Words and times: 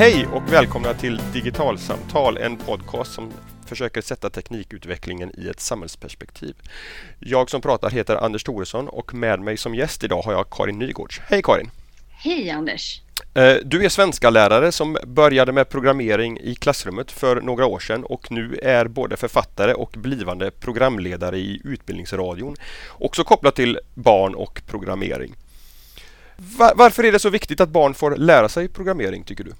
Hej 0.00 0.26
och 0.32 0.52
välkomna 0.52 0.94
till 0.94 1.20
Digitalsamtal, 1.32 2.36
en 2.36 2.56
podcast 2.56 3.12
som 3.12 3.32
försöker 3.66 4.00
sätta 4.00 4.30
teknikutvecklingen 4.30 5.32
i 5.40 5.48
ett 5.48 5.60
samhällsperspektiv. 5.60 6.54
Jag 7.18 7.50
som 7.50 7.60
pratar 7.60 7.90
heter 7.90 8.16
Anders 8.16 8.44
Thoresson 8.44 8.88
och 8.88 9.14
med 9.14 9.40
mig 9.40 9.56
som 9.56 9.74
gäst 9.74 10.04
idag 10.04 10.22
har 10.22 10.32
jag 10.32 10.50
Karin 10.50 10.78
Nygårds. 10.78 11.20
Hej 11.20 11.42
Karin! 11.42 11.70
Hej 12.10 12.50
Anders! 12.50 13.00
Eh, 13.34 13.54
du 13.64 13.84
är 13.84 13.88
svenska 13.88 14.30
lärare 14.30 14.72
som 14.72 14.96
började 15.06 15.52
med 15.52 15.68
programmering 15.68 16.38
i 16.38 16.54
klassrummet 16.54 17.12
för 17.12 17.40
några 17.40 17.66
år 17.66 17.78
sedan 17.78 18.04
och 18.04 18.30
nu 18.30 18.58
är 18.62 18.88
både 18.88 19.16
författare 19.16 19.74
och 19.74 19.94
blivande 19.96 20.50
programledare 20.50 21.38
i 21.38 21.60
Utbildningsradion. 21.64 22.56
Också 22.88 23.24
kopplat 23.24 23.56
till 23.56 23.78
barn 23.94 24.34
och 24.34 24.62
programmering. 24.66 25.34
Varför 26.74 27.04
är 27.04 27.12
det 27.12 27.18
så 27.18 27.30
viktigt 27.30 27.60
att 27.60 27.68
barn 27.68 27.94
får 27.94 28.16
lära 28.16 28.48
sig 28.48 28.68
programmering 28.68 29.24
tycker 29.24 29.44
du? 29.44 29.52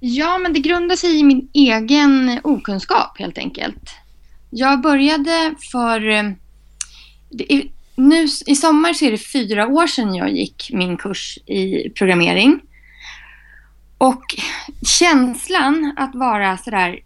Ja, 0.00 0.38
men 0.38 0.52
det 0.52 0.60
grundar 0.60 0.96
sig 0.96 1.18
i 1.18 1.24
min 1.24 1.48
egen 1.52 2.28
eh, 2.28 2.38
okunskap 2.44 3.18
helt 3.18 3.38
enkelt. 3.38 3.90
Jag 4.50 4.80
började 4.80 5.54
för... 5.72 6.08
Eh, 6.08 6.24
är, 7.48 7.62
nu, 7.96 8.26
I 8.46 8.56
sommar 8.56 8.92
så 8.92 9.04
är 9.04 9.10
det 9.10 9.18
fyra 9.18 9.66
år 9.66 9.86
sedan 9.86 10.14
jag 10.14 10.30
gick 10.30 10.70
min 10.72 10.96
kurs 10.96 11.38
i 11.46 11.90
programmering. 11.90 12.60
Och 13.98 14.24
känslan 14.98 15.94
att 15.96 16.14
vara 16.14 16.56
sådär 16.56 16.98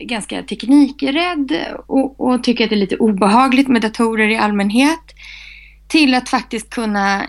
ganska 0.00 0.42
teknikrädd 0.42 1.52
och, 1.86 2.20
och 2.20 2.44
tycka 2.44 2.64
att 2.64 2.70
det 2.70 2.76
är 2.76 2.80
lite 2.80 2.96
obehagligt 2.96 3.68
med 3.68 3.82
datorer 3.82 4.28
i 4.28 4.36
allmänhet 4.36 5.14
till 5.88 6.14
att 6.14 6.28
faktiskt 6.28 6.70
kunna 6.70 7.26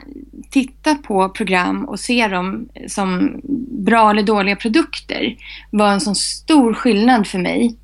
titta 0.56 0.96
på 0.96 1.30
program 1.30 1.86
och 1.86 2.00
se 2.00 2.28
dem 2.28 2.70
som 2.88 3.40
bra 3.86 4.10
eller 4.10 4.24
dåliga 4.24 4.56
produkter 4.56 5.36
var 5.72 5.92
en 5.92 6.02
sån 6.02 6.16
stor 6.16 6.74
skillnad 6.74 7.28
för 7.28 7.40
mig. 7.40 7.76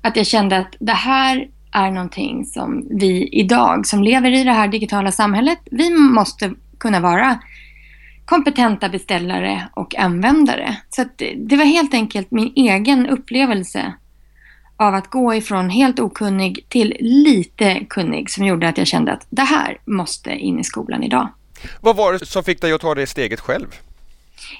Att 0.00 0.16
jag 0.16 0.26
kände 0.26 0.58
att 0.58 0.76
det 0.80 0.92
här 0.92 1.48
är 1.72 1.90
någonting 1.90 2.44
som 2.44 2.86
vi 2.90 3.28
idag 3.32 3.86
som 3.86 4.02
lever 4.02 4.30
i 4.30 4.44
det 4.44 4.52
här 4.52 4.68
digitala 4.68 5.12
samhället, 5.12 5.58
vi 5.70 5.90
måste 5.90 6.54
kunna 6.78 7.00
vara 7.00 7.38
kompetenta 8.24 8.88
beställare 8.88 9.68
och 9.74 9.94
användare. 9.98 10.76
Så 10.90 11.04
det 11.36 11.56
var 11.56 11.64
helt 11.64 11.94
enkelt 11.94 12.30
min 12.30 12.52
egen 12.56 13.06
upplevelse 13.06 13.92
av 14.76 14.94
att 14.94 15.10
gå 15.10 15.34
ifrån 15.34 15.70
helt 15.70 16.00
okunnig 16.00 16.66
till 16.68 16.96
lite 17.00 17.84
kunnig 17.88 18.30
som 18.30 18.44
gjorde 18.44 18.68
att 18.68 18.78
jag 18.78 18.86
kände 18.86 19.12
att 19.12 19.26
det 19.30 19.42
här 19.42 19.78
måste 19.84 20.30
in 20.30 20.58
i 20.58 20.64
skolan 20.64 21.02
idag. 21.02 21.28
Vad 21.80 21.96
var 21.96 22.12
det 22.12 22.26
som 22.26 22.44
fick 22.44 22.60
dig 22.60 22.72
att 22.72 22.80
ta 22.80 22.94
det 22.94 23.06
steget 23.06 23.40
själv? 23.40 23.66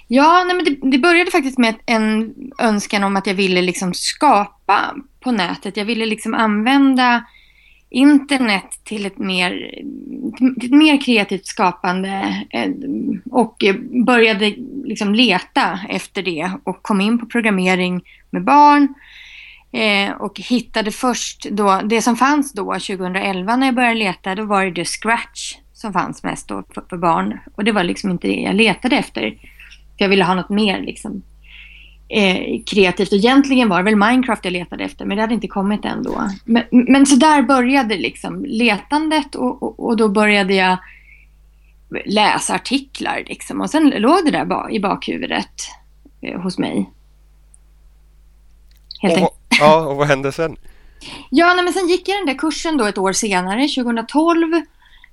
Ja, 0.09 0.45
nej 0.47 0.57
men 0.57 0.65
det, 0.65 0.91
det, 0.91 0.99
började 0.99 1.31
faktiskt 1.31 1.59
med 1.59 1.75
en 1.87 2.35
önskan 2.59 3.05
om 3.05 3.17
att 3.17 3.27
jag 3.27 3.35
ville 3.35 3.63
liksom 3.63 3.95
skapa 3.95 4.95
på 5.21 5.31
nätet. 5.31 5.77
Jag 5.77 5.85
ville 5.85 6.07
liksom 6.07 6.35
använda 6.35 7.25
internet 7.91 8.81
till 8.85 9.07
ett 9.07 9.19
mer, 9.19 9.51
till 10.59 10.67
ett 10.67 10.79
mer 10.79 11.01
kreativt 11.01 11.47
skapande 11.47 12.45
eh, 12.51 12.71
och 13.31 13.65
började 14.07 14.55
liksom 14.85 15.15
leta 15.15 15.81
efter 15.89 16.23
det 16.23 16.51
och 16.65 16.83
kom 16.83 17.01
in 17.01 17.19
på 17.19 17.27
programmering 17.27 18.03
med 18.31 18.45
barn 18.45 18.95
eh, 19.73 20.13
och 20.13 20.41
hittade 20.41 20.91
först 20.91 21.47
då, 21.51 21.81
det 21.85 22.03
som 22.03 22.17
fanns 22.17 22.53
då 22.53 22.65
2011 22.73 23.57
när 23.57 23.67
jag 23.67 23.75
började 23.75 23.95
leta, 23.95 24.35
då 24.35 24.45
var 24.45 24.65
det 24.65 24.85
Scratch 24.85 25.55
som 25.83 25.93
fanns 25.93 26.23
mest 26.23 26.49
då 26.49 26.63
för, 26.75 26.85
för, 26.91 26.97
barn. 26.97 27.39
Och 27.55 27.65
det 27.65 27.73
var 27.73 27.85
liksom 27.85 28.11
inte 28.11 28.29
det 28.29 28.41
jag 28.41 28.55
letade 28.55 28.97
efter. 28.97 29.31
För 29.99 30.05
jag 30.05 30.09
ville 30.09 30.25
ha 30.25 30.35
något 30.35 30.49
mer 30.49 30.81
liksom 30.81 31.23
eh, 32.09 32.63
kreativt. 32.67 33.13
Och 33.13 33.19
egentligen 33.19 33.69
var 33.69 33.79
det 33.79 33.85
väl 33.85 33.97
Minecraft 33.97 34.45
jag 34.45 34.53
letade 34.53 34.85
efter, 34.85 35.05
men 35.05 35.17
det 35.17 35.23
hade 35.23 35.35
inte 35.35 35.49
kommit 35.49 35.85
än 35.85 36.03
då. 36.03 36.29
Men, 36.45 36.65
men 36.71 37.07
så 37.07 37.17
där 37.17 37.43
började 37.43 37.97
liksom 37.97 38.45
letandet 38.45 39.35
och, 39.35 39.63
och, 39.63 39.87
och 39.87 39.97
då 39.97 40.09
började 40.09 40.55
jag 40.55 40.77
läsa 42.05 42.55
artiklar 42.55 43.25
liksom. 43.27 43.61
Och 43.61 43.71
sen 43.71 43.91
låg 43.91 44.25
det 44.25 44.31
där 44.31 44.71
i 44.71 44.81
bakhuvudet 44.81 45.69
eh, 46.21 46.41
hos 46.41 46.59
mig. 46.59 46.91
Helt 49.03 49.15
enkelt. 49.15 49.33
Ja, 49.61 49.87
och 49.87 49.97
vad 49.97 50.07
hände 50.07 50.33
sen? 50.33 50.57
Ja, 51.31 51.55
nej, 51.55 51.65
men 51.65 51.73
sen 51.73 51.89
gick 51.89 52.09
jag 52.09 52.19
den 52.19 52.27
där 52.27 52.39
kursen 52.39 52.77
då 52.77 52.85
ett 52.85 52.99
år 52.99 53.13
senare, 53.13 53.69
2012. 53.69 54.63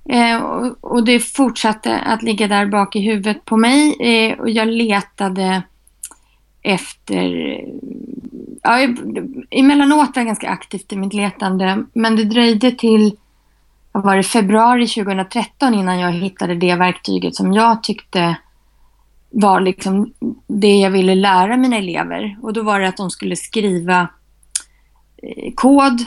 Eh, 0.08 0.42
och, 0.42 0.76
och, 0.80 1.04
det 1.04 1.20
fortsatte 1.20 1.98
att 1.98 2.22
ligga 2.22 2.48
där 2.48 2.66
bak 2.66 2.96
i 2.96 3.00
huvudet 3.00 3.44
på 3.44 3.56
mig. 3.56 3.96
Eh, 4.00 4.38
och 4.38 4.50
jag 4.50 4.68
letade 4.68 5.62
efter... 6.62 7.56
Ja, 8.62 8.88
emellanåt 9.50 10.16
var 10.16 10.20
jag 10.20 10.26
ganska 10.26 10.48
aktivt 10.48 10.92
i 10.92 10.96
mitt 10.96 11.14
letande. 11.14 11.84
Men 11.92 12.16
det 12.16 12.24
dröjde 12.24 12.72
till 12.72 13.16
vad 13.92 14.04
var 14.04 14.16
det, 14.16 14.22
februari 14.22 14.86
2013 14.86 15.74
innan 15.74 15.98
jag 15.98 16.12
hittade 16.12 16.54
det 16.54 16.74
verktyget 16.74 17.34
som 17.34 17.52
jag 17.52 17.82
tyckte 17.82 18.36
var 19.30 19.60
liksom 19.60 20.12
det 20.46 20.76
jag 20.76 20.90
ville 20.90 21.14
lära 21.14 21.56
mina 21.56 21.76
elever. 21.76 22.38
Och 22.42 22.52
då 22.52 22.62
var 22.62 22.80
det 22.80 22.88
att 22.88 22.96
de 22.96 23.10
skulle 23.10 23.36
skriva 23.36 24.08
kod 25.54 26.04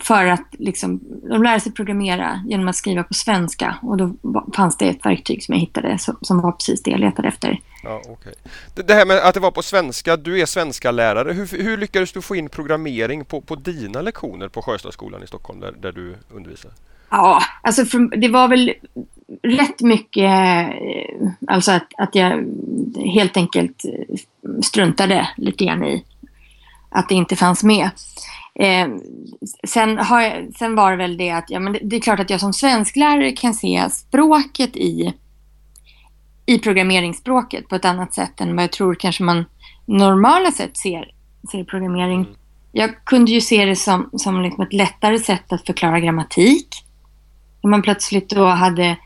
för 0.00 0.26
att 0.26 0.46
liksom, 0.50 1.00
de 1.30 1.42
lärde 1.42 1.60
sig 1.60 1.72
programmera 1.72 2.44
genom 2.46 2.68
att 2.68 2.76
skriva 2.76 3.02
på 3.02 3.14
svenska 3.14 3.76
och 3.82 3.96
då 3.96 4.14
fanns 4.56 4.76
det 4.76 4.88
ett 4.88 5.06
verktyg 5.06 5.44
som 5.44 5.54
jag 5.54 5.60
hittade 5.60 5.98
som, 6.20 6.40
var 6.40 6.52
precis 6.52 6.82
det 6.82 6.90
jag 6.90 7.00
letade 7.00 7.28
efter. 7.28 7.60
Ja, 7.82 8.02
okay. 8.08 8.32
Det 8.74 8.94
här 8.94 9.06
med 9.06 9.18
att 9.18 9.34
det 9.34 9.40
var 9.40 9.50
på 9.50 9.62
svenska, 9.62 10.16
du 10.16 10.40
är 10.40 10.46
svenska 10.46 10.90
lärare. 10.90 11.32
Hur, 11.32 11.62
hur 11.62 11.76
lyckades 11.76 12.12
du 12.12 12.22
få 12.22 12.36
in 12.36 12.48
programmering 12.48 13.24
på, 13.24 13.40
på 13.40 13.54
dina 13.54 14.02
lektioner 14.02 14.48
på 14.48 14.62
Sjöstadsskolan 14.62 15.22
i 15.22 15.26
Stockholm 15.26 15.60
där, 15.60 15.72
där 15.72 15.92
du 15.92 16.16
undervisar? 16.30 16.70
Ja, 17.10 17.42
alltså 17.62 17.84
för, 17.84 18.16
det 18.16 18.28
var 18.28 18.48
väl 18.48 18.74
rätt 19.42 19.80
mycket 19.80 20.30
eh, 20.30 21.28
alltså 21.46 21.72
att, 21.72 21.88
att 21.98 22.14
jag 22.14 22.44
helt 23.14 23.36
enkelt 23.36 23.82
struntade 24.62 25.28
lite 25.36 25.64
grann 25.64 25.84
i 25.84 26.04
att 26.94 27.08
det 27.08 27.14
inte 27.14 27.36
fanns 27.36 27.64
med. 27.64 27.90
Eh, 28.54 28.88
sen, 29.66 29.96
jag, 29.96 30.54
sen 30.58 30.74
var 30.74 30.90
det 30.90 30.96
väl 30.96 31.16
det 31.16 31.30
att 31.30 31.50
ja, 31.50 31.60
men 31.60 31.72
det, 31.72 31.78
det, 31.82 31.96
är 31.96 32.00
klart 32.00 32.20
att 32.20 32.30
jag 32.30 32.40
som 32.40 32.52
svensklärare 32.52 33.32
kan 33.32 33.54
se 33.54 33.90
språket 33.90 34.76
i, 34.76 35.14
i 36.46 36.58
programmeringsspråket 36.58 37.68
på 37.68 37.74
ett 37.74 37.84
annat 37.84 38.14
sätt 38.14 38.40
än 38.40 38.56
vad 38.56 38.62
jag 38.62 38.72
tror 38.72 38.94
kanske 38.94 39.22
man 39.22 39.44
normala 39.86 40.50
sett 40.52 40.76
ser, 40.76 41.10
ser 41.50 41.64
programmering. 41.64 42.20
Mm. 42.20 42.34
Jag 42.72 43.04
kunde 43.04 43.32
ju 43.32 43.40
se 43.40 43.64
det 43.64 43.76
som, 43.76 44.10
som 44.12 44.42
liksom 44.42 44.64
ett 44.64 44.72
lättare 44.72 45.18
sätt 45.18 45.52
att 45.52 45.66
förklara 45.66 46.00
grammatik. 46.00 46.68
Om 47.60 47.70
man 47.70 47.82
plötsligt 47.82 48.28
då 48.28 48.44
hade 48.44 48.96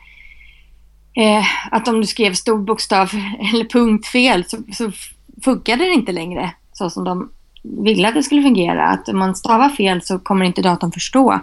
eh, 1.13 1.45
att 1.71 1.87
om 1.87 2.01
du 2.01 2.07
skrev 2.07 2.33
stor 2.33 2.57
bokstav 2.57 3.09
eller 3.53 3.65
punktfel 3.65 4.45
så, 4.47 4.57
så 4.73 4.91
funkade 5.43 5.83
det 5.83 5.93
inte 5.93 6.11
längre 6.11 6.51
så 6.73 6.89
som 6.89 7.03
de 7.03 7.29
ville 7.63 8.07
att 8.07 8.13
det 8.13 8.23
skulle 8.23 8.41
fungera. 8.41 8.87
Att 8.87 9.09
om 9.09 9.19
man 9.19 9.35
stavar 9.35 9.69
fel 9.69 10.01
så 10.01 10.19
kommer 10.19 10.45
inte 10.45 10.61
datorn 10.61 10.91
förstå 10.91 11.39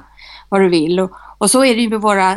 vad 0.49 0.61
du 0.61 0.69
vill. 0.69 1.01
Och, 1.01 1.11
och 1.39 1.51
så 1.51 1.65
är 1.65 1.75
det 1.75 1.83
ju 1.83 1.89
med 1.89 2.01
våra, 2.01 2.37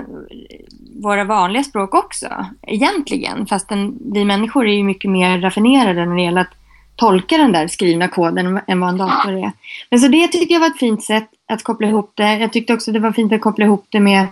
våra 1.02 1.24
vanliga 1.24 1.64
språk 1.64 1.94
också, 1.94 2.46
egentligen. 2.68 3.46
Fast 3.46 3.72
vi 4.14 4.26
människor 4.26 4.68
är 4.68 4.74
ju 4.74 4.84
mycket 4.84 5.12
mer 5.12 5.42
raffinerade 5.42 6.06
när 6.06 6.16
det 6.16 6.22
gäller 6.22 6.42
att 6.42 6.56
tolka 6.96 7.38
den 7.38 7.52
där 7.52 7.68
skrivna 7.68 8.08
koden 8.08 8.60
än 8.68 8.80
vad 8.80 8.90
en 8.90 8.98
dator 8.98 9.34
är. 9.34 9.52
Men 9.90 10.00
så 10.00 10.08
det 10.08 10.28
tyckte 10.28 10.54
jag 10.54 10.60
var 10.60 10.68
ett 10.68 10.80
fint 10.80 11.04
sätt 11.04 11.30
att 11.48 11.64
koppla 11.64 11.88
ihop 11.88 12.12
det. 12.16 12.38
Jag 12.38 12.54
tyckte 12.54 12.74
också 12.74 12.92
det 12.92 13.00
var 13.00 13.12
fint 13.12 13.34
att 13.34 13.42
koppla 13.42 13.66
ihop 13.66 13.86
det 13.90 14.00
med 14.00 14.28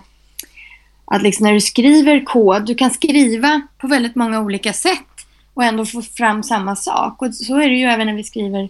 att 1.05 1.21
liksom 1.21 1.45
när 1.45 1.53
du 1.53 1.61
skriver 1.61 2.25
kod, 2.25 2.65
du 2.65 2.75
kan 2.75 2.89
skriva 2.89 3.61
på 3.77 3.87
väldigt 3.87 4.15
många 4.15 4.41
olika 4.41 4.73
sätt 4.73 5.07
och 5.53 5.63
ändå 5.63 5.85
få 5.85 6.01
fram 6.01 6.43
samma 6.43 6.75
sak. 6.75 7.21
Och 7.21 7.35
så 7.35 7.55
är 7.55 7.69
det 7.69 7.75
ju 7.75 7.85
även 7.85 8.07
när 8.07 8.13
vi 8.13 8.23
skriver 8.23 8.69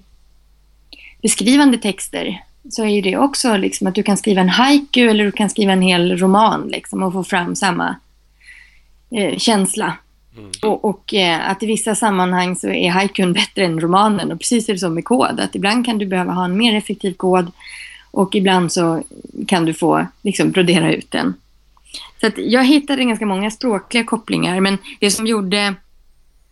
beskrivande 1.21 1.77
texter 1.77 2.43
så 2.69 2.83
är 2.83 2.87
ju 2.87 3.01
det 3.01 3.17
också 3.17 3.57
liksom 3.57 3.87
att 3.87 3.95
du 3.95 4.03
kan 4.03 4.17
skriva 4.17 4.41
en 4.41 4.49
haiku 4.49 5.09
eller 5.09 5.25
du 5.25 5.31
kan 5.31 5.49
skriva 5.49 5.71
en 5.71 5.81
hel 5.81 6.17
roman 6.17 6.67
liksom, 6.67 7.03
och 7.03 7.13
få 7.13 7.23
fram 7.23 7.55
samma 7.55 7.95
eh, 9.11 9.37
känsla. 9.37 9.93
Mm. 10.37 10.51
Och, 10.61 10.85
och 10.85 11.13
eh, 11.13 11.49
att 11.49 11.63
i 11.63 11.65
vissa 11.65 11.95
sammanhang 11.95 12.55
så 12.55 12.69
är 12.69 12.89
haikun 12.89 13.33
bättre 13.33 13.65
än 13.65 13.79
romanen 13.79 14.31
och 14.31 14.39
precis 14.39 14.69
är 14.69 14.73
det 14.73 14.79
så 14.79 14.89
med 14.89 15.05
kod. 15.05 15.39
Att 15.39 15.55
ibland 15.55 15.85
kan 15.85 15.97
du 15.97 16.05
behöva 16.05 16.31
ha 16.31 16.45
en 16.45 16.57
mer 16.57 16.75
effektiv 16.77 17.13
kod 17.13 17.51
och 18.11 18.35
ibland 18.35 18.71
så 18.71 19.03
kan 19.47 19.65
du 19.65 19.73
få 19.73 20.05
liksom, 20.21 20.51
brodera 20.51 20.93
ut 20.93 21.11
den. 21.11 21.33
Så 22.21 22.31
jag 22.35 22.65
hittade 22.65 23.03
ganska 23.03 23.25
många 23.25 23.51
språkliga 23.51 24.03
kopplingar 24.03 24.59
men 24.59 24.77
det 24.99 25.11
som 25.11 25.27
gjorde 25.27 25.75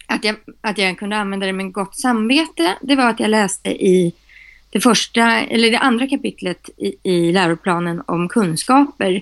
att 0.08 0.24
jag, 0.24 0.36
att 0.62 0.78
jag 0.78 0.98
kunde 0.98 1.18
använda 1.18 1.46
det 1.46 1.54
med 1.54 1.72
gott 1.72 1.96
samvete 1.96 2.76
det 2.82 2.96
var 2.96 3.10
att 3.10 3.20
jag 3.20 3.30
läste 3.30 3.70
i 3.70 4.14
det 4.76 4.82
första, 4.82 5.40
eller 5.40 5.72
det 5.72 5.78
andra 5.78 6.08
kapitlet 6.08 6.70
i, 6.78 6.96
i 7.04 7.32
läroplanen 7.32 8.02
om 8.06 8.30
kunskaper 8.30 9.22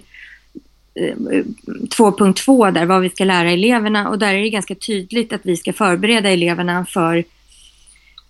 eh, 0.96 1.16
2.2 1.16 2.72
där 2.72 2.86
vad 2.86 3.02
vi 3.02 3.10
ska 3.10 3.24
lära 3.24 3.52
eleverna 3.52 4.10
och 4.10 4.20
där 4.20 4.34
är 4.34 4.42
det 4.42 4.50
ganska 4.50 4.76
tydligt 4.76 5.34
att 5.34 5.42
vi 5.44 5.58
ska 5.58 5.74
förbereda 5.74 6.30
eleverna 6.30 6.86
för 6.86 7.24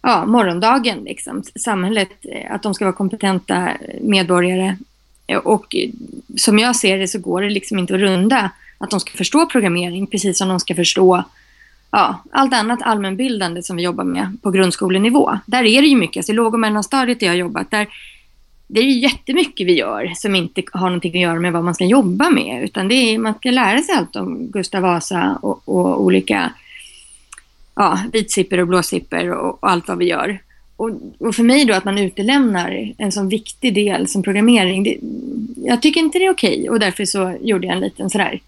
ja, 0.01 0.25
morgondagen, 0.25 1.03
liksom, 1.03 1.43
samhället, 1.55 2.09
eh, 2.21 2.53
att 2.53 2.63
de 2.63 2.73
ska 2.73 2.85
vara 2.85 2.95
kompetenta 2.95 3.69
medborgare. 4.01 4.77
Och 5.43 5.75
som 6.37 6.59
jag 6.59 6.75
ser 6.75 6.97
det 6.97 7.07
så 7.07 7.19
går 7.19 7.41
det 7.41 7.49
liksom 7.49 7.79
inte 7.79 7.95
att 7.95 8.01
runda 8.01 8.49
att 8.77 8.89
de 8.89 8.99
ska 8.99 9.17
förstå 9.17 9.45
programmering, 9.45 10.07
precis 10.07 10.37
som 10.37 10.49
de 10.49 10.59
ska 10.59 10.75
förstå 10.75 11.23
ja, 11.93 12.23
allt 12.31 12.53
annat 12.53 12.81
allmänbildande 12.81 13.63
som 13.63 13.75
vi 13.75 13.83
jobbar 13.83 14.03
med 14.03 14.37
på 14.41 14.51
grundskolenivå. 14.51 15.39
Där 15.45 15.63
är 15.63 15.81
det 15.81 15.87
ju 15.87 15.95
mycket, 15.95 16.17
alltså 16.17 16.33
låg 16.33 16.53
och 16.53 16.59
mellanstadiet 16.59 17.19
där 17.19 17.27
jag 17.27 17.33
har 17.33 17.37
jobbat, 17.37 17.71
där 17.71 17.87
det 18.67 18.79
är 18.79 18.83
ju 18.83 18.99
jättemycket 18.99 19.67
vi 19.67 19.77
gör 19.77 20.11
som 20.15 20.35
inte 20.35 20.63
har 20.73 20.85
någonting 20.85 21.15
att 21.15 21.21
göra 21.21 21.39
med 21.39 21.53
vad 21.53 21.63
man 21.63 21.75
ska 21.75 21.85
jobba 21.85 22.29
med, 22.29 22.63
utan 22.63 22.87
det 22.87 22.95
är, 22.95 23.17
man 23.17 23.33
ska 23.33 23.51
lära 23.51 23.81
sig 23.81 23.95
allt 23.95 24.15
om 24.15 24.47
Gustav 24.51 24.81
Vasa 24.81 25.39
och, 25.41 25.61
och 25.65 26.01
olika 26.01 26.53
ja, 27.75 27.99
vitsipper 28.13 28.59
och 28.59 28.67
blåsipper 28.67 29.31
och, 29.31 29.63
och, 29.63 29.69
allt 29.69 29.87
vad 29.87 29.97
vi 29.97 30.05
gör. 30.05 30.39
Och, 30.75 30.89
och, 31.17 31.35
för 31.35 31.43
mig 31.43 31.65
då 31.65 31.73
att 31.73 31.85
man 31.85 31.97
utelämnar 31.97 32.93
en 32.97 33.11
sån 33.11 33.29
viktig 33.29 33.73
del 33.73 34.07
som 34.07 34.23
programmering, 34.23 34.83
det, 34.83 34.97
jag 35.55 35.81
tycker 35.81 36.01
inte 36.01 36.19
det 36.19 36.25
är 36.25 36.31
okej 36.31 36.69
och 36.69 36.79
därför 36.79 37.05
så 37.05 37.37
gjorde 37.41 37.67
jag 37.67 37.75
en 37.75 37.81
liten 37.81 38.09
sådär 38.09 38.39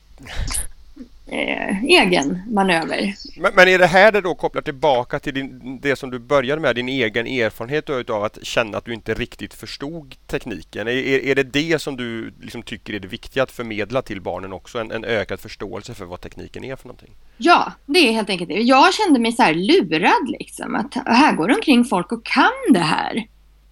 eh, 1.27 1.83
egen 1.83 2.41
manöver. 2.49 3.15
Men, 3.37 3.51
men, 3.55 3.67
är 3.67 3.79
det 3.79 3.87
här 3.87 4.11
det 4.11 4.21
då 4.21 4.35
kopplar 4.35 4.61
tillbaka 4.61 5.19
till 5.19 5.33
din, 5.33 5.79
det 5.81 5.95
som 5.95 6.09
du 6.09 6.19
började 6.19 6.61
med, 6.61 6.75
din 6.75 6.89
egen 6.89 7.27
erfarenhet 7.27 8.09
av 8.09 8.23
att 8.23 8.45
känna 8.45 8.77
att 8.77 8.85
du 8.85 8.93
inte 8.93 9.13
riktigt 9.13 9.53
förstod 9.53 10.15
tekniken? 10.27 10.87
Är, 10.87 10.91
är 11.25 11.35
det 11.35 11.43
det 11.43 11.81
som 11.81 11.97
du 11.97 12.33
liksom 12.41 12.63
tycker 12.63 12.93
är 12.93 12.99
det 12.99 13.07
viktiga 13.07 13.43
att 13.43 13.51
förmedla 13.51 14.01
till 14.01 14.21
barnen 14.21 14.53
också? 14.53 14.79
En, 14.79 14.91
en, 14.91 15.05
ökad 15.05 15.39
förståelse 15.39 15.93
för 15.93 16.05
vad 16.05 16.21
tekniken 16.21 16.63
är 16.63 16.75
för 16.75 16.87
någonting? 16.87 17.11
Ja, 17.37 17.71
det 17.85 17.99
är 17.99 18.11
helt 18.11 18.29
enkelt 18.29 18.49
det. 18.49 18.61
Jag 18.61 18.93
kände 18.93 19.19
mig 19.19 19.31
så 19.31 19.43
här 19.43 19.53
lurad 19.53 20.29
liksom. 20.39 20.75
Att 20.75 20.93
här 21.05 21.35
går 21.35 21.47
det 21.47 21.55
omkring 21.55 21.85
folk 21.85 22.11
och 22.11 22.25
kan 22.25 22.73
det 22.73 22.79
här. 22.79 23.27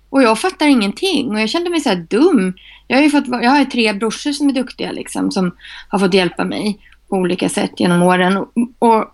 Och 0.10 0.24
jag 0.24 0.40
fattar 0.40 0.68
ingenting 0.68 1.30
och 1.30 1.42
jag 1.42 1.50
kände 1.50 1.70
mig 1.70 1.80
så 1.80 1.96
dum. 1.96 2.54
Jag 2.88 3.02
har 3.02 3.10
fått, 3.10 3.28
jag 3.28 3.50
har 3.50 3.66
tre 3.66 3.94
brorsor 3.94 4.32
som 4.32 4.50
är 4.50 4.54
duktiga 4.54 4.92
liksom, 4.92 5.32
som 5.32 5.58
har 5.90 6.00
fått 6.00 6.14
hjälpa 6.14 6.46
mig 6.46 6.80
på 7.13 7.18
olika 7.18 7.50
sätt 7.50 7.80
genom 7.80 8.04
åren. 8.04 8.38
Och, 8.38 8.48
och 8.80 9.06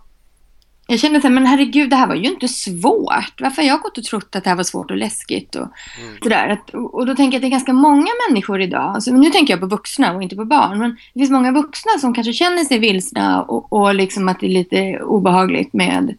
jag 0.86 1.00
kände 1.00 1.20
så 1.20 1.26
här, 1.26 1.34
men 1.34 1.46
herregud, 1.46 1.90
det 1.90 1.96
här 1.96 2.06
var 2.06 2.14
ju 2.14 2.30
inte 2.30 2.48
svårt. 2.48 3.40
Varför 3.40 3.62
har 3.62 3.68
jag 3.68 3.80
gått 3.80 3.98
och 3.98 4.04
trott 4.04 4.36
att 4.36 4.44
det 4.44 4.50
här 4.50 4.56
var 4.56 4.64
svårt 4.64 4.90
och 4.90 4.96
läskigt? 4.96 5.54
Och, 5.54 5.68
mm. 6.00 6.16
sådär. 6.22 6.58
och 6.72 7.06
då 7.06 7.14
tänker 7.14 7.34
jag 7.34 7.38
att 7.38 7.42
det 7.42 7.48
är 7.48 7.50
ganska 7.50 7.72
många 7.72 8.10
människor 8.28 8.60
idag. 8.60 8.94
Alltså, 8.94 9.12
nu 9.12 9.30
tänker 9.30 9.52
jag 9.52 9.60
på 9.60 9.66
vuxna 9.66 10.12
och 10.12 10.22
inte 10.22 10.36
på 10.36 10.44
barn. 10.44 10.78
Men 10.78 10.90
det 11.14 11.20
finns 11.20 11.30
många 11.30 11.52
vuxna 11.52 11.92
som 12.00 12.14
kanske 12.14 12.32
känner 12.32 12.64
sig 12.64 12.78
vilsna 12.78 13.42
och, 13.42 13.72
och 13.72 13.94
liksom 13.94 14.28
att 14.28 14.40
det 14.40 14.46
är 14.46 14.50
lite 14.50 15.00
obehagligt 15.02 15.72
med, 15.72 16.14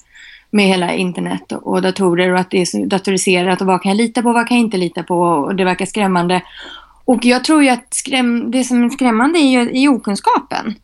med 0.51 0.65
hela 0.65 0.93
internet 0.93 1.51
och, 1.51 1.67
och 1.67 1.81
datorer 1.81 2.33
och 2.33 2.39
att 2.39 2.51
det 2.51 2.61
är 2.61 2.65
så 2.65 2.85
datoriserat 2.85 3.61
och 3.61 3.67
vad 3.67 3.81
kan 3.81 3.89
jag 3.89 3.97
lita 3.97 4.21
på, 4.21 4.33
vad 4.33 4.47
kan 4.47 4.57
jag 4.57 4.65
inte 4.65 4.77
lita 4.77 5.03
på 5.03 5.19
och 5.19 5.55
det 5.55 5.65
verkar 5.65 5.85
skrämmande. 5.85 6.41
Och 7.05 7.25
jag 7.25 7.43
tror 7.43 7.63
ju 7.63 7.69
att 7.69 7.93
skräm, 7.93 8.51
det 8.51 8.63
som 8.63 8.83
är 8.83 8.89
skrämmande 8.89 9.39
är 9.39 9.49
ju 9.49 9.83
är 9.83 9.89
okunskapen. 9.89 10.75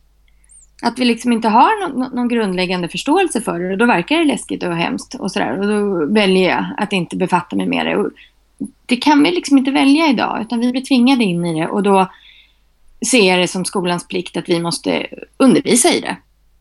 Att 0.82 0.98
vi 0.98 1.04
liksom 1.04 1.32
inte 1.32 1.48
har 1.48 1.88
någon, 1.88 2.14
någon, 2.14 2.28
grundläggande 2.28 2.88
förståelse 2.88 3.40
för 3.40 3.60
det 3.60 3.72
och 3.72 3.78
då 3.78 3.86
verkar 3.86 4.18
det 4.18 4.24
läskigt 4.24 4.62
och 4.62 4.76
hemskt 4.76 5.14
och 5.14 5.32
sådär. 5.32 5.58
Och 5.58 5.66
då 5.66 6.06
väljer 6.06 6.48
jag 6.48 6.64
att 6.76 6.92
inte 6.92 7.16
befatta 7.16 7.56
mig 7.56 7.66
med 7.66 7.86
det. 7.86 7.96
Och 7.96 8.10
det 8.86 8.96
kan 8.96 9.22
vi 9.22 9.30
liksom 9.30 9.58
inte 9.58 9.70
välja 9.70 10.06
idag 10.06 10.42
utan 10.42 10.60
vi 10.60 10.72
blir 10.72 10.82
tvingade 10.82 11.24
in 11.24 11.46
i 11.46 11.60
det 11.60 11.68
och 11.68 11.82
då 11.82 12.10
ser 13.10 13.28
jag 13.28 13.38
det 13.38 13.48
som 13.48 13.64
skolans 13.64 14.08
plikt 14.08 14.36
att 14.36 14.48
vi 14.48 14.60
måste 14.60 15.06
undervisa 15.36 15.88
i 15.88 16.00
det. 16.00 16.16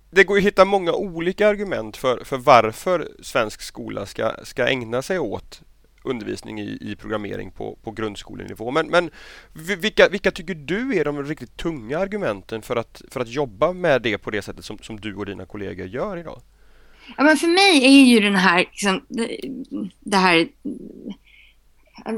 Det 0.10 0.24
går 0.24 0.38
att 0.38 0.44
hitta 0.44 0.66
många 0.66 0.94
olika 0.94 1.48
argument 1.48 1.98
för, 1.98 2.24
för 2.26 2.38
varför 2.38 3.08
svensk 3.22 3.62
skola 3.62 4.06
ska, 4.06 4.32
ska 4.44 4.68
ägna 4.68 5.02
sig 5.02 5.20
åt 5.20 5.62
undervisning 6.10 6.60
i, 6.60 6.78
i 6.82 6.96
programmering 6.96 7.52
på, 7.52 7.78
på 7.84 7.92
grundskolenivå. 7.92 8.72
Men, 8.72 8.88
men 8.88 9.10
vilka, 9.54 10.10
vilka 10.10 10.32
tycker 10.32 10.56
du 10.56 10.98
är 10.98 11.06
de 11.06 11.24
riktigt 11.24 11.58
tunga 11.58 12.00
argumenten 12.00 12.62
för 12.62 12.76
att, 12.76 13.02
för 13.12 13.20
att 13.20 13.30
jobba 13.30 13.74
med 13.74 14.02
det 14.02 14.18
på 14.18 14.32
det 14.32 14.42
sättet 14.42 14.66
som, 14.66 14.78
som 14.78 15.00
du 15.00 15.16
och 15.16 15.26
dina 15.26 15.46
kollegor 15.46 15.88
gör 15.88 16.18
idag? 16.18 16.42
Ja, 17.18 17.24
men 17.24 17.38
för 17.38 17.48
mig 17.48 17.86
är 17.86 18.06
ju 18.06 18.20
den 18.20 18.36
här, 18.36 18.58
liksom, 18.58 19.06
det, 20.00 20.18
här 20.18 20.48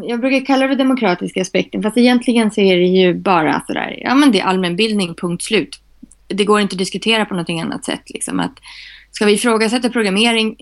jag 0.04 0.20
brukar 0.20 0.46
kalla 0.46 0.68
det 0.68 0.76
demokratiska 0.76 1.42
aspekten, 1.42 1.84
fast 1.84 1.98
egentligen 1.98 2.52
så 2.52 2.62
är 2.62 2.76
det 2.78 2.86
ju 2.86 3.14
bara 3.14 3.64
sådär, 3.68 4.00
ja 4.02 4.16
men 4.16 4.32
det 4.32 4.40
är 4.40 4.44
allmänbildning, 4.44 5.16
punkt 5.16 5.44
slut. 5.44 5.80
Det 6.28 6.46
går 6.46 6.60
inte 6.60 6.74
att 6.74 6.80
diskutera 6.80 7.26
på 7.26 7.34
någonting 7.34 7.62
annat 7.62 7.86
sätt. 7.86 8.02
Liksom, 8.06 8.40
att 8.40 8.60
ska 9.12 9.26
vi 9.26 9.34
ifrågasätta 9.34 9.90
programmering, 9.90 10.56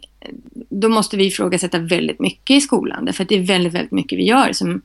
då 0.70 0.90
måste 0.90 1.18
vi 1.18 1.26
ifrågasätta 1.26 1.80
väldigt 1.80 2.20
mycket 2.20 2.56
i 2.56 2.62
skolan. 2.62 3.06
Därför 3.06 3.24
att 3.24 3.30
det 3.30 3.36
är 3.36 3.44
väldigt, 3.44 3.74
väldigt 3.74 3.92
mycket 3.92 4.20
vi 4.20 4.26
gör 4.26 4.54
som 4.54 4.82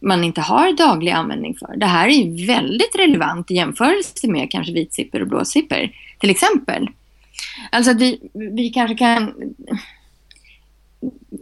man 0.00 0.24
inte 0.24 0.40
har 0.40 0.72
daglig 0.72 1.12
användning 1.12 1.54
för. 1.54 1.76
Det 1.76 1.86
här 1.86 2.08
är 2.08 2.12
ju 2.12 2.46
väldigt 2.46 2.96
relevant 2.98 3.50
i 3.50 3.54
jämförelse 3.54 4.28
med 4.28 4.50
kanske 4.50 4.72
vitsipper 4.72 5.22
och 5.22 5.28
blåsipper, 5.28 5.92
till 6.18 6.30
exempel. 6.30 6.88
Alltså 7.70 7.90
att 7.90 8.00
vi, 8.00 8.20
vi 8.32 8.70
kanske 8.70 8.96
kan... 8.96 9.34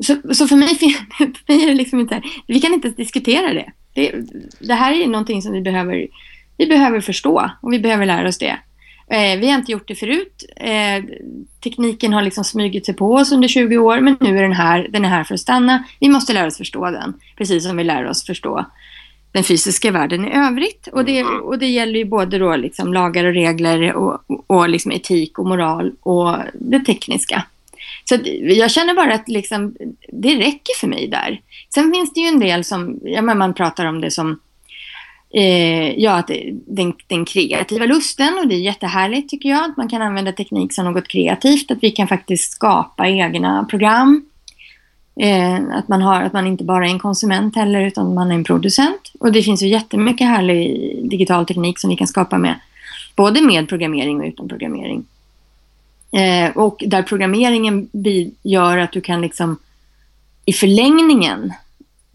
Så, 0.01 0.35
så 0.35 0.49
för, 0.49 0.57
mig, 0.57 0.69
för 1.19 1.53
mig 1.53 1.65
är 1.65 1.67
det 1.67 1.75
liksom 1.75 2.01
inte... 2.01 2.23
Vi 2.47 2.61
kan 2.61 2.75
inte 2.75 2.89
diskutera 2.89 3.55
det. 3.55 3.73
det. 3.95 4.13
Det 4.61 4.75
här 4.75 4.93
är 4.93 5.07
någonting 5.07 5.43
som 5.43 5.53
vi 5.53 5.61
behöver, 5.61 6.07
vi 6.57 6.67
behöver 6.67 7.01
förstå 7.01 7.51
och 7.63 7.73
vi 7.73 7.79
behöver 7.79 8.07
lära 8.07 8.29
oss 8.29 8.39
det. 8.39 8.59
Eh, 9.11 9.39
vi 9.41 9.51
har 9.51 9.59
inte 9.59 9.73
gjort 9.73 9.89
det 9.89 9.95
förut. 9.95 10.45
Eh, 10.57 11.05
tekniken 11.65 12.13
har 12.13 12.23
liksom 12.23 12.45
smugit 12.45 12.87
sig 12.87 12.95
på 12.95 13.15
oss 13.15 13.33
under 13.33 13.49
20 13.49 13.79
år, 13.79 14.01
men 14.01 14.17
nu 14.21 14.39
är 14.39 14.43
den 14.43 14.53
här. 14.53 14.89
Den 14.91 15.05
är 15.05 15.09
här 15.09 15.25
för 15.25 15.35
att 15.35 15.41
stanna. 15.41 15.85
Vi 16.01 16.09
måste 16.09 16.33
lära 16.33 16.47
oss 16.47 16.57
förstå 16.57 16.91
den, 16.91 17.15
precis 17.37 17.65
som 17.65 17.77
vi 17.77 17.85
lär 17.85 18.07
oss 18.07 18.27
förstå 18.27 18.67
den 19.37 19.45
fysiska 19.45 19.91
världen 19.91 20.29
i 20.29 20.37
övrigt. 20.37 20.89
Och 20.93 21.05
det, 21.05 21.19
mm. 21.19 21.41
och 21.41 21.59
det 21.59 21.67
gäller 21.67 21.99
ju 21.99 22.05
både 22.05 22.39
då 22.39 22.57
liksom 22.57 22.93
lagar 22.93 23.25
och 23.25 23.35
regler 23.35 23.93
och, 23.93 24.21
och 24.47 24.69
liksom 24.69 24.93
etik 24.93 25.39
och 25.39 25.47
moral 25.47 25.93
och 26.01 26.37
det 26.55 26.81
tekniska. 26.81 27.43
Så 28.05 28.19
jag 28.41 28.71
känner 28.71 28.95
bara 28.95 29.15
att 29.15 29.29
liksom, 29.29 29.77
det 30.09 30.37
räcker 30.37 30.81
för 30.81 30.87
mig 30.87 31.09
där. 31.09 31.41
Sen 31.75 31.93
finns 31.93 32.13
det 32.13 32.21
ju 32.21 32.27
en 32.27 32.41
del 32.41 32.65
som, 32.65 33.01
ja, 33.03 33.23
men 33.23 33.39
man 33.39 33.55
pratar 33.55 33.87
om 33.87 34.01
det 34.01 34.11
som 34.11 34.39
eh, 35.35 35.99
ja, 35.99 36.13
att 36.13 36.31
den, 36.67 36.93
den, 37.07 37.25
kreativa 37.25 37.87
lusten 37.87 38.39
och 38.39 38.49
det 38.49 38.55
är 38.55 38.59
jättehärligt 38.59 39.31
tycker 39.31 39.49
jag 39.49 39.71
att 39.71 39.77
man 39.77 39.89
kan 39.89 40.03
använda 40.03 40.33
teknik 40.33 40.73
som 40.73 40.85
något 40.85 41.09
kreativt, 41.09 41.71
att 41.71 41.79
vi 41.83 41.91
kan 41.91 42.09
faktiskt 42.09 42.53
skapa 42.53 43.09
egna 43.09 43.65
program. 43.65 44.27
Eh, 45.21 45.55
att, 45.73 45.89
man 45.89 46.03
har, 46.03 46.23
att 46.23 46.33
man 46.33 46.47
inte 46.47 46.65
bara 46.65 46.87
är 46.87 46.91
en 46.91 46.99
konsument 46.99 47.57
heller 47.57 47.81
utan 47.81 48.15
man 48.15 48.31
är 48.31 48.35
en 48.35 48.45
producent. 48.45 49.13
Och 49.21 49.33
det 49.33 49.43
finns 49.43 49.63
ju 49.63 49.69
jättemycket 49.69 50.27
härlig 50.27 50.81
digital 51.11 51.47
teknik 51.47 51.79
som 51.79 51.91
vi 51.91 51.97
kan 51.97 52.07
skapa 52.07 52.39
med 52.39 52.55
både 53.17 53.41
med 53.41 53.69
programmering 53.69 54.21
och 54.21 54.27
utan 54.27 54.49
programmering. 54.49 55.05
Eh, 56.13 56.57
och 56.57 56.83
där 56.87 57.03
programmeringen 57.03 57.89
gör 58.43 58.79
att 58.79 58.93
du 58.93 59.01
kan 59.01 59.21
liksom 59.21 59.57
i 60.45 60.53
förlängningen 60.53 61.53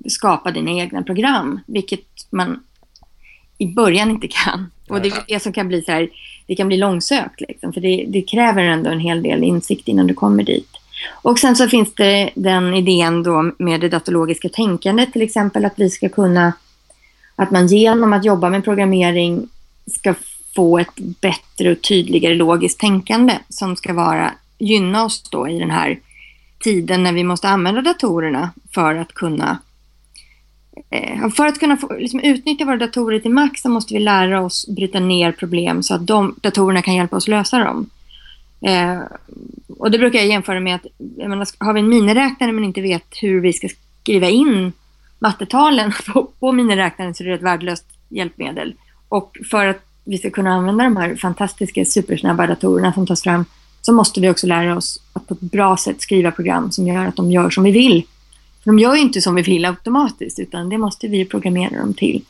skapa 0.10 0.52
dina 0.52 0.72
egna 0.72 1.04
program, 1.04 1.60
vilket 1.66 2.06
man 2.30 2.60
i 3.62 3.68
början 3.68 4.12
inte 4.12 4.28
kan. 4.28 4.72
Och 4.90 5.02
det 5.02 5.08
är 5.08 5.24
det 5.28 5.40
som 5.40 5.54
kan 5.54 5.68
bli 5.68 5.82
så 5.82 5.92
här, 5.92 6.10
det 6.48 6.56
kan 6.56 6.68
bli 6.68 6.78
långsökt 6.78 7.42
liksom, 7.42 7.74
för 7.74 7.82
det, 7.82 8.06
det, 8.08 8.22
kräver 8.22 8.64
ändå 8.64 8.90
en 8.90 9.00
hel 9.00 9.24
del 9.24 9.44
insikt 9.44 9.88
innan 9.88 10.08
du 10.08 10.14
kommer 10.14 10.44
dit. 10.44 10.70
Och 11.22 11.40
sen 11.40 11.56
så 11.56 11.68
finns 11.68 11.94
det 11.94 12.30
den 12.36 12.74
idén 12.74 13.24
då 13.24 13.52
med 13.58 13.82
det 13.82 13.90
datologiska 13.90 14.50
tänkandet 14.50 15.14
till 15.14 15.22
exempel 15.22 15.66
att 15.66 15.74
vi 15.76 15.90
ska 15.90 16.10
kunna, 16.10 16.54
att 17.36 17.52
man 17.52 17.68
genom 17.68 18.14
att 18.14 18.26
jobba 18.26 18.50
med 18.50 18.64
programmering 18.64 19.50
ska 19.92 20.14
få 20.56 20.80
ett 20.80 20.96
bättre 21.22 21.72
och 21.72 21.82
tydligare 21.82 22.36
logiskt 22.36 22.80
tänkande 22.80 23.34
som 23.50 23.76
ska 23.76 23.94
vara, 23.94 24.32
gynna 24.60 25.06
oss 25.06 25.30
då 25.32 25.48
i 25.48 25.60
den 25.60 25.72
här 25.72 26.00
tiden 26.60 27.04
när 27.04 27.14
vi 27.14 27.24
måste 27.24 27.48
använda 27.50 27.82
datorerna 27.82 28.50
för 28.74 28.96
att 28.96 29.14
kunna 29.14 29.58
Eh, 30.90 31.30
för 31.30 31.48
att 31.48 31.60
kunna 31.60 31.78
få, 31.78 31.94
liksom, 31.94 32.20
utnyttja 32.20 32.66
våra 32.66 32.78
datorer 32.78 33.20
till 33.20 33.32
max 33.32 33.62
så 33.62 33.70
måste 33.70 33.94
vi 33.94 34.00
lära 34.00 34.42
oss 34.42 34.68
bryta 34.68 35.00
ner 35.00 35.32
problem 35.32 35.84
så 35.84 35.94
att 35.94 36.08
de, 36.08 36.36
datorerna 36.42 36.82
kan 36.82 36.96
hjälpa 36.96 37.16
oss 37.16 37.28
lösa 37.28 37.60
dem. 37.60 37.90
Eh, 38.62 39.00
och 39.78 39.92
det 39.92 39.98
brukar 39.98 40.20
jag 40.20 40.28
jämföra 40.28 40.60
med 40.60 40.76
att 40.76 40.86
menar, 40.98 41.66
har 41.66 41.74
vi 41.74 41.80
en 41.80 41.90
miniräknare 41.90 42.52
men 42.52 42.64
inte 42.64 42.82
vet 42.82 43.08
hur 43.22 43.42
vi 43.42 43.54
ska 43.54 43.70
skriva 44.02 44.30
in 44.30 44.72
mattetalen 45.20 45.92
på, 46.14 46.28
på 46.40 46.52
miniräknaren 46.52 47.16
så 47.16 47.24
är 47.24 47.28
det 47.28 47.34
ett 47.36 47.42
värdelöst 47.42 47.86
hjälpmedel. 48.10 48.74
Och 49.10 49.38
för 49.52 49.66
att 49.66 49.86
vi 50.04 50.18
ska 50.18 50.30
kunna 50.30 50.54
använda 50.54 50.84
de 50.84 50.98
här 50.98 51.16
fantastiska 51.16 51.86
supersnabba 51.86 52.48
datorerna 52.48 52.94
som 52.94 53.08
tas 53.08 53.24
fram 53.24 53.46
så 53.82 53.94
måste 53.94 54.22
vi 54.22 54.30
också 54.30 54.48
lära 54.48 54.78
oss 54.78 55.02
att 55.14 55.28
på 55.28 55.34
ett 55.34 55.42
bra 55.42 55.78
sätt 55.78 56.02
skriva 56.02 56.32
program 56.32 56.72
som 56.72 56.88
gör 56.88 57.06
att 57.06 57.16
de 57.16 57.32
gör 57.32 57.50
som 57.50 57.64
vi 57.64 57.72
vill 57.72 58.04
de 58.64 58.80
gör 58.80 58.96
ju 58.96 59.02
inte 59.02 59.22
som 59.22 59.36
vi 59.36 59.42
vill 59.42 59.66
automatiskt, 59.66 60.40
utan 60.40 60.70
det 60.70 60.78
måste 60.78 61.08
vi 61.08 61.26
programmera 61.26 61.80
dem 61.80 61.94
till. 61.94 62.26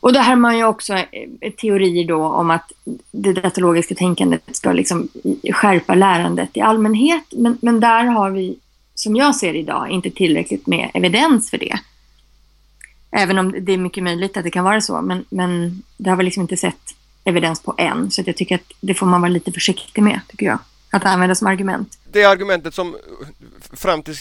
Och 0.00 0.12
det 0.12 0.18
här 0.18 0.30
har 0.30 0.36
man 0.36 0.58
ju 0.58 0.64
också 0.64 0.94
eh, 0.94 1.52
teorier 1.60 2.08
då 2.08 2.24
om 2.24 2.50
att 2.50 2.72
det 3.10 3.32
datalogiska 3.32 3.94
tänkandet 3.94 4.42
ska 4.56 4.72
liksom 4.72 5.08
skärpa 5.52 5.94
lärandet 5.94 6.50
i 6.52 6.60
allmänhet. 6.60 7.24
Men, 7.30 7.58
men 7.62 7.80
där 7.80 8.04
har 8.04 8.30
vi 8.30 8.58
som 8.94 9.16
jag 9.16 9.36
ser 9.36 9.54
idag, 9.54 9.90
inte 9.90 10.10
tillräckligt 10.10 10.66
med 10.66 10.90
evidens 10.94 11.50
för 11.50 11.58
det. 11.58 11.78
Även 13.10 13.38
om 13.38 13.54
det 13.60 13.72
är 13.72 13.78
mycket 13.78 14.04
möjligt 14.04 14.36
att 14.36 14.44
det 14.44 14.50
kan 14.50 14.64
vara 14.64 14.80
så, 14.80 15.00
men, 15.02 15.24
men 15.30 15.82
det 15.96 16.10
har 16.10 16.16
vi 16.16 16.24
liksom 16.24 16.40
inte 16.40 16.56
sett 16.56 16.94
evidens 17.24 17.62
på 17.62 17.74
än. 17.78 18.10
Så 18.10 18.22
jag 18.26 18.36
tycker 18.36 18.54
att 18.54 18.72
det 18.80 18.94
får 18.94 19.06
man 19.06 19.20
vara 19.20 19.30
lite 19.30 19.52
försiktig 19.52 20.02
med, 20.02 20.20
tycker 20.28 20.46
jag. 20.46 20.58
Att 20.90 21.04
använda 21.04 21.34
som 21.34 21.46
argument. 21.46 21.98
Det 22.12 22.24
argumentet 22.24 22.74
som 22.74 22.96
fram 23.72 24.02
till 24.02 24.16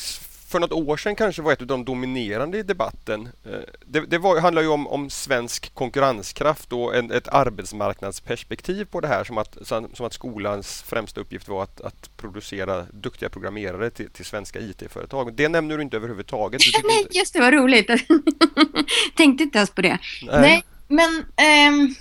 för 0.49 0.59
något 0.59 0.71
år 0.71 0.97
sedan 0.97 1.15
kanske 1.15 1.41
var 1.41 1.53
ett 1.53 1.61
av 1.61 1.67
de 1.67 1.85
dominerande 1.85 2.57
i 2.57 2.63
debatten. 2.63 3.29
Eh, 3.45 3.51
det, 3.85 3.99
det 3.99 4.17
var, 4.17 4.39
handlar 4.39 4.61
ju 4.61 4.67
om, 4.67 4.87
om 4.87 5.09
svensk 5.09 5.73
konkurrenskraft 5.73 6.73
och 6.73 6.95
en, 6.95 7.11
ett 7.11 7.27
arbetsmarknadsperspektiv 7.27 8.85
på 8.85 9.01
det 9.01 9.07
här 9.07 9.23
som 9.23 9.37
att, 9.37 9.57
som 9.67 10.05
att 10.05 10.13
skolans 10.13 10.81
främsta 10.81 11.21
uppgift 11.21 11.47
var 11.47 11.63
att, 11.63 11.81
att 11.81 12.17
producera 12.17 12.85
duktiga 12.93 13.29
programmerare 13.29 13.89
till, 13.89 14.09
till 14.09 14.25
svenska 14.25 14.59
IT-företag. 14.59 15.33
Det 15.33 15.49
nämner 15.49 15.77
du 15.77 15.83
inte 15.83 15.97
överhuvudtaget. 15.97 16.61
Du 16.61 16.87
Nej, 16.87 16.99
inte... 17.01 17.17
just 17.17 17.33
det, 17.33 17.39
vad 17.39 17.53
roligt. 17.53 17.87
Tänkte 19.15 19.43
inte 19.43 19.57
ens 19.57 19.69
på 19.69 19.81
det. 19.81 19.97
Nej, 20.21 20.41
Nej 20.41 20.63
men 20.87 21.25
ähm, 21.37 21.95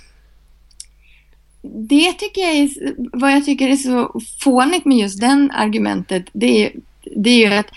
det 1.61 2.13
tycker 2.13 2.41
jag 2.41 2.55
är, 2.55 2.69
vad 3.13 3.31
jag 3.31 3.45
tycker 3.45 3.69
är 3.69 3.75
så 3.75 4.21
fånigt 4.39 4.85
med 4.85 4.97
just 4.97 5.21
den 5.21 5.51
argumentet, 5.51 6.25
det 6.33 6.65
är, 6.65 6.71
det 7.15 7.29
är 7.29 7.49
ju 7.49 7.53
att 7.53 7.71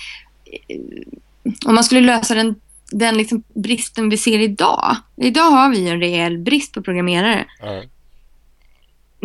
om 1.66 1.74
man 1.74 1.84
skulle 1.84 2.00
lösa 2.00 2.34
den, 2.34 2.54
den 2.90 3.16
liksom 3.16 3.42
bristen 3.54 4.08
vi 4.08 4.16
ser 4.16 4.38
idag. 4.38 4.96
Idag 5.16 5.50
har 5.50 5.70
vi 5.70 5.88
en 5.88 6.00
rejäl 6.00 6.38
brist 6.38 6.74
på 6.74 6.82
programmerare. 6.82 7.44
Mm. 7.62 7.88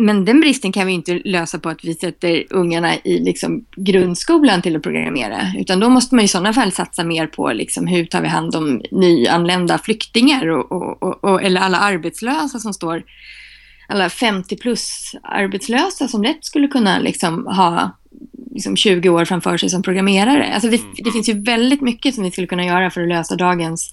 Men 0.00 0.24
den 0.24 0.40
bristen 0.40 0.72
kan 0.72 0.86
vi 0.86 0.92
inte 0.92 1.20
lösa 1.24 1.58
på 1.58 1.68
att 1.68 1.84
vi 1.84 1.94
sätter 1.94 2.44
ungarna 2.50 2.96
i 2.96 3.18
liksom 3.18 3.64
grundskolan 3.76 4.62
till 4.62 4.76
att 4.76 4.82
programmera. 4.82 5.40
Utan 5.58 5.80
då 5.80 5.88
måste 5.88 6.14
man 6.14 6.24
i 6.24 6.28
sådana 6.28 6.52
fall 6.52 6.72
satsa 6.72 7.04
mer 7.04 7.26
på 7.26 7.52
liksom 7.52 7.86
hur 7.86 8.04
tar 8.04 8.22
vi 8.22 8.28
hand 8.28 8.56
om 8.56 8.82
nyanlända 8.90 9.78
flyktingar 9.78 10.46
och, 10.48 10.72
och, 11.02 11.24
och, 11.24 11.42
eller 11.42 11.60
alla 11.60 11.78
arbetslösa 11.78 12.58
som 12.58 12.74
står 12.74 13.02
alla 13.88 14.10
50 14.10 14.56
plus 14.56 15.14
arbetslösa 15.22 16.08
som 16.08 16.22
lätt 16.22 16.44
skulle 16.44 16.68
kunna 16.68 16.98
liksom 16.98 17.46
ha 17.46 17.90
liksom 18.50 18.76
20 18.76 19.08
år 19.08 19.24
framför 19.24 19.56
sig 19.56 19.70
som 19.70 19.82
programmerare. 19.82 20.54
Alltså 20.54 20.68
vi, 20.68 20.76
mm. 20.76 20.94
Det 20.96 21.10
finns 21.10 21.28
ju 21.28 21.42
väldigt 21.42 21.80
mycket 21.80 22.14
som 22.14 22.24
vi 22.24 22.30
skulle 22.30 22.46
kunna 22.46 22.64
göra 22.64 22.90
för 22.90 23.02
att 23.02 23.08
lösa 23.08 23.36
dagens 23.36 23.92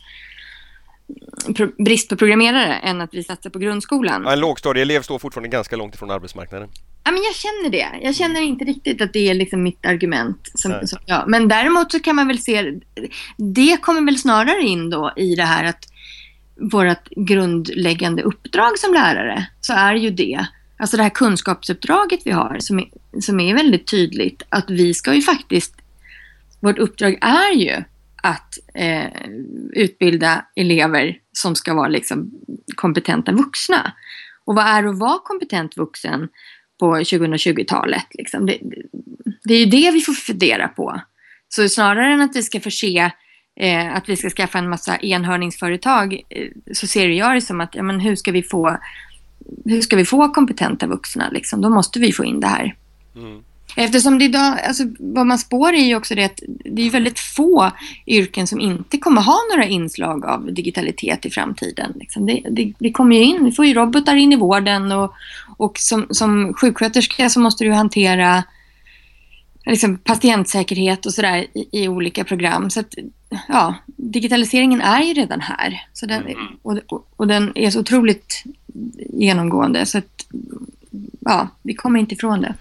brist 1.78 2.10
på 2.10 2.16
programmerare 2.16 2.74
än 2.74 3.02
att 3.02 3.14
vi 3.14 3.24
satsar 3.24 3.50
på 3.50 3.60
grundskolan. 3.60 4.24
Ja, 4.26 4.34
en 4.34 4.40
lågstadieelev 4.40 5.02
står 5.02 5.20
fortfarande 5.20 5.50
ganska 5.50 5.76
långt 5.76 5.96
ifrån 5.96 6.12
arbetsmarknaden. 6.12 6.70
Ja, 7.04 7.12
men 7.12 7.24
jag 7.24 7.36
känner 7.36 7.70
det. 7.70 8.06
Jag 8.06 8.16
känner 8.16 8.42
inte 8.42 8.66
riktigt 8.66 9.02
att 9.02 9.14
det 9.14 9.30
är 9.30 9.34
liksom 9.34 9.64
mitt 9.64 9.86
argument. 9.86 10.52
Som, 10.54 10.88
som, 10.88 11.00
ja. 11.06 11.24
Men 11.28 11.48
däremot 11.48 11.92
så 11.92 12.00
kan 12.00 12.16
man 12.16 12.28
väl 12.28 12.40
se, 12.40 12.74
det 13.38 13.78
kommer 13.82 14.02
väl 14.06 14.18
snarare 14.18 14.62
in 14.62 14.90
då 14.90 15.14
i 15.16 15.36
det 15.36 15.44
här 15.44 15.64
att 15.64 15.88
vårt 16.62 17.10
grundläggande 17.10 18.24
uppdrag 18.24 18.80
som 18.80 18.94
lärare 18.94 19.48
så 19.62 19.74
är 19.74 19.96
ju 19.96 20.10
det 20.10 20.46
Alltså 20.78 20.98
det 20.98 21.04
här 21.04 21.10
kunskapsuppdraget 21.10 22.20
vi 22.26 22.32
har 22.32 22.60
som 22.60 22.80
är, 22.80 22.90
som 23.22 23.40
är 23.40 23.54
väldigt 23.54 23.88
tydligt 23.88 24.44
att 24.50 24.70
vi 24.70 24.94
ska 24.94 25.14
ju 25.14 25.22
faktiskt, 25.22 25.76
vårt 26.60 26.80
uppdrag 26.80 27.18
är 27.22 27.56
ju 27.56 27.84
att 28.24 28.58
eh, 28.74 29.10
utbilda 29.74 30.46
elever 30.56 31.18
som 31.32 31.56
ska 31.56 31.74
vara 31.74 31.88
liksom 31.88 32.32
kompetenta 32.76 33.32
vuxna. 33.32 33.94
Och 34.46 34.56
vad 34.56 34.66
är 34.66 34.84
att 34.84 35.00
vara 35.00 35.20
kompetent 35.24 35.78
vuxen 35.78 36.28
på 36.80 36.96
2020-talet? 36.96 38.06
Liksom? 38.12 38.46
Det, 38.46 38.60
det, 39.44 39.54
är 39.54 39.60
ju 39.60 39.66
det 39.66 39.92
vi 39.92 40.02
får 40.02 40.14
fundera 40.14 40.68
på. 40.68 41.02
Så 41.50 41.70
snarare 41.70 42.14
än 42.14 42.22
att 42.22 42.36
vi 42.36 42.44
ska 42.44 42.60
förse 42.60 43.12
eh, 43.56 43.96
att 43.96 44.10
vi 44.10 44.16
ska 44.16 44.30
skaffa 44.30 44.60
en 44.60 44.70
massa 44.70 44.98
enhörningsföretag 44.98 46.22
eh, 46.30 46.48
så 46.74 46.88
ser 46.88 47.08
jag 47.08 47.36
det 47.36 47.42
som 47.42 47.62
att 47.62 47.76
ja, 47.76 47.84
men 47.84 48.00
hur 48.00 48.16
ska 48.16 48.32
vi 48.32 48.44
få 48.44 48.78
hur 49.66 49.82
ska 49.82 49.96
vi 49.96 50.06
få 50.06 50.30
kompetenta 50.30 50.88
vuxna? 50.88 51.30
Liksom? 51.30 51.62
Då 51.62 51.70
måste 51.70 52.00
vi 52.00 52.12
få 52.12 52.26
in 52.26 52.40
det 52.40 52.48
här. 52.48 52.76
Mm. 53.16 53.44
Eftersom 53.76 54.20
det 54.20 54.26
idag, 54.26 54.60
alltså, 54.68 54.84
vad 55.00 55.28
man 55.28 55.40
spår 55.40 55.74
är 55.74 55.86
ju 55.86 55.96
också 55.96 56.16
det 56.16 56.24
att 56.24 56.40
det 56.66 56.82
är 56.82 56.90
väldigt 56.90 57.20
få 57.20 57.72
yrken 58.08 58.48
som 58.48 58.60
inte 58.60 58.98
kommer 58.98 59.22
ha 59.22 59.38
några 59.52 59.66
inslag 59.66 60.26
av 60.26 60.54
digitalitet 60.54 61.26
i 61.26 61.30
framtiden. 61.30 61.94
Liksom. 61.96 62.26
Det, 62.26 62.44
det, 62.50 62.74
det, 62.80 62.92
kommer 62.92 63.16
ju 63.16 63.24
in, 63.24 63.46
vi 63.46 63.52
får 63.52 63.66
ju 63.66 63.74
robotar 63.74 64.16
in 64.16 64.34
i 64.34 64.36
vården 64.36 64.92
och, 64.92 65.14
och 65.58 65.78
som, 65.80 66.08
som 66.10 66.54
sjuksköterska 66.54 67.30
så 67.30 67.40
måste 67.40 67.64
du 67.64 67.72
hantera 67.72 68.44
liksom, 69.66 69.98
patientsäkerhet 69.98 71.06
och 71.06 71.14
sådär 71.14 71.46
i, 71.54 71.84
i, 71.84 71.88
olika 71.88 72.24
program. 72.24 72.70
Så 72.70 72.80
att, 72.80 72.96
ja, 73.48 73.76
digitaliseringen 73.86 74.82
är 74.82 75.02
ju 75.02 75.14
redan 75.14 75.42
här. 75.42 75.88
Så 75.94 76.06
den, 76.06 76.22
mm. 76.22 76.38
och, 76.62 76.80
och, 76.88 77.08
och, 77.16 77.28
den 77.28 77.52
är 77.58 77.70
så 77.70 77.80
otroligt 77.80 78.44
genomgående. 79.14 79.86
Så 79.86 79.98
att, 79.98 80.26
ja, 81.20 81.48
vi 81.62 81.74
kommer 81.74 82.00
inte 82.00 82.16
ifrån 82.16 82.42
det. 82.42 82.54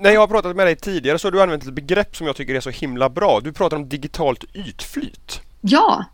När 0.00 0.10
jag 0.10 0.20
har 0.20 0.28
pratat 0.28 0.56
med 0.56 0.66
dig 0.66 0.76
tidigare 0.76 1.18
så 1.18 1.26
har 1.26 1.32
du 1.32 1.42
använt 1.42 1.66
ett 1.66 1.74
begrepp 1.74 2.16
som 2.16 2.26
jag 2.26 2.36
tycker 2.36 2.54
är 2.54 2.60
så 2.60 2.70
himla 2.70 3.08
bra. 3.08 3.40
Du 3.40 3.52
pratar 3.52 3.76
om 3.76 3.88
digitalt 3.88 4.44
ytflyt. 4.54 5.40
Ja, 5.60 6.04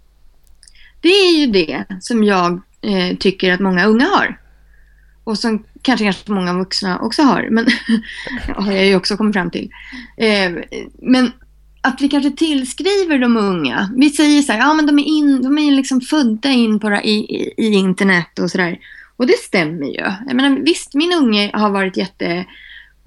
det 1.01 1.09
är 1.09 1.39
ju 1.39 1.47
det 1.47 1.85
som 2.01 2.25
jag 2.25 2.61
eh, 2.81 3.17
tycker 3.17 3.53
att 3.53 3.61
många 3.61 3.87
unga 3.87 4.05
har. 4.05 4.41
Och 5.25 5.39
som 5.39 5.65
kanske, 5.83 6.05
kanske 6.05 6.33
många 6.33 6.55
vuxna 6.55 6.99
också 6.99 7.23
har, 7.23 7.49
men 7.51 7.67
har 8.57 8.73
jag 8.73 8.87
ju 8.87 8.97
också 8.97 9.17
kommit 9.17 9.35
fram 9.35 9.51
till. 9.51 9.71
Eh, 10.17 10.53
men 11.03 11.33
att 11.81 12.01
vi 12.01 12.09
kanske 12.09 12.31
tillskriver 12.31 13.19
de 13.19 13.37
unga. 13.37 13.91
Vi 13.97 14.11
säger 14.11 14.43
så 14.43 14.53
här, 14.53 14.59
ja 14.59 14.75
men 14.75 14.87
de 14.87 14.99
är, 14.99 15.05
in, 15.05 15.43
de 15.43 15.59
är 15.59 15.73
liksom 15.73 16.01
födda 16.01 16.49
in 16.49 16.81
på, 16.81 16.93
i, 16.93 17.11
i, 17.11 17.55
i 17.57 17.75
internet 17.75 18.39
och 18.39 18.51
sådär. 18.51 18.79
Och 19.17 19.27
det 19.27 19.39
stämmer 19.39 19.87
ju. 19.87 20.13
Jag 20.27 20.35
menar, 20.35 20.59
visst, 20.65 20.95
min 20.95 21.13
unge 21.13 21.51
har 21.55 21.71
varit 21.71 21.97
jätte... 21.97 22.45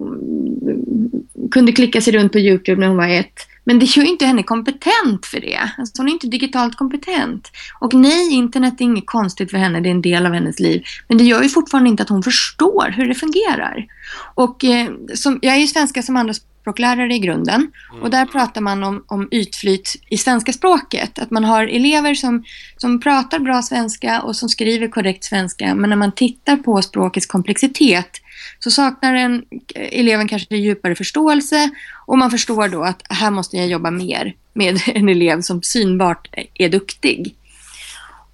Mm, 0.00 1.10
kunde 1.50 1.72
klicka 1.72 2.00
sig 2.00 2.12
runt 2.12 2.32
på 2.32 2.38
YouTube 2.38 2.80
när 2.80 2.88
hon 2.88 2.96
var 2.96 3.08
ett. 3.08 3.48
Men 3.64 3.78
det 3.78 3.84
gör 3.84 4.04
ju 4.04 4.10
inte 4.10 4.26
henne 4.26 4.42
kompetent 4.42 5.26
för 5.26 5.40
det. 5.40 5.70
Alltså 5.78 6.02
hon 6.02 6.08
är 6.08 6.12
inte 6.12 6.26
digitalt 6.26 6.76
kompetent. 6.76 7.50
Och 7.78 7.94
nej, 7.94 8.32
internet 8.32 8.80
är 8.80 8.84
inget 8.84 9.06
konstigt 9.06 9.50
för 9.50 9.58
henne, 9.58 9.80
det 9.80 9.88
är 9.88 9.90
en 9.90 10.02
del 10.02 10.26
av 10.26 10.32
hennes 10.32 10.60
liv. 10.60 10.82
Men 11.08 11.18
det 11.18 11.24
gör 11.24 11.42
ju 11.42 11.48
fortfarande 11.48 11.90
inte 11.90 12.02
att 12.02 12.08
hon 12.08 12.22
förstår 12.22 12.94
hur 12.96 13.08
det 13.08 13.14
fungerar. 13.14 13.86
Och 14.34 14.64
eh, 14.64 14.90
som, 15.14 15.38
jag 15.42 15.54
är 15.54 15.58
ju 15.58 15.66
svenska 15.66 16.02
som 16.02 16.16
andraspråklärare 16.16 17.14
i 17.14 17.18
grunden. 17.18 17.70
Och 18.02 18.10
där 18.10 18.26
pratar 18.26 18.60
man 18.60 18.84
om, 18.84 19.04
om 19.06 19.28
ytflyt 19.30 19.96
i 20.08 20.18
svenska 20.18 20.52
språket. 20.52 21.18
Att 21.18 21.30
man 21.30 21.44
har 21.44 21.64
elever 21.64 22.14
som, 22.14 22.44
som 22.76 23.00
pratar 23.00 23.38
bra 23.38 23.62
svenska 23.62 24.22
och 24.22 24.36
som 24.36 24.48
skriver 24.48 24.88
korrekt 24.88 25.24
svenska. 25.24 25.74
Men 25.74 25.90
när 25.90 25.96
man 25.96 26.12
tittar 26.12 26.56
på 26.56 26.82
språkets 26.82 27.26
komplexitet 27.26 28.10
så 28.58 28.70
saknar 28.70 29.14
en, 29.14 29.44
eleven 29.74 30.28
kanske 30.28 30.56
djupare 30.56 30.94
förståelse 30.94 31.70
och 32.06 32.18
man 32.18 32.30
förstår 32.30 32.68
då 32.68 32.82
att 32.82 33.02
här 33.08 33.30
måste 33.30 33.56
jag 33.56 33.68
jobba 33.68 33.90
mer 33.90 34.34
med 34.52 34.80
en 34.86 35.08
elev 35.08 35.40
som 35.40 35.62
synbart 35.62 36.28
är 36.54 36.68
duktig. 36.68 37.36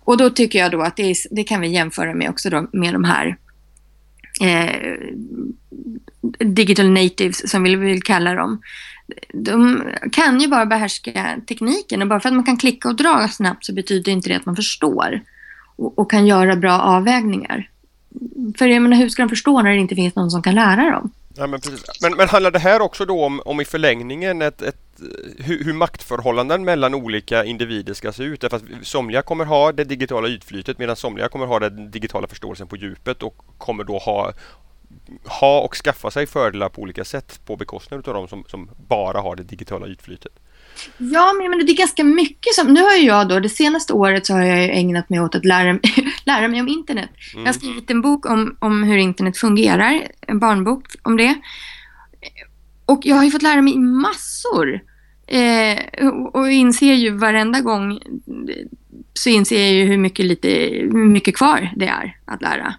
Och 0.04 0.16
då 0.16 0.30
tycker 0.30 0.58
jag 0.58 0.70
då 0.70 0.82
att 0.82 0.96
det, 0.96 1.10
är, 1.10 1.16
det 1.30 1.44
kan 1.44 1.60
vi 1.60 1.68
jämföra 1.68 2.14
med 2.14 2.30
också 2.30 2.50
då 2.50 2.68
med 2.72 2.92
de 2.92 3.04
här 3.04 3.36
eh, 4.40 4.96
digital 6.38 6.90
natives 6.90 7.50
som 7.50 7.62
vi 7.62 7.76
vill 7.76 8.02
kalla 8.02 8.34
dem. 8.34 8.62
De 9.34 9.82
kan 10.12 10.40
ju 10.40 10.48
bara 10.48 10.66
behärska 10.66 11.40
tekniken 11.48 12.02
och 12.02 12.08
bara 12.08 12.20
för 12.20 12.28
att 12.28 12.34
man 12.34 12.44
kan 12.44 12.56
klicka 12.56 12.88
och 12.88 12.96
dra 12.96 13.28
snabbt 13.28 13.64
så 13.64 13.74
betyder 13.74 14.12
inte 14.12 14.28
det 14.28 14.36
att 14.36 14.46
man 14.46 14.56
förstår 14.56 15.20
och, 15.76 15.98
och 15.98 16.10
kan 16.10 16.26
göra 16.26 16.56
bra 16.56 16.80
avvägningar. 16.80 17.68
För 18.58 18.66
jag 18.66 18.82
menar, 18.82 18.96
hur 18.96 19.08
ska 19.08 19.22
de 19.22 19.28
förstå 19.28 19.62
när 19.62 19.70
det 19.70 19.76
inte 19.76 19.94
finns 19.94 20.14
någon 20.14 20.30
som 20.30 20.42
kan 20.42 20.54
lära 20.54 20.90
dem? 20.90 21.10
Ja, 21.38 21.46
men, 21.46 21.60
men, 22.02 22.16
men, 22.16 22.28
handlar 22.28 22.50
det 22.50 22.58
här 22.58 22.80
också 22.80 23.04
då 23.04 23.24
om, 23.24 23.40
om 23.44 23.60
i 23.60 23.64
förlängningen 23.64 24.42
ett, 24.42 24.62
ett, 24.62 25.00
hur, 25.38 25.64
hur 25.64 25.72
maktförhållanden 25.72 26.64
mellan 26.64 26.94
olika 26.94 27.44
individer 27.44 27.94
ska 27.94 28.12
se 28.12 28.22
ut? 28.22 28.40
Därför 28.40 28.56
att 28.56 28.62
somliga 28.82 29.22
kommer 29.22 29.44
ha 29.44 29.72
det 29.72 29.84
digitala 29.84 30.28
ytflytet 30.28 30.78
medan 30.78 30.96
somliga 30.96 31.28
kommer 31.28 31.46
ha 31.46 31.58
den 31.58 31.90
digitala 31.90 32.26
förståelsen 32.26 32.66
på 32.66 32.76
djupet 32.76 33.22
och 33.22 33.44
kommer 33.58 33.84
då 33.84 33.98
ha, 33.98 34.32
ha 35.24 35.60
och 35.60 35.74
skaffa 35.76 36.10
sig 36.10 36.26
fördelar 36.26 36.68
på 36.68 36.82
olika 36.82 37.04
sätt 37.04 37.40
på 37.46 37.56
bekostnad 37.56 38.08
av 38.08 38.14
de 38.14 38.28
som, 38.28 38.44
som 38.48 38.70
bara 38.88 39.20
har 39.20 39.36
det 39.36 39.42
digitala 39.42 39.88
ytflytet. 39.88 40.32
Ja, 40.98 41.32
men 41.32 41.66
det 41.66 41.72
är 41.72 41.76
ganska 41.76 42.04
mycket 42.04 42.54
som... 42.54 42.74
Nu 42.74 42.82
har 42.82 42.92
jag 42.92 43.28
då, 43.28 43.40
det 43.40 43.48
senaste 43.48 43.92
året 43.92 44.26
så 44.26 44.32
har 44.32 44.42
jag 44.42 44.78
ägnat 44.78 45.10
mig 45.10 45.20
åt 45.20 45.34
att 45.34 45.44
lära, 45.44 45.78
lära 46.24 46.48
mig 46.48 46.60
om 46.60 46.68
internet. 46.68 47.10
Mm. 47.34 47.46
Jag 47.46 47.52
har 47.52 47.58
skrivit 47.58 47.90
en 47.90 48.00
bok 48.00 48.26
om, 48.26 48.56
om 48.58 48.82
hur 48.82 48.96
internet 48.96 49.38
fungerar, 49.38 50.08
en 50.20 50.38
barnbok 50.38 50.84
om 51.02 51.16
det. 51.16 51.34
Och 52.84 53.00
jag 53.02 53.16
har 53.16 53.24
ju 53.24 53.30
fått 53.30 53.42
lära 53.42 53.62
mig 53.62 53.78
massor. 53.78 54.80
Eh, 55.26 56.06
och, 56.08 56.34
och 56.34 56.50
inser 56.50 56.94
ju 56.94 57.10
varenda 57.10 57.60
gång 57.60 57.98
så 59.14 59.28
inser 59.28 59.60
jag 59.60 59.72
ju 59.72 59.84
hur 59.84 59.98
mycket, 59.98 60.26
lite, 60.26 60.48
hur 60.92 61.04
mycket 61.04 61.36
kvar 61.36 61.72
det 61.76 61.86
är 61.86 62.16
att 62.24 62.42
lära. 62.42 62.74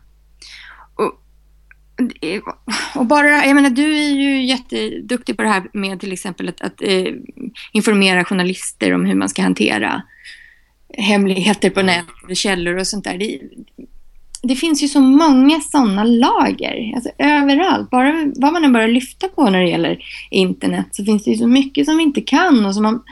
Och, 2.95 3.05
bara, 3.05 3.45
jag 3.45 3.55
menar, 3.55 3.69
du 3.69 3.97
är 3.97 4.09
ju 4.09 4.45
jätteduktig 4.45 5.37
på 5.37 5.43
det 5.43 5.49
här 5.49 5.63
med 5.73 5.99
till 5.99 6.11
exempel 6.11 6.49
att, 6.49 6.61
att 6.61 6.81
eh, 6.81 7.13
informera 7.71 8.25
journalister 8.25 8.93
om 8.93 9.05
hur 9.05 9.15
man 9.15 9.29
ska 9.29 9.41
hantera 9.41 10.01
hemligheter 10.97 11.69
på 11.69 11.81
nätet, 11.81 12.37
källor 12.37 12.77
och 12.77 12.87
sånt 12.87 13.03
där. 13.03 13.17
Det, 13.17 13.39
det 14.43 14.55
finns 14.55 14.83
ju 14.83 14.87
så 14.87 14.99
många 14.99 15.59
sådana 15.59 16.03
lager, 16.03 16.91
alltså 16.95 17.09
överallt. 17.17 17.89
Bara 17.89 18.31
vad 18.35 18.53
man 18.53 18.63
än 18.63 18.73
börjar 18.73 18.87
lyfta 18.87 19.27
på 19.27 19.49
när 19.49 19.61
det 19.61 19.69
gäller 19.69 20.03
internet 20.31 20.87
så 20.91 21.05
finns 21.05 21.23
det 21.23 21.31
ju 21.31 21.37
så 21.37 21.47
mycket 21.47 21.85
som 21.85 21.97
vi 21.97 22.03
inte 22.03 22.21
kan 22.21 22.65
och 22.65 22.73
som 22.73 22.83
man 22.83 23.03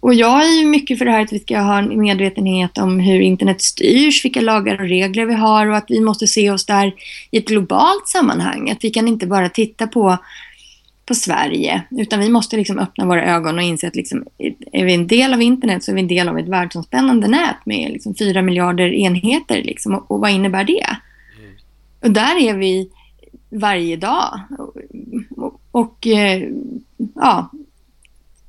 och 0.00 0.14
jag 0.14 0.44
är 0.44 0.60
ju 0.60 0.66
mycket 0.66 0.98
för 0.98 1.04
det 1.04 1.10
här 1.10 1.22
att 1.22 1.32
vi 1.32 1.38
ska 1.38 1.58
ha 1.58 1.78
en 1.78 2.00
medvetenhet 2.00 2.78
om 2.78 3.00
hur 3.00 3.20
internet 3.20 3.62
styrs, 3.62 4.24
vilka 4.24 4.40
lagar 4.40 4.80
och 4.80 4.88
regler 4.88 5.26
vi 5.26 5.34
har 5.34 5.66
och 5.66 5.76
att 5.76 5.84
vi 5.88 6.00
måste 6.00 6.26
se 6.26 6.50
oss 6.50 6.66
där 6.66 6.94
i 7.30 7.38
ett 7.38 7.48
globalt 7.48 8.08
sammanhang. 8.08 8.70
Att 8.70 8.84
vi 8.84 8.90
kan 8.90 9.08
inte 9.08 9.26
bara 9.26 9.48
titta 9.48 9.86
på, 9.86 10.18
på 11.06 11.14
Sverige, 11.14 11.82
utan 11.90 12.20
vi 12.20 12.28
måste 12.28 12.56
liksom 12.56 12.78
öppna 12.78 13.06
våra 13.06 13.24
ögon 13.24 13.56
och 13.56 13.62
inse 13.62 13.88
att 13.88 13.96
liksom, 13.96 14.24
är 14.72 14.84
vi 14.84 14.94
en 14.94 15.06
del 15.06 15.34
av 15.34 15.42
internet 15.42 15.84
så 15.84 15.90
är 15.90 15.94
vi 15.94 16.00
en 16.00 16.08
del 16.08 16.28
av 16.28 16.38
ett 16.38 16.48
världsomspännande 16.48 17.28
nät 17.28 17.66
med 17.66 17.92
liksom 17.92 18.14
miljarder 18.44 18.92
enheter. 18.92 19.62
Liksom, 19.62 19.94
och, 19.94 20.10
och, 20.10 20.20
vad 20.20 20.30
innebär 20.30 20.64
det? 20.64 20.86
Mm. 21.38 21.52
Och 22.00 22.10
där 22.10 22.40
är 22.40 22.54
vi 22.54 22.90
varje 23.50 23.96
dag. 23.96 24.40
Och, 24.58 24.76
och, 25.36 25.60
och 25.70 26.06
ja, 27.14 27.50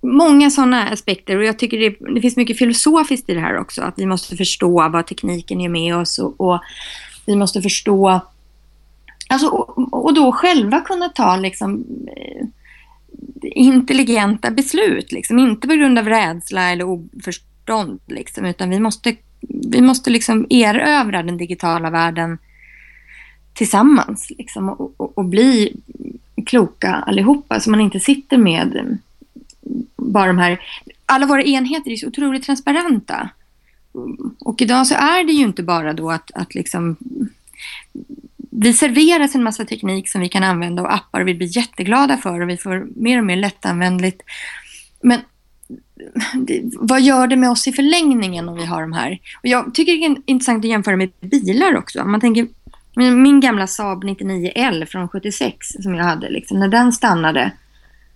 många 0.05 0.49
sådana 0.49 0.89
aspekter 0.89 1.37
och 1.37 1.43
jag 1.43 1.59
tycker 1.59 1.79
det, 1.79 2.13
det, 2.13 2.21
finns 2.21 2.37
mycket 2.37 2.57
filosofiskt 2.57 3.29
i 3.29 3.33
det 3.33 3.39
här 3.39 3.57
också. 3.57 3.81
Att 3.81 3.93
vi 3.97 4.05
måste 4.05 4.37
förstå 4.37 4.89
vad 4.89 5.07
tekniken 5.07 5.59
gör 5.59 5.69
med 5.69 5.95
oss 5.95 6.19
och, 6.19 6.41
och 6.41 6.59
vi 7.25 7.35
måste 7.35 7.61
förstå 7.61 8.21
alltså, 9.29 9.47
och, 9.47 10.05
och, 10.05 10.13
då 10.13 10.31
själva 10.31 10.81
kunna 10.81 11.09
ta 11.09 11.35
liksom, 11.35 11.85
eh, 12.17 12.47
intelligenta 13.41 14.51
beslut. 14.51 15.11
Liksom. 15.11 15.39
Inte 15.39 15.67
på 15.67 15.73
grund 15.73 15.99
av 15.99 16.09
rädsla 16.09 16.71
eller 16.71 16.85
oförstånd 16.85 17.99
liksom, 18.05 18.45
utan 18.45 18.69
vi 18.69 18.79
måste, 18.79 19.15
vi 19.71 19.81
måste 19.81 20.09
liksom 20.09 20.47
erövra 20.49 21.23
den 21.23 21.37
digitala 21.37 21.89
världen 21.89 22.37
tillsammans 23.53 24.29
liksom, 24.37 24.69
och, 24.69 24.93
och, 24.97 25.17
och 25.17 25.25
bli 25.25 25.75
kloka 26.45 26.93
allihopa 26.93 27.59
så 27.59 27.69
man 27.69 27.81
inte 27.81 27.99
sitter 27.99 28.37
med 28.37 28.97
bara 29.95 30.27
de 30.27 30.37
här, 30.37 30.61
alla 31.05 31.25
våra 31.25 31.43
enheter 31.43 31.91
är 31.91 31.95
så 31.95 32.07
otroligt 32.07 32.43
transparenta. 32.43 33.29
Och 34.39 34.61
idag 34.61 34.87
så 34.87 34.95
är 34.95 35.23
det 35.23 35.33
ju 35.33 35.43
inte 35.43 35.63
bara 35.63 35.93
då 35.93 36.11
att, 36.11 36.31
att 36.33 36.55
liksom 36.55 36.97
vi 38.61 38.73
serveras 38.73 39.35
en 39.35 39.43
massa 39.43 39.65
teknik 39.65 40.09
som 40.09 40.21
vi 40.21 40.29
kan 40.29 40.43
använda 40.43 40.81
och 40.81 40.93
appar 40.93 41.23
vi 41.23 41.35
blir 41.35 41.57
jätteglada 41.57 42.17
för 42.17 42.41
och 42.41 42.49
vi 42.49 42.57
får 42.57 42.87
mer 42.95 43.17
och 43.17 43.25
mer 43.25 43.35
lättanvändligt. 43.35 44.21
Men 45.01 45.19
det, 46.33 46.61
vad 46.79 47.01
gör 47.01 47.27
det 47.27 47.35
med 47.35 47.49
oss 47.49 47.67
i 47.67 47.73
förlängningen 47.73 48.49
om 48.49 48.55
vi 48.55 48.65
har 48.65 48.81
de 48.81 48.93
här? 48.93 49.19
Och 49.37 49.47
jag 49.47 49.73
tycker 49.73 49.93
det 49.93 50.05
är 50.05 50.17
intressant 50.25 50.65
att 50.65 50.69
jämföra 50.69 50.95
med 50.95 51.11
bilar 51.19 51.77
också. 51.77 52.05
Man 52.05 52.21
tänker, 52.21 52.47
min 52.95 53.39
gamla 53.39 53.67
Saab 53.67 54.03
99L 54.03 54.85
från 54.85 55.09
76 55.09 55.67
som 55.83 55.95
jag 55.95 56.03
hade, 56.03 56.29
liksom, 56.29 56.59
när 56.59 56.67
den 56.67 56.93
stannade 56.93 57.51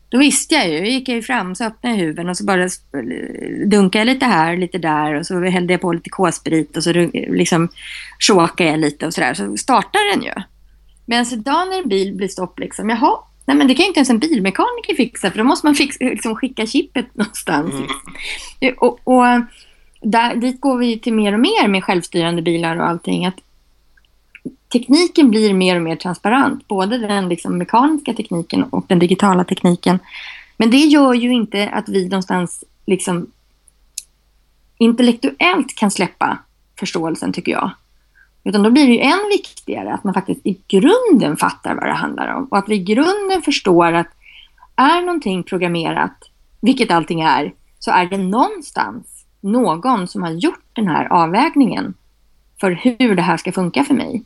då 0.09 0.17
visste 0.17 0.55
jag 0.55 0.69
ju, 0.69 0.79
då 0.79 0.85
gick 0.85 1.09
jag 1.09 1.15
ju 1.15 1.21
fram 1.21 1.55
så 1.55 1.63
öppnade 1.63 1.95
jag 1.95 2.05
huven 2.05 2.29
och 2.29 2.37
så 2.37 2.43
bara 2.43 2.69
dunkade 3.65 4.05
jag 4.05 4.05
lite 4.05 4.25
här, 4.25 4.57
lite 4.57 4.77
där 4.77 5.13
och 5.13 5.25
så 5.25 5.43
hällde 5.43 5.73
jag 5.73 5.81
på 5.81 5.93
lite 5.93 6.09
K-sprit 6.09 6.77
och 6.77 6.83
så 6.83 6.93
liksom 7.13 7.69
chokade 8.19 8.69
jag 8.69 8.79
lite 8.79 9.07
och 9.07 9.13
sådär. 9.13 9.33
Så 9.33 9.57
startar 9.57 10.15
den 10.15 10.23
ju. 10.23 10.33
Men 11.05 11.25
idag 11.33 11.67
när 11.69 11.81
en 11.83 11.89
bil 11.89 12.15
blir 12.15 12.27
stopp, 12.27 12.59
liksom, 12.59 12.89
jaha, 12.89 13.17
nej 13.45 13.57
men 13.57 13.67
det 13.67 13.73
kan 13.73 13.83
ju 13.83 13.87
inte 13.87 13.99
ens 13.99 14.09
en 14.09 14.19
bilmekaniker 14.19 14.95
fixa 14.95 15.31
för 15.31 15.37
då 15.37 15.43
måste 15.43 15.67
man 15.67 15.75
fixa, 15.75 16.03
liksom, 16.05 16.35
skicka 16.35 16.65
chippet 16.65 17.05
någonstans. 17.15 17.73
Mm. 18.61 18.75
Och, 18.77 18.99
och 19.03 19.23
där, 20.01 20.35
dit 20.35 20.61
går 20.61 20.77
vi 20.77 20.99
till 20.99 21.13
mer 21.13 21.33
och 21.33 21.39
mer 21.39 21.67
med 21.67 21.83
självstyrande 21.83 22.41
bilar 22.41 22.75
och 22.75 22.87
allting. 22.87 23.25
Att 23.25 23.37
tekniken 24.71 25.29
blir 25.29 25.53
mer 25.53 25.75
och 25.75 25.81
mer 25.81 25.95
transparent, 25.95 26.67
både 26.67 26.97
den 26.97 27.29
liksom 27.29 27.57
mekaniska 27.57 28.13
tekniken 28.13 28.63
och 28.63 28.85
den 28.87 28.99
digitala 28.99 29.43
tekniken. 29.43 29.99
Men 30.57 30.71
det 30.71 30.77
gör 30.77 31.13
ju 31.13 31.33
inte 31.33 31.69
att 31.69 31.89
vi 31.89 32.03
någonstans 32.09 32.63
liksom 32.85 33.27
intellektuellt 34.77 35.75
kan 35.75 35.91
släppa 35.91 36.37
förståelsen, 36.79 37.33
tycker 37.33 37.51
jag. 37.51 37.71
Utan 38.43 38.63
då 38.63 38.69
blir 38.69 38.87
det 38.87 38.93
ju 38.93 38.99
än 38.99 39.29
viktigare 39.31 39.93
att 39.93 40.03
man 40.03 40.13
faktiskt 40.13 40.41
i 40.43 40.57
grunden 40.67 41.37
fattar 41.37 41.75
vad 41.75 41.85
det 41.85 41.93
handlar 41.93 42.35
om 42.35 42.45
och 42.45 42.57
att 42.57 42.69
vi 42.69 42.75
i 42.75 42.83
grunden 42.83 43.41
förstår 43.41 43.93
att 43.93 44.07
är 44.75 45.01
någonting 45.01 45.43
programmerat, 45.43 46.29
vilket 46.61 46.91
allting 46.91 47.21
är, 47.21 47.53
så 47.79 47.91
är 47.91 48.05
det 48.05 48.17
någonstans 48.17 49.25
någon 49.41 50.07
som 50.07 50.23
har 50.23 50.31
gjort 50.31 50.65
den 50.73 50.87
här 50.87 51.05
avvägningen 51.05 51.93
för 52.59 52.71
hur 52.71 53.15
det 53.15 53.21
här 53.21 53.37
ska 53.37 53.51
funka 53.51 53.83
för 53.83 53.93
mig. 53.93 54.23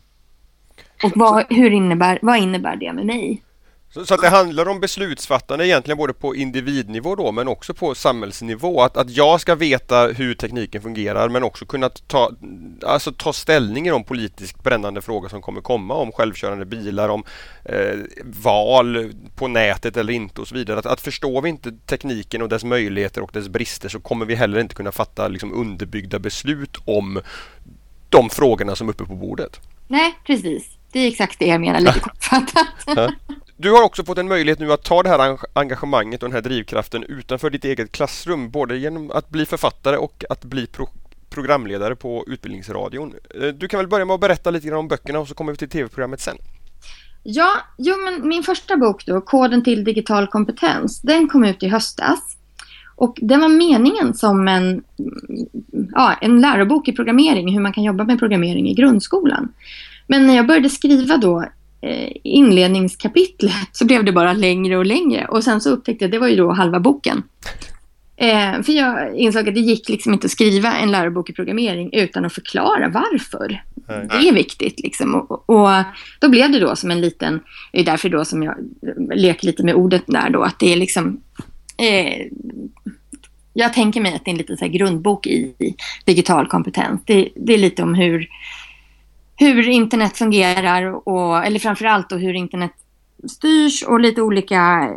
Och 1.03 1.11
vad, 1.15 1.45
hur 1.49 1.71
innebär, 1.71 2.19
vad 2.21 2.37
innebär 2.37 2.75
det 2.75 2.93
med 2.93 3.05
mig? 3.05 3.43
Så, 3.93 4.05
så, 4.05 4.13
att 4.13 4.21
det 4.21 4.29
handlar 4.29 4.69
om 4.69 4.79
beslutsfattande 4.79 5.67
egentligen 5.67 5.97
både 5.97 6.13
på 6.13 6.35
individnivå 6.35 7.15
då 7.15 7.31
men 7.31 7.47
också 7.47 7.73
på 7.73 7.95
samhällsnivå. 7.95 8.81
Att, 8.81 8.97
att 8.97 9.09
jag 9.09 9.41
ska 9.41 9.55
veta 9.55 10.07
hur 10.07 10.33
tekniken 10.33 10.81
fungerar 10.81 11.29
men 11.29 11.43
också 11.43 11.65
kunna 11.65 11.89
ta, 11.89 12.31
alltså 12.85 13.11
ta 13.11 13.33
ställning 13.33 13.87
i 13.87 13.89
de 13.89 14.03
politiskt 14.03 14.63
brännande 14.63 15.01
frågor 15.01 15.29
som 15.29 15.41
kommer 15.41 15.61
komma 15.61 15.93
om 15.93 16.11
självkörande 16.11 16.65
bilar, 16.65 17.09
om 17.09 17.23
eh, 17.65 17.97
val 18.23 19.13
på 19.35 19.47
nätet 19.47 19.97
eller 19.97 20.13
inte 20.13 20.41
och 20.41 20.47
så 20.47 20.55
vidare. 20.55 20.79
Att, 20.79 20.85
att 20.85 21.01
förstår 21.01 21.41
vi 21.41 21.49
inte 21.49 21.71
tekniken 21.85 22.41
och 22.41 22.49
dess 22.49 22.63
möjligheter 22.63 23.21
och 23.21 23.31
dess 23.33 23.47
brister 23.47 23.89
så 23.89 23.99
kommer 23.99 24.25
vi 24.25 24.35
heller 24.35 24.59
inte 24.59 24.75
kunna 24.75 24.91
fatta 24.91 25.27
liksom, 25.27 25.53
underbyggda 25.53 26.19
beslut 26.19 26.77
om 26.85 27.19
de 28.09 28.29
frågorna 28.29 28.75
som 28.75 28.87
är 28.87 28.91
uppe 28.91 29.05
på 29.05 29.15
bordet. 29.15 29.59
Nej, 29.87 30.13
precis. 30.25 30.77
Det 30.93 30.99
är 30.99 31.07
exakt 31.07 31.39
det 31.39 31.45
jag 31.45 31.61
menar, 31.61 31.79
lite 31.79 31.99
kortfattat. 31.99 33.17
Du 33.57 33.71
har 33.71 33.83
också 33.83 34.03
fått 34.03 34.17
en 34.17 34.27
möjlighet 34.27 34.59
nu 34.59 34.73
att 34.73 34.83
ta 34.83 35.03
det 35.03 35.09
här 35.09 35.37
engagemanget 35.53 36.23
och 36.23 36.29
den 36.29 36.35
här 36.35 36.41
drivkraften 36.41 37.03
utanför 37.03 37.49
ditt 37.49 37.65
eget 37.65 37.91
klassrum, 37.91 38.49
både 38.49 38.77
genom 38.77 39.11
att 39.11 39.29
bli 39.29 39.45
författare 39.45 39.97
och 39.97 40.23
att 40.29 40.43
bli 40.43 40.67
pro 40.67 40.89
programledare 41.29 41.95
på 41.95 42.25
Utbildningsradion. 42.27 43.13
Eh, 43.41 43.47
du 43.47 43.67
kan 43.67 43.77
väl 43.77 43.87
börja 43.87 44.05
med 44.05 44.13
att 44.13 44.19
berätta 44.19 44.51
lite 44.51 44.67
grann 44.67 44.79
om 44.79 44.87
böckerna 44.87 45.19
och 45.19 45.27
så 45.27 45.35
kommer 45.35 45.51
vi 45.51 45.57
till 45.57 45.69
tv-programmet 45.69 46.21
sen. 46.21 46.37
Ja, 47.23 47.51
jo, 47.77 47.95
men 47.97 48.27
min 48.27 48.43
första 48.43 48.77
bok 48.77 49.05
då, 49.05 49.21
Koden 49.21 49.63
till 49.63 49.83
digital 49.83 50.27
kompetens, 50.27 51.01
den 51.01 51.27
kom 51.27 51.43
ut 51.43 51.63
i 51.63 51.67
höstas. 51.67 52.19
Och 52.95 53.17
den 53.21 53.39
var 53.39 53.49
meningen 53.49 54.13
som 54.13 54.47
en, 54.47 54.83
ja, 55.93 56.13
en 56.21 56.41
lärobok 56.41 56.87
i 56.87 56.91
programmering, 56.91 57.53
hur 57.53 57.61
man 57.61 57.73
kan 57.73 57.83
jobba 57.83 58.03
med 58.03 58.19
programmering 58.19 58.69
i 58.69 58.73
grundskolan. 58.73 59.53
Men 60.13 60.27
när 60.27 60.35
jag 60.35 60.47
började 60.47 60.69
skriva 60.69 61.17
då 61.17 61.41
eh, 61.81 62.11
inledningskapitlet 62.23 63.69
så 63.71 63.85
blev 63.85 64.05
det 64.05 64.11
bara 64.11 64.33
längre 64.33 64.77
och 64.77 64.85
längre. 64.85 65.25
Och 65.25 65.43
sen 65.43 65.61
så 65.61 65.69
upptäckte 65.69 66.03
jag 66.03 66.07
att 66.07 66.11
det 66.11 66.19
var 66.19 66.27
ju 66.27 66.35
då 66.35 66.51
halva 66.51 66.79
boken. 66.79 67.23
Eh, 68.15 68.61
för 68.61 68.71
jag 68.71 69.15
insåg 69.15 69.49
att 69.49 69.55
det 69.55 69.61
gick 69.61 69.89
liksom 69.89 70.13
inte 70.13 70.25
att 70.25 70.31
skriva 70.31 70.73
en 70.73 70.91
lärobok 70.91 71.29
i 71.29 71.33
programmering 71.33 71.93
utan 71.93 72.25
att 72.25 72.33
förklara 72.33 72.89
varför. 72.89 73.63
Nej. 73.87 74.07
Det 74.11 74.29
är 74.29 74.33
viktigt 74.33 74.79
liksom. 74.79 75.15
Och, 75.15 75.49
och, 75.49 75.69
då 76.19 76.29
blev 76.29 76.51
det 76.51 76.59
då 76.59 76.75
som 76.75 76.91
en 76.91 77.01
liten, 77.01 77.39
det 77.71 77.79
är 77.79 77.85
därför 77.85 78.09
då 78.09 78.25
som 78.25 78.43
jag 78.43 78.55
leker 79.15 79.45
lite 79.45 79.63
med 79.63 79.75
ordet 79.75 80.03
där 80.07 80.29
då, 80.29 80.41
att 80.43 80.59
det 80.59 80.73
är 80.73 80.75
liksom 80.75 81.21
eh, 81.77 82.27
jag 83.53 83.73
tänker 83.73 84.01
mig 84.01 84.15
att 84.15 84.25
det 84.25 84.29
är 84.29 84.33
en 84.33 84.37
liten 84.37 84.57
så 84.57 84.67
grundbok 84.67 85.27
i 85.27 85.53
digital 86.05 86.47
kompetens. 86.47 87.01
Det, 87.05 87.29
det 87.35 87.53
är 87.53 87.57
lite 87.57 87.83
om 87.83 87.93
hur 87.93 88.29
hur 89.35 89.69
internet 89.69 90.17
fungerar 90.17 91.07
och, 91.07 91.45
eller 91.45 91.59
framförallt 91.59 92.09
då 92.09 92.15
hur 92.15 92.33
internet 92.33 92.71
styrs 93.27 93.83
och 93.83 93.99
lite 93.99 94.21
olika 94.21 94.89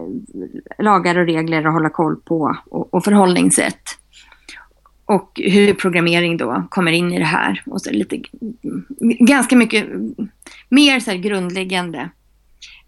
lagar 0.78 1.18
och 1.18 1.26
regler 1.26 1.66
att 1.66 1.72
hålla 1.72 1.90
koll 1.90 2.16
på 2.16 2.56
och, 2.70 2.94
och 2.94 3.04
förhållningssätt. 3.04 3.82
Och 5.04 5.40
hur 5.44 5.74
programmering 5.74 6.36
då 6.36 6.66
kommer 6.70 6.92
in 6.92 7.12
i 7.12 7.18
det 7.18 7.24
här. 7.24 7.62
Och 7.66 7.82
så 7.82 7.90
lite, 7.90 8.22
ganska 9.20 9.56
mycket 9.56 9.86
mer 10.68 11.00
så 11.00 11.12
grundläggande 11.12 12.10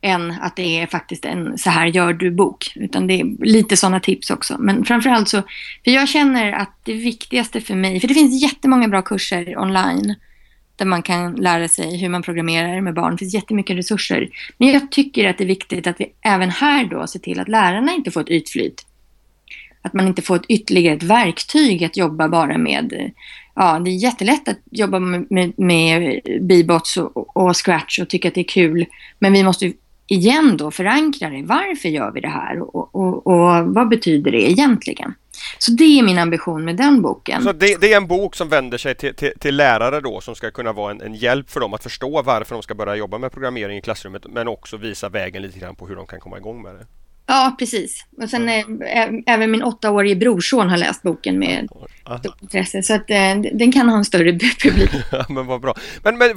än 0.00 0.30
att 0.30 0.56
det 0.56 0.80
är 0.80 0.86
faktiskt 0.86 1.24
en 1.24 1.58
så 1.58 1.70
här 1.70 1.86
gör 1.86 2.12
du-bok. 2.12 2.72
Utan 2.74 3.06
det 3.06 3.20
är 3.20 3.44
lite 3.44 3.76
sådana 3.76 4.00
tips 4.00 4.30
också. 4.30 4.56
Men 4.58 4.84
framförallt 4.84 5.28
så, 5.28 5.42
för 5.84 5.90
jag 5.90 6.08
känner 6.08 6.52
att 6.52 6.80
det 6.84 6.92
viktigaste 6.92 7.60
för 7.60 7.74
mig, 7.74 8.00
för 8.00 8.08
det 8.08 8.14
finns 8.14 8.42
jättemånga 8.42 8.88
bra 8.88 9.02
kurser 9.02 9.58
online 9.58 10.14
där 10.78 10.86
man 10.86 11.02
kan 11.02 11.34
lära 11.34 11.68
sig 11.68 11.96
hur 11.96 12.08
man 12.08 12.22
programmerar 12.22 12.80
med 12.80 12.94
barn. 12.94 13.12
Det 13.12 13.18
finns 13.18 13.34
jättemycket 13.34 13.76
resurser. 13.76 14.28
Men 14.58 14.68
jag 14.68 14.90
tycker 14.90 15.28
att 15.28 15.38
det 15.38 15.44
är 15.44 15.48
viktigt 15.48 15.86
att 15.86 16.00
vi 16.00 16.12
även 16.20 16.50
här 16.50 16.84
då 16.84 17.06
ser 17.06 17.18
till 17.18 17.40
att 17.40 17.48
lärarna 17.48 17.92
inte 17.92 18.10
får 18.10 18.20
ett 18.20 18.30
ytflyt. 18.30 18.86
Att 19.82 19.92
man 19.92 20.06
inte 20.06 20.22
får 20.22 20.36
ett 20.36 20.46
ytterligare 20.48 20.96
ett 20.96 21.02
verktyg 21.02 21.84
att 21.84 21.96
jobba 21.96 22.28
bara 22.28 22.58
med 22.58 23.12
ja, 23.58 23.78
det 23.78 23.90
är 23.90 24.02
jättelätt 24.02 24.48
att 24.48 24.58
jobba 24.70 24.98
med, 24.98 25.26
med, 25.30 25.52
med 25.58 26.20
Bebots 26.40 26.96
och, 26.96 27.36
och 27.36 27.56
Scratch 27.56 27.98
och 27.98 28.08
tycka 28.08 28.28
att 28.28 28.34
det 28.34 28.40
är 28.40 28.44
kul. 28.44 28.86
Men 29.18 29.32
vi 29.32 29.42
måste 29.42 29.72
igen 30.08 30.56
då 30.56 30.70
förankra 30.70 31.30
det. 31.30 31.42
Varför 31.42 31.88
gör 31.88 32.12
vi 32.12 32.20
det 32.20 32.28
här 32.28 32.60
och, 32.60 32.94
och, 32.94 33.26
och 33.26 33.66
vad 33.66 33.88
betyder 33.88 34.32
det 34.32 34.50
egentligen? 34.50 35.14
Så 35.58 35.70
det 35.70 35.98
är 35.98 36.02
min 36.02 36.18
ambition 36.18 36.64
med 36.64 36.76
den 36.76 37.02
boken. 37.02 37.42
Så 37.42 37.52
det, 37.52 37.80
det 37.80 37.92
är 37.92 37.96
en 37.96 38.06
bok 38.06 38.36
som 38.36 38.48
vänder 38.48 38.78
sig 38.78 38.94
till, 38.94 39.14
till, 39.14 39.32
till, 39.38 39.56
lärare 39.56 40.00
då 40.00 40.20
som 40.20 40.34
ska 40.34 40.50
kunna 40.50 40.72
vara 40.72 40.90
en, 40.90 41.00
en, 41.00 41.14
hjälp 41.14 41.50
för 41.50 41.60
dem 41.60 41.74
att 41.74 41.82
förstå 41.82 42.22
varför 42.22 42.54
de 42.54 42.62
ska 42.62 42.74
börja 42.74 42.96
jobba 42.96 43.18
med 43.18 43.32
programmering 43.32 43.78
i 43.78 43.82
klassrummet 43.82 44.26
men 44.28 44.48
också 44.48 44.76
visa 44.76 45.08
vägen 45.08 45.42
lite 45.42 45.58
grann 45.58 45.76
på 45.76 45.86
hur 45.86 45.96
de 45.96 46.06
kan 46.06 46.20
komma 46.20 46.38
igång 46.38 46.62
med 46.62 46.74
det. 46.74 46.86
Ja, 47.30 47.56
precis. 47.58 48.06
Och 48.22 48.30
sen 48.30 48.48
mm. 48.48 48.82
äh, 48.82 49.34
även 49.34 49.50
min 49.50 49.62
åttaårige 49.62 50.16
brorson 50.16 50.68
har 50.68 50.76
läst 50.76 51.02
boken 51.02 51.38
med 51.38 51.68
stort 52.20 52.42
intresse. 52.42 52.82
Så 52.82 52.94
att 52.94 53.10
äh, 53.10 53.40
den 53.52 53.72
kan 53.72 53.88
ha 53.88 53.96
en 53.96 54.04
större 54.04 54.38
publik. 54.62 54.90
ja, 55.12 55.26
men 55.28 55.46
vad 55.46 55.60
bra. 55.60 55.74
Men, 56.02 56.18
men 56.18 56.30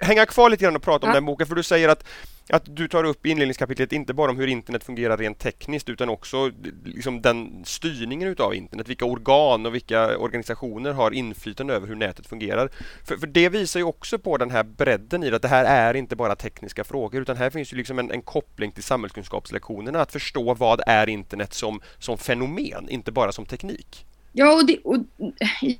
hänga 0.00 0.26
kvar 0.26 0.50
lite 0.50 0.64
grann 0.64 0.76
och 0.76 0.82
prata 0.82 1.06
om 1.06 1.10
ja. 1.10 1.14
den 1.14 1.24
boken. 1.24 1.46
För 1.46 1.54
du 1.54 1.62
säger 1.62 1.88
att, 1.88 2.04
att 2.52 2.76
du 2.76 2.88
tar 2.88 3.04
upp 3.04 3.26
i 3.26 3.30
inledningskapitlet 3.30 3.92
inte 3.92 4.14
bara 4.14 4.30
om 4.30 4.38
hur 4.38 4.46
internet 4.46 4.84
fungerar 4.84 5.16
rent 5.16 5.38
tekniskt 5.38 5.88
utan 5.88 6.08
också 6.08 6.50
liksom 6.84 7.22
den 7.22 7.64
styrningen 7.64 8.28
utav 8.28 8.54
internet. 8.54 8.88
Vilka 8.88 9.04
organ 9.04 9.66
och 9.66 9.74
vilka 9.74 10.18
organisationer 10.18 10.92
har 10.92 11.10
inflytande 11.10 11.74
över 11.74 11.86
hur 11.86 11.94
nätet 11.94 12.26
fungerar. 12.26 12.70
För, 13.04 13.16
för 13.16 13.26
det 13.26 13.48
visar 13.48 13.80
ju 13.80 13.84
också 13.84 14.18
på 14.18 14.36
den 14.36 14.50
här 14.50 14.62
bredden 14.62 15.24
i 15.24 15.30
det, 15.30 15.36
att 15.36 15.42
det 15.42 15.48
här 15.48 15.64
är 15.64 15.94
inte 15.94 16.16
bara 16.16 16.36
tekniska 16.36 16.84
frågor 16.84 17.22
utan 17.22 17.36
här 17.36 17.50
finns 17.50 17.72
ju 17.72 17.76
liksom 17.76 17.98
en, 17.98 18.10
en 18.10 18.22
koppling 18.22 18.72
till 18.72 18.82
samhällskunskapslektionerna. 18.82 20.00
Att 20.00 20.12
förstå 20.12 20.54
vad 20.54 20.80
är 20.86 21.08
internet 21.08 21.54
som, 21.54 21.80
som 21.98 22.18
fenomen, 22.18 22.88
inte 22.88 23.12
bara 23.12 23.32
som 23.32 23.46
teknik. 23.46 24.06
Ja, 24.32 24.52
och 24.52 24.66
det, 24.66 24.78
och, 24.84 24.96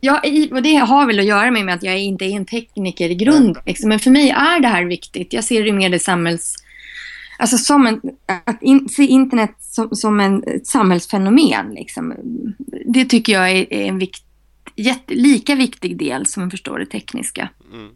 ja, 0.00 0.22
och 0.50 0.62
det 0.62 0.74
har 0.74 1.06
väl 1.06 1.18
att 1.18 1.24
göra 1.24 1.50
med 1.50 1.74
att 1.74 1.82
jag 1.82 1.98
inte 1.98 2.24
är 2.24 2.36
en 2.36 2.46
tekniker 2.46 3.10
i 3.10 3.14
grund. 3.14 3.56
Liksom. 3.66 3.88
Men 3.88 3.98
för 3.98 4.10
mig 4.10 4.30
är 4.30 4.60
det 4.60 4.68
här 4.68 4.84
viktigt. 4.84 5.32
Jag 5.32 5.44
ser 5.44 5.64
det 5.64 5.72
mer 5.72 5.90
det 5.90 5.98
samhälls... 5.98 6.61
Alltså 7.42 7.58
som 7.58 7.86
en, 7.86 8.00
att 8.44 8.62
in, 8.62 8.88
se 8.88 9.02
internet 9.02 9.54
som, 9.60 9.88
som 9.96 10.20
en, 10.20 10.44
ett 10.46 10.66
samhällsfenomen. 10.66 11.74
Liksom. 11.74 12.14
Det 12.86 13.04
tycker 13.04 13.32
jag 13.32 13.50
är, 13.50 13.72
är 13.72 13.84
en 13.84 13.98
vikt, 13.98 14.24
jätte, 14.76 15.14
lika 15.14 15.54
viktig 15.54 15.96
del 15.98 16.26
som 16.26 16.46
att 16.46 16.50
förstå 16.50 16.78
det 16.78 16.86
tekniska. 16.86 17.48
Mm. 17.72 17.90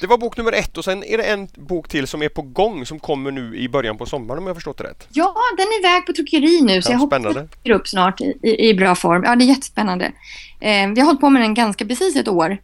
Det 0.00 0.06
var 0.06 0.18
bok 0.18 0.36
nummer 0.36 0.52
ett 0.52 0.78
och 0.78 0.84
sen 0.84 1.04
är 1.04 1.18
det 1.18 1.22
en 1.24 1.48
bok 1.54 1.88
till 1.88 2.06
som 2.06 2.22
är 2.22 2.28
på 2.28 2.42
gång 2.42 2.86
som 2.86 3.00
kommer 3.00 3.30
nu 3.30 3.56
i 3.56 3.68
början 3.68 3.98
på 3.98 4.06
sommaren 4.06 4.38
om 4.38 4.46
jag 4.46 4.56
förstått 4.56 4.78
det 4.78 4.84
rätt. 4.84 5.08
Ja, 5.12 5.34
den 5.56 5.66
är 5.66 5.78
iväg 5.80 6.06
på 6.06 6.12
tryckeri 6.12 6.60
nu 6.60 6.82
så 6.82 6.90
ja, 6.90 6.92
jag 6.92 6.98
hoppas 6.98 7.26
att 7.26 7.64
den 7.64 7.74
upp 7.74 7.88
snart 7.88 8.20
i, 8.20 8.38
i, 8.42 8.68
i, 8.68 8.74
bra 8.74 8.94
form. 8.94 9.22
Ja, 9.24 9.36
det 9.36 9.44
är 9.44 9.46
jättespännande. 9.46 10.04
Eh, 10.60 10.90
vi 10.94 11.00
har 11.00 11.04
hållit 11.04 11.20
på 11.20 11.30
med 11.30 11.42
den 11.42 11.54
ganska 11.54 11.86
precis 11.86 12.16
ett 12.16 12.28
år 12.28 12.58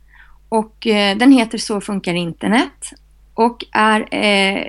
och 0.48 0.86
eh, 0.86 1.16
den 1.16 1.32
heter 1.32 1.58
Så 1.58 1.80
funkar 1.80 2.14
internet 2.14 2.92
och 3.36 3.64
är 3.72 4.08
eh, 4.10 4.66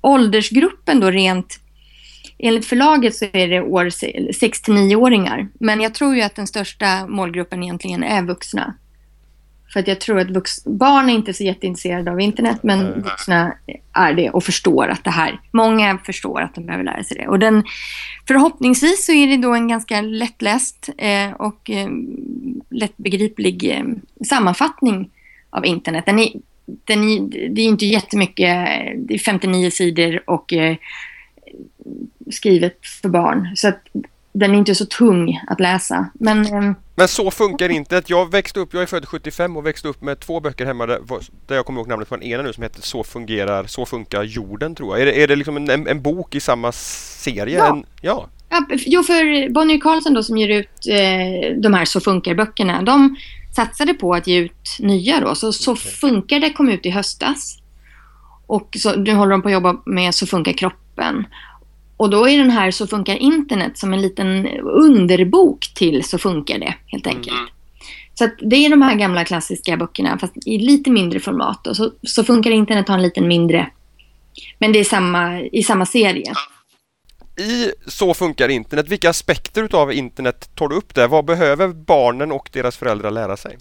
åldersgruppen 0.00 1.00
då 1.00 1.10
rent 1.10 1.60
Enligt 2.42 2.66
förlaget 2.66 3.16
så 3.16 3.24
är 3.32 3.48
det 3.48 3.60
år 3.60 3.90
6 4.32 4.68
9-åringar. 4.68 5.48
Men 5.60 5.80
jag 5.80 5.94
tror 5.94 6.16
ju 6.16 6.22
att 6.22 6.34
den 6.34 6.46
största 6.46 7.06
målgruppen 7.06 7.62
egentligen 7.62 8.02
är 8.02 8.22
vuxna. 8.22 8.74
För 9.72 9.80
att 9.80 9.88
jag 9.88 10.00
tror 10.00 10.18
att 10.18 10.28
vux- 10.28 10.62
barn 10.64 11.10
är 11.10 11.14
inte 11.14 11.34
så 11.34 11.44
jätteintresserade 11.44 12.10
av 12.10 12.20
internet 12.20 12.58
men 12.62 13.02
vuxna 13.02 13.54
är 13.92 14.14
det 14.14 14.30
och 14.30 14.44
förstår 14.44 14.88
att 14.88 15.04
det 15.04 15.10
här, 15.10 15.40
många 15.50 15.98
förstår 15.98 16.40
att 16.40 16.54
de 16.54 16.66
behöver 16.66 16.84
lära 16.84 17.04
sig 17.04 17.16
det. 17.16 17.28
Och 17.28 17.38
den, 17.38 17.64
förhoppningsvis 18.26 19.06
så 19.06 19.12
är 19.12 19.26
det 19.26 19.36
då 19.36 19.54
en 19.54 19.68
ganska 19.68 20.00
lättläst 20.00 20.88
eh, 20.98 21.32
och 21.32 21.70
eh, 21.70 21.88
lättbegriplig 22.70 23.70
eh, 23.70 23.84
sammanfattning 24.26 25.10
av 25.50 25.66
internet. 25.66 26.06
Den 26.06 26.18
är, 26.18 26.28
den 26.66 27.30
det 27.30 27.60
är 27.60 27.66
inte 27.66 27.86
jättemycket, 27.86 28.68
det 28.96 29.14
är 29.14 29.18
59 29.18 29.70
sidor 29.70 30.30
och 30.30 30.52
eh, 30.52 30.76
skrivet 32.30 32.86
för 33.02 33.08
barn. 33.08 33.52
Så 33.56 33.68
att 33.68 33.80
den 34.32 34.54
är 34.54 34.58
inte 34.58 34.74
så 34.74 34.86
tung 34.86 35.40
att 35.46 35.60
läsa. 35.60 36.10
Men, 36.14 36.46
ehm, 36.46 36.74
men 36.94 37.08
så 37.08 37.30
funkar 37.30 37.68
inte 37.68 37.96
att 37.98 38.10
jag 38.10 38.30
växte 38.30 38.60
upp, 38.60 38.74
jag 38.74 38.82
är 38.82 38.86
född 38.86 39.08
75 39.08 39.56
och 39.56 39.66
växte 39.66 39.88
upp 39.88 40.02
med 40.02 40.20
två 40.20 40.40
böcker 40.40 40.66
hemma 40.66 40.86
där, 40.86 41.00
där 41.46 41.56
jag 41.56 41.66
kommer 41.66 41.80
ihåg 41.80 41.88
namnet 41.88 42.08
på 42.08 42.16
den 42.16 42.24
ena 42.24 42.42
nu 42.42 42.52
som 42.52 42.62
heter 42.62 42.82
Så 42.82 43.04
fungerar, 43.04 43.64
så 43.64 43.86
funkar 43.86 44.22
jorden 44.22 44.74
tror 44.74 44.98
jag. 44.98 45.08
Är 45.08 45.12
det, 45.12 45.22
är 45.22 45.28
det 45.28 45.36
liksom 45.36 45.56
en, 45.56 45.86
en 45.86 46.02
bok 46.02 46.34
i 46.34 46.40
samma 46.40 46.72
serie? 46.72 47.58
Ja. 47.58 47.68
En, 47.68 47.84
ja. 48.00 48.28
ja. 48.48 48.66
Jo, 48.70 49.02
för 49.02 49.48
Bonnier 49.52 49.80
Carlsen 49.80 50.14
då 50.14 50.22
som 50.22 50.36
ger 50.36 50.48
ut 50.48 50.86
eh, 50.88 51.56
de 51.56 51.74
här 51.74 51.84
Så 51.84 52.00
funkar-böckerna, 52.00 52.82
de 52.82 53.16
satsade 53.56 53.94
på 53.94 54.14
att 54.14 54.26
ge 54.26 54.38
ut 54.38 54.76
nya 54.78 55.20
då. 55.20 55.34
Så 55.34 55.52
Så 55.52 55.76
funkar 55.76 56.40
det 56.40 56.52
kom 56.52 56.68
ut 56.68 56.86
i 56.86 56.90
höstas. 56.90 57.58
Och 58.46 58.76
så, 58.78 58.96
nu 58.96 59.14
håller 59.14 59.30
de 59.30 59.42
på 59.42 59.48
att 59.48 59.52
jobba 59.52 59.76
med 59.86 60.14
Så 60.14 60.26
funkar 60.26 60.52
kroppen. 60.52 61.26
Och 61.96 62.10
då 62.10 62.28
är 62.28 62.38
den 62.38 62.50
här 62.50 62.70
Så 62.70 62.86
funkar 62.86 63.16
internet 63.16 63.78
som 63.78 63.92
en 63.92 64.02
liten 64.02 64.46
underbok 64.62 65.74
till 65.74 66.04
Så 66.04 66.18
funkar 66.18 66.58
det 66.58 66.74
helt 66.86 67.06
enkelt. 67.06 67.36
Mm. 67.36 67.48
Så 68.14 68.28
det 68.38 68.56
är 68.56 68.70
de 68.70 68.82
här 68.82 68.94
gamla 68.94 69.24
klassiska 69.24 69.76
böckerna 69.76 70.18
fast 70.18 70.32
i 70.46 70.58
lite 70.58 70.90
mindre 70.90 71.20
format. 71.20 71.66
Och 71.66 71.76
så, 71.76 71.90
så 72.02 72.24
funkar 72.24 72.50
internet 72.50 72.88
har 72.88 72.96
en 72.96 73.02
liten 73.02 73.28
mindre. 73.28 73.70
Men 74.58 74.72
det 74.72 74.78
är 74.78 74.84
samma, 74.84 75.40
i 75.40 75.62
samma 75.62 75.86
serie. 75.86 76.32
I 77.40 77.72
Så 77.86 78.14
funkar 78.14 78.48
internet, 78.48 78.88
vilka 78.88 79.10
aspekter 79.10 79.68
av 79.76 79.92
internet 79.92 80.50
tar 80.54 80.68
du 80.68 80.76
upp 80.76 80.94
där? 80.94 81.08
Vad 81.08 81.24
behöver 81.24 81.68
barnen 81.68 82.32
och 82.32 82.50
deras 82.52 82.76
föräldrar 82.76 83.10
lära 83.10 83.36
sig? 83.36 83.58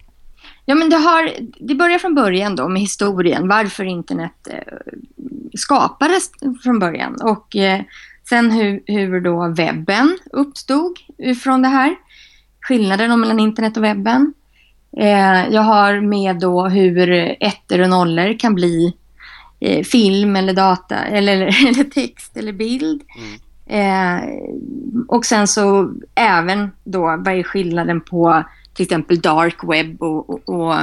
Ja, 0.65 0.75
men 0.75 0.89
det, 0.89 0.95
har, 0.95 1.31
det 1.59 1.75
börjar 1.75 1.99
från 1.99 2.15
början 2.15 2.55
då 2.55 2.67
med 2.67 2.81
historien, 2.81 3.47
varför 3.47 3.83
internet 3.83 4.47
eh, 4.49 4.73
skapades 5.53 6.31
från 6.63 6.79
början. 6.79 7.21
Och 7.21 7.55
eh, 7.55 7.81
Sen 8.29 8.51
hur, 8.51 8.83
hur 8.85 9.21
då 9.21 9.47
webben 9.47 10.17
uppstod 10.31 10.97
från 11.43 11.61
det 11.61 11.67
här. 11.67 11.95
Skillnaden 12.61 13.19
mellan 13.19 13.39
internet 13.39 13.77
och 13.77 13.83
webben. 13.83 14.33
Eh, 14.97 15.47
jag 15.49 15.61
har 15.61 16.01
med 16.01 16.39
då 16.39 16.67
hur 16.67 17.09
ettor 17.39 17.81
och 17.81 17.89
nollor 17.89 18.39
kan 18.39 18.55
bli 18.55 18.93
film 19.83 20.35
eller 20.35 20.53
data 20.53 20.95
eller, 20.95 21.37
eller 21.67 21.83
text 21.83 22.37
eller 22.37 22.53
bild. 22.53 23.01
Mm. 23.17 23.39
Eh, 23.69 24.19
och 25.08 25.25
sen 25.25 25.47
så 25.47 25.93
även 26.15 26.71
då 26.84 27.01
vad 27.01 27.27
är 27.27 27.43
skillnaden 27.43 28.01
på 28.01 28.43
till 28.73 28.84
exempel 28.84 29.21
dark 29.21 29.63
web 29.63 30.01
och, 30.01 30.29
och, 30.29 30.49
och 30.49 30.73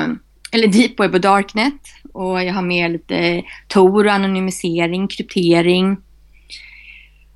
eller 0.52 0.68
deep 0.68 1.00
web 1.00 1.14
och 1.14 1.20
darknet. 1.20 1.80
Och 2.12 2.44
jag 2.44 2.54
har 2.54 2.62
med 2.62 2.90
lite 2.90 3.42
Tor, 3.68 4.08
anonymisering, 4.08 5.08
kryptering. 5.08 5.96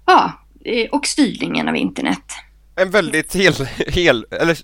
Ja, 0.07 0.33
eh, 0.65 0.89
och 0.91 1.07
styrningen 1.07 1.69
av 1.69 1.77
internet. 1.77 2.25
En 2.81 2.91
väldigt 2.91 3.37
hel, 3.37 3.53
hel, 3.87 4.27
eller, 4.31 4.59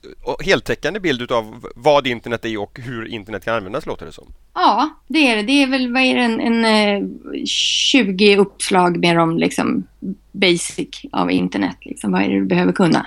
heltäckande 0.44 1.00
bild 1.00 1.32
av 1.32 1.66
vad 1.74 2.06
internet 2.06 2.44
är 2.44 2.60
och 2.60 2.78
hur 2.82 3.06
internet 3.06 3.44
kan 3.44 3.54
användas 3.54 3.86
låter 3.86 4.06
det 4.06 4.12
som. 4.12 4.32
Ja, 4.54 4.90
det 5.06 5.18
är 5.18 5.36
det. 5.36 5.42
Det 5.42 5.62
är 5.62 5.66
väl 5.66 5.92
vad 5.92 6.02
är 6.02 6.14
det, 6.14 6.22
en, 6.22 6.64
en 6.64 7.46
20 7.46 8.32
eh, 8.32 8.40
uppslag 8.40 8.98
med 8.98 9.20
om 9.20 9.38
liksom 9.38 9.86
basic 10.32 10.88
av 11.12 11.30
internet. 11.30 11.76
Liksom, 11.80 12.12
vad 12.12 12.22
är 12.22 12.28
det 12.28 12.40
du 12.40 12.46
behöver 12.46 12.72
kunna? 12.72 13.06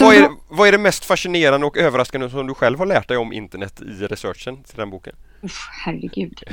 vad, 0.00 0.14
är, 0.14 0.28
vad 0.48 0.68
är 0.68 0.72
det 0.72 0.78
mest 0.78 1.04
fascinerande 1.04 1.66
och 1.66 1.76
överraskande 1.76 2.30
som 2.30 2.46
du 2.46 2.54
själv 2.54 2.78
har 2.78 2.86
lärt 2.86 3.08
dig 3.08 3.16
om 3.16 3.32
internet 3.32 3.82
i 3.82 4.06
researchen 4.06 4.62
till 4.62 4.76
den 4.76 4.90
boken? 4.90 5.14
Uff, 5.40 5.68
herregud. 5.84 6.42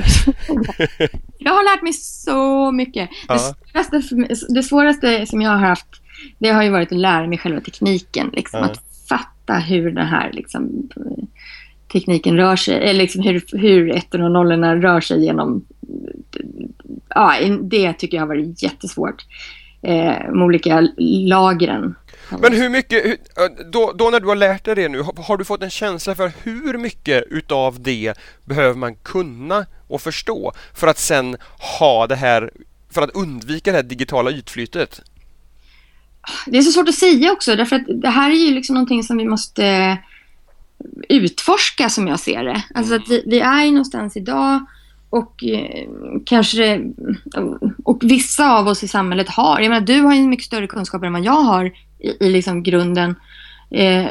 jag 1.38 1.52
har 1.52 1.76
lärt 1.76 1.82
mig 1.82 1.94
så 1.94 2.72
mycket. 2.72 3.10
Ja. 3.28 3.56
Det, 3.74 4.02
svåraste, 4.02 4.46
det 4.50 4.64
svåraste 4.64 5.26
som 5.26 5.42
jag 5.42 5.52
har 5.52 5.58
haft 5.58 5.99
det 6.38 6.50
har 6.50 6.64
ju 6.64 6.70
varit 6.70 6.92
att 6.92 6.98
lära 6.98 7.28
mig 7.28 7.38
själva 7.38 7.62
tekniken. 7.62 8.30
Liksom, 8.34 8.60
ja. 8.60 8.66
Att 8.66 8.84
fatta 9.10 9.54
hur 9.54 9.92
den 9.92 10.08
här 10.08 10.32
liksom, 10.34 10.90
tekniken 11.92 12.38
rör 12.38 12.56
sig. 12.56 12.76
Eller 12.76 13.02
liksom 13.02 13.22
hur, 13.22 13.44
hur 13.52 13.96
ettorna 13.96 14.26
och 14.26 14.32
nollorna 14.32 14.76
rör 14.76 15.02
sig 15.02 15.24
genom... 15.24 15.66
Ja, 17.10 17.34
det 17.62 17.94
tycker 17.94 18.18
jag 18.18 18.22
har 18.22 18.28
varit 18.28 18.64
jättesvårt. 18.64 19.26
Eh, 19.82 20.32
med 20.32 20.44
olika 20.44 20.88
lagren. 20.98 21.96
Men 22.40 22.54
hur 22.54 22.70
mycket, 22.70 23.20
då, 23.72 23.92
då, 23.96 24.10
när 24.10 24.20
du 24.20 24.28
har 24.28 24.36
lärt 24.36 24.66
dig 24.66 24.76
det 24.76 24.90
nu, 24.90 25.02
har, 25.02 25.24
har, 25.24 25.38
du 25.38 25.46
fått 25.46 25.64
en 25.64 25.70
känsla 25.70 26.16
för 26.16 26.32
hur 26.44 26.78
mycket 26.78 27.24
utav 27.30 27.82
det 27.82 28.14
behöver 28.46 28.76
man 28.76 28.96
kunna 28.96 29.66
och 29.88 30.02
förstå 30.02 30.52
för 30.74 30.88
att 30.88 30.98
sen 30.98 31.38
ha 31.80 32.08
det 32.08 32.16
här, 32.16 32.52
för 32.90 33.02
att 33.02 33.10
undvika 33.10 33.72
det 33.72 33.78
här 33.78 33.84
digitala 33.84 34.32
ytflytet? 34.32 35.02
Det 36.46 36.58
är 36.58 36.62
så 36.62 36.72
svårt 36.72 36.90
att 36.90 36.96
säga 36.96 37.32
också, 37.32 37.56
därför 37.56 37.76
att 37.76 38.02
det 38.02 38.10
här 38.10 38.30
är 38.30 38.36
ju 38.36 38.54
liksom 38.54 38.74
någonting 38.74 39.04
som 39.04 39.18
vi 39.18 39.26
måste 39.26 39.98
utforska 41.10 41.90
som 41.90 42.08
jag 42.08 42.20
ser 42.20 42.44
det. 42.44 42.64
Alltså 42.76 42.96
att 42.96 43.10
vi, 43.10 43.24
vi 43.26 43.40
är 43.40 43.64
ju 43.64 43.72
någonstans 43.72 44.18
idag 44.18 44.66
och 45.10 45.44
eh, 45.44 45.90
kanske 46.26 46.82
och 47.84 48.04
vissa 48.04 48.52
av 48.52 48.68
oss 48.68 48.84
i 48.84 48.88
samhället 48.88 49.30
har, 49.30 49.60
jag 49.60 49.70
menar 49.70 49.88
du 49.88 50.02
har 50.02 50.14
ju 50.14 50.28
mycket 50.28 50.46
större 50.46 50.68
kunskaper 50.68 51.08
än 51.08 51.14
vad 51.14 51.24
jag 51.24 51.42
har 51.42 51.66
i, 52.00 52.26
i 52.26 52.30
liksom 52.30 52.64
grunden. 52.64 53.16
Eh, 53.72 54.08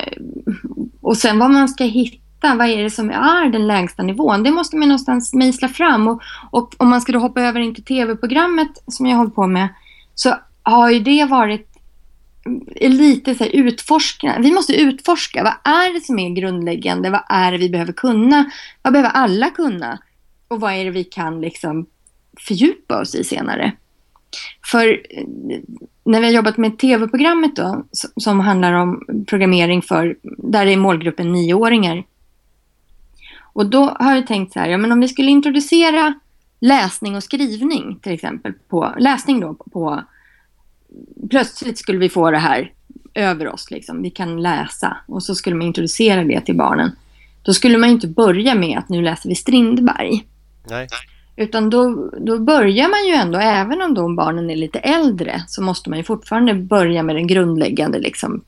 och 1.00 1.16
sen 1.16 1.38
vad 1.38 1.50
man 1.50 1.68
ska 1.68 1.84
hitta 1.84 2.54
vad 2.54 2.68
är 2.68 2.82
det 2.82 2.90
som 2.90 3.10
är 3.10 3.48
den 3.48 3.66
lägsta 3.66 4.02
nivån. 4.02 4.42
Det 4.42 4.50
måste 4.50 4.76
man 4.76 4.88
någonstans 4.88 5.34
mejsla 5.34 5.68
fram. 5.68 6.08
Och, 6.08 6.22
och 6.50 6.74
om 6.76 6.88
man 6.88 7.00
skulle 7.00 7.18
hoppa 7.18 7.42
över 7.42 7.60
in 7.60 7.74
till 7.74 7.84
tv-programmet 7.84 8.68
som 8.86 9.06
jag 9.06 9.16
håller 9.16 9.30
på 9.30 9.46
med 9.46 9.68
så 10.14 10.34
har 10.62 10.90
ju 10.90 10.98
det 10.98 11.24
varit 11.24 11.77
är 12.76 12.88
lite 12.88 13.34
så 13.34 13.44
här, 13.44 13.50
utforskande. 13.50 14.48
Vi 14.48 14.54
måste 14.54 14.80
utforska. 14.80 15.42
Vad 15.42 15.74
är 15.74 15.94
det 15.94 16.00
som 16.00 16.18
är 16.18 16.30
grundläggande? 16.30 17.10
Vad 17.10 17.22
är 17.28 17.52
det 17.52 17.58
vi 17.58 17.70
behöver 17.70 17.92
kunna? 17.92 18.50
Vad 18.82 18.92
behöver 18.92 19.10
alla 19.10 19.50
kunna? 19.50 19.98
Och 20.48 20.60
vad 20.60 20.72
är 20.72 20.84
det 20.84 20.90
vi 20.90 21.04
kan 21.04 21.40
liksom 21.40 21.86
fördjupa 22.38 23.00
oss 23.00 23.14
i 23.14 23.24
senare? 23.24 23.72
För 24.64 24.88
eh, 25.10 25.24
när 26.04 26.20
vi 26.20 26.26
har 26.26 26.32
jobbat 26.32 26.56
med 26.56 26.78
tv-programmet 26.78 27.56
då, 27.56 27.84
som 28.16 28.40
handlar 28.40 28.72
om 28.72 29.04
programmering 29.28 29.82
för, 29.82 30.16
där 30.22 30.66
är 30.66 30.76
målgruppen 30.76 31.32
nioåringar. 31.32 32.04
Och 33.52 33.66
då 33.66 33.96
har 34.00 34.14
jag 34.14 34.26
tänkt 34.26 34.52
så 34.52 34.60
här, 34.60 34.68
ja 34.68 34.78
men 34.78 34.92
om 34.92 35.00
vi 35.00 35.08
skulle 35.08 35.30
introducera 35.30 36.14
läsning 36.60 37.16
och 37.16 37.22
skrivning 37.22 37.98
till 38.02 38.12
exempel 38.12 38.52
på, 38.68 38.94
läsning 38.98 39.40
då 39.40 39.54
på, 39.54 40.02
plötsligt 41.30 41.78
skulle 41.78 41.98
vi 41.98 42.08
få 42.08 42.30
det 42.30 42.38
här 42.38 42.72
över 43.14 43.48
oss 43.48 43.70
liksom, 43.70 44.02
vi 44.02 44.10
kan 44.10 44.42
läsa 44.42 44.96
och 45.06 45.22
så 45.22 45.34
skulle 45.34 45.56
man 45.56 45.66
introducera 45.66 46.24
det 46.24 46.40
till 46.40 46.56
barnen. 46.56 46.90
Då 47.42 47.54
skulle 47.54 47.78
man 47.78 47.88
inte 47.88 48.08
börja 48.08 48.54
med 48.54 48.78
att 48.78 48.88
nu 48.88 49.02
läser 49.02 49.28
vi 49.28 49.34
Strindberg. 49.34 50.24
Nej. 50.70 50.88
Utan 51.36 51.70
då, 51.70 52.10
då 52.20 52.38
börjar 52.38 52.88
man 52.88 53.06
ju 53.06 53.12
ändå, 53.12 53.38
även 53.38 53.82
om 53.82 53.94
de 53.94 54.16
barnen 54.16 54.50
är 54.50 54.56
lite 54.56 54.78
äldre, 54.78 55.44
så 55.48 55.62
måste 55.62 55.90
man 55.90 55.98
ju 55.98 56.04
fortfarande 56.04 56.54
börja 56.54 57.02
med 57.02 57.16
den 57.16 57.26
grundläggande 57.26 57.98
liksom, 57.98 58.44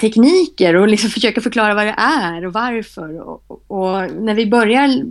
tekniker 0.00 0.76
och 0.76 0.88
liksom 0.88 1.10
försöka 1.16 1.40
förklara 1.40 1.74
vad 1.74 1.86
det 1.86 1.94
är 1.98 2.46
och 2.46 2.52
varför. 2.52 3.20
Och, 3.20 3.64
och, 3.66 4.12
när 4.20 4.34
vi 4.34 4.46
börjar 4.46 5.04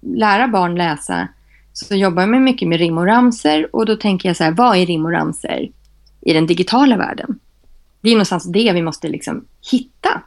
lära 0.00 0.48
barn 0.48 0.74
läsa 0.74 1.28
så 1.72 1.94
jobbar 1.94 2.26
man 2.26 2.44
mycket 2.44 2.68
med 2.68 2.78
rim 2.78 2.98
och 2.98 3.06
ramser 3.06 3.76
och 3.76 3.86
då 3.86 3.96
tänker 3.96 4.28
jag 4.28 4.36
så 4.36 4.44
här, 4.44 4.50
vad 4.50 4.76
är 4.76 4.86
rim 4.86 5.04
och 5.04 5.12
ramser 5.12 5.68
i 6.20 6.32
den 6.32 6.46
digitala 6.46 6.96
världen? 6.96 7.38
Det 8.00 8.08
är 8.08 8.14
någonstans 8.14 8.44
det 8.44 8.72
vi 8.72 8.82
måste 8.82 9.08
liksom 9.08 9.44
hitta. 9.70 10.22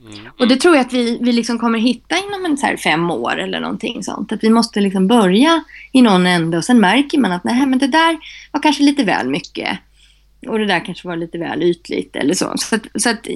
Mm. 0.00 0.26
Och 0.38 0.48
det 0.48 0.56
tror 0.56 0.76
jag 0.76 0.86
att 0.86 0.92
vi, 0.92 1.18
vi 1.20 1.32
liksom 1.32 1.58
kommer 1.58 1.78
hitta 1.78 2.16
inom 2.18 2.44
en 2.44 2.56
så 2.56 2.76
fem 2.84 3.10
år 3.10 3.38
eller 3.38 3.60
någonting 3.60 4.04
sånt. 4.04 4.32
Att 4.32 4.44
vi 4.44 4.50
måste 4.50 4.80
liksom 4.80 5.06
börja 5.06 5.64
i 5.92 6.02
någon 6.02 6.26
ände 6.26 6.56
och 6.56 6.64
sen 6.64 6.80
märker 6.80 7.18
man 7.18 7.32
att 7.32 7.44
nej, 7.44 7.66
men 7.66 7.78
det 7.78 7.86
där 7.86 8.18
var 8.52 8.62
kanske 8.62 8.82
lite 8.82 9.04
väl 9.04 9.28
mycket. 9.28 9.78
Och 10.46 10.58
det 10.58 10.66
där 10.66 10.84
kanske 10.84 11.08
var 11.08 11.16
lite 11.16 11.38
väl 11.38 11.62
ytligt 11.62 12.16
eller 12.16 12.34
så. 12.34 12.52
Så, 12.56 12.74
att, 12.74 12.82
så 12.94 13.10
att 13.10 13.26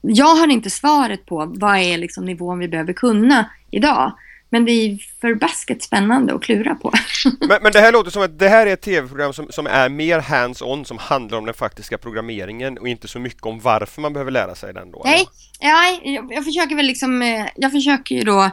jag 0.00 0.36
har 0.36 0.48
inte 0.50 0.70
svaret 0.70 1.26
på 1.26 1.52
vad 1.56 1.78
är 1.78 1.98
liksom 1.98 2.24
nivån 2.24 2.58
vi 2.58 2.68
behöver 2.68 2.92
kunna 2.92 3.50
idag. 3.70 4.12
Men 4.52 4.64
det 4.64 4.72
är 4.72 4.98
förbaskat 5.20 5.82
spännande 5.82 6.34
att 6.34 6.42
klura 6.42 6.74
på. 6.74 6.92
men, 7.40 7.58
men, 7.62 7.72
det 7.72 7.80
här 7.80 7.92
låter 7.92 8.10
som 8.10 8.22
att 8.22 8.38
det 8.38 8.48
här 8.48 8.66
är 8.66 8.72
ett 8.72 8.80
tv-program 8.80 9.32
som, 9.32 9.46
som 9.50 9.66
är 9.66 9.88
mer 9.88 10.20
hands-on, 10.20 10.84
som 10.84 10.98
handlar 10.98 11.38
om 11.38 11.44
den 11.44 11.54
faktiska 11.54 11.98
programmeringen 11.98 12.78
och 12.78 12.88
inte 12.88 13.08
så 13.08 13.18
mycket 13.18 13.46
om 13.46 13.60
varför 13.60 14.00
man 14.00 14.12
behöver 14.12 14.30
lära 14.30 14.54
sig 14.54 14.74
den 14.74 14.90
då? 14.90 15.02
Nej, 15.04 15.26
nej 15.60 16.00
jag, 16.04 16.32
jag 16.32 16.44
försöker 16.44 16.76
väl 16.76 16.86
liksom, 16.86 17.22
eh, 17.22 17.46
jag 17.56 17.72
försöker 17.72 18.14
ju 18.14 18.22
då 18.22 18.50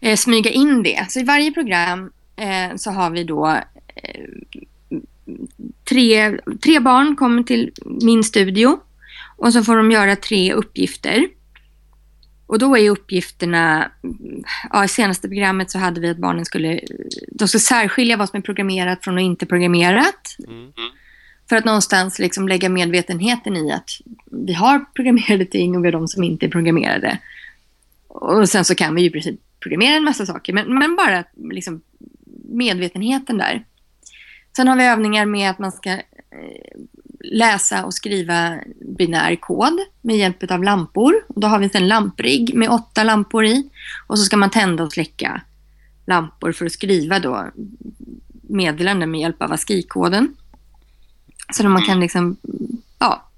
eh, 0.00 0.16
smyga 0.16 0.50
in 0.50 0.82
det. 0.82 1.06
Så 1.08 1.20
i 1.20 1.24
varje 1.24 1.52
program 1.52 2.12
eh, 2.36 2.76
så 2.76 2.90
har 2.90 3.10
vi 3.10 3.24
då 3.24 3.46
eh, 3.94 4.24
tre, 5.84 6.38
tre 6.62 6.80
barn 6.80 7.16
kommer 7.16 7.42
till 7.42 7.72
min 7.84 8.24
studio 8.24 8.78
och 9.36 9.52
så 9.52 9.64
får 9.64 9.76
de 9.76 9.90
göra 9.90 10.16
tre 10.16 10.52
uppgifter. 10.52 11.28
Och 12.52 12.58
då 12.58 12.78
är 12.78 12.90
uppgifterna, 12.90 13.90
ja, 14.70 14.84
i 14.84 14.88
senaste 14.88 15.28
programmet 15.28 15.70
så 15.70 15.78
hade 15.78 16.00
vi 16.00 16.10
att 16.10 16.16
barnen 16.16 16.44
skulle, 16.44 16.80
de 17.28 17.48
ska 17.48 17.58
särskilja 17.58 18.16
vad 18.16 18.28
som 18.28 18.38
är 18.38 18.42
programmerat 18.42 19.04
från 19.04 19.14
och 19.14 19.20
inte 19.20 19.46
programmerat. 19.46 20.36
Mm. 20.48 20.72
För 21.48 21.56
att 21.56 21.64
någonstans 21.64 22.18
liksom 22.18 22.48
lägga 22.48 22.68
medvetenheten 22.68 23.56
i 23.56 23.72
att 23.72 23.90
vi 24.46 24.52
har 24.52 24.84
programmerade 24.94 25.44
ting 25.44 25.76
och 25.76 25.84
vi 25.84 25.86
har 25.86 25.92
de 25.92 26.08
som 26.08 26.24
inte 26.24 26.46
är 26.46 26.50
programmerade. 26.50 27.18
Och 28.08 28.48
sen 28.48 28.64
så 28.64 28.74
kan 28.74 28.94
vi 28.94 29.02
ju 29.02 29.10
precis 29.10 29.40
programmera 29.60 29.96
en 29.96 30.04
massa 30.04 30.26
saker, 30.26 30.52
men, 30.52 30.78
men 30.78 30.96
bara 30.96 31.24
liksom 31.50 31.82
medvetenheten 32.48 33.38
där. 33.38 33.64
Sen 34.56 34.68
har 34.68 34.76
vi 34.76 34.84
övningar 34.84 35.26
med 35.26 35.50
att 35.50 35.58
man 35.58 35.72
ska 35.72 35.90
eh, 35.90 36.00
läsa 37.24 37.84
och 37.84 37.94
skriva 37.94 38.58
binär 38.98 39.36
kod 39.36 39.78
med 40.00 40.16
hjälp 40.16 40.50
av 40.50 40.62
lampor. 40.62 41.14
Då 41.28 41.46
har 41.46 41.58
vi 41.58 41.70
en 41.72 41.88
lamprigg 41.88 42.54
med 42.54 42.68
åtta 42.68 43.04
lampor 43.04 43.44
i 43.44 43.70
och 44.06 44.18
så 44.18 44.24
ska 44.24 44.36
man 44.36 44.50
tända 44.50 44.84
och 44.84 44.92
släcka 44.92 45.42
lampor 46.06 46.52
för 46.52 46.66
att 46.66 46.72
skriva 46.72 47.18
då 47.18 47.50
meddelanden 48.42 49.10
med 49.10 49.20
hjälp 49.20 49.42
av 49.42 49.52
ASCII-koden. 49.52 50.36
Så 51.52 51.68
man 51.68 51.82
kan 51.82 52.00
liksom, 52.00 52.36
ja, 52.98 53.28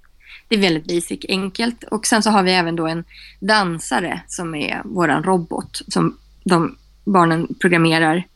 det 0.49 0.55
är 0.55 0.61
väldigt 0.61 0.87
basic, 0.87 1.25
enkelt. 1.29 1.85
Och 1.85 2.07
sen 2.07 2.23
så 2.23 2.31
har 2.31 2.43
vi 2.43 2.53
även 2.53 2.77
då 2.77 2.87
en 2.87 3.05
dansare 3.41 4.23
som 4.27 4.55
är 4.55 4.83
våran 4.85 5.23
robot 5.23 5.83
som 5.89 6.19
de 6.45 6.77
barnen 7.05 7.55
programmerar 7.61 8.27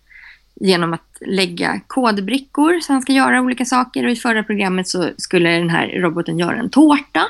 genom 0.60 0.94
att 0.94 1.16
lägga 1.20 1.80
kodbrickor 1.86 2.80
så 2.80 2.92
han 2.92 3.02
ska 3.02 3.12
göra 3.12 3.40
olika 3.40 3.64
saker. 3.64 4.04
Och 4.04 4.10
I 4.10 4.16
förra 4.16 4.42
programmet 4.42 4.88
så 4.88 5.10
skulle 5.16 5.50
den 5.50 5.70
här 5.70 5.88
roboten 5.88 6.38
göra 6.38 6.56
en 6.56 6.70
tårta. 6.70 7.26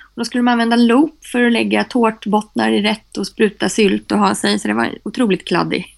Och 0.00 0.14
då 0.14 0.24
skulle 0.24 0.42
man 0.42 0.52
använda 0.52 0.76
loop 0.76 1.24
för 1.24 1.44
att 1.44 1.52
lägga 1.52 1.84
tårtbottnar 1.84 2.70
i 2.70 2.82
rätt 2.82 3.16
och 3.16 3.26
spruta 3.26 3.68
sylt 3.68 4.12
och 4.12 4.18
ha 4.18 4.34
sig. 4.34 4.58
Så 4.58 4.68
det 4.68 4.74
var 4.74 4.98
otroligt 5.02 5.48
kladdig. 5.48 5.96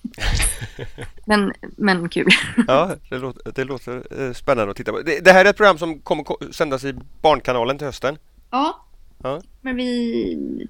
men, 1.24 1.52
men 1.76 2.08
kul. 2.08 2.30
ja, 2.68 2.90
det 3.10 3.18
låter, 3.18 3.52
det 3.52 3.64
låter 3.64 4.22
eh, 4.22 4.32
spännande 4.32 4.70
att 4.70 4.76
titta 4.76 4.92
på. 4.92 5.00
Det, 5.00 5.24
det, 5.24 5.32
här 5.32 5.44
är 5.44 5.50
ett 5.50 5.56
program 5.56 5.78
som 5.78 5.98
kommer 5.98 6.52
sändas 6.52 6.84
i 6.84 6.94
Barnkanalen 7.22 7.78
till 7.78 7.86
hösten? 7.86 8.18
Ja, 8.50 8.86
ja. 9.22 9.40
men 9.60 9.76
vi, 9.76 9.88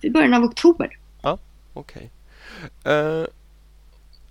i 0.03 0.11
början 0.11 0.35
av 0.35 0.45
oktober. 0.45 0.99
Ja, 1.23 1.39
okej. 1.73 2.11
Okay. 2.83 2.95
Uh, 2.95 3.21
eh, 3.21 3.27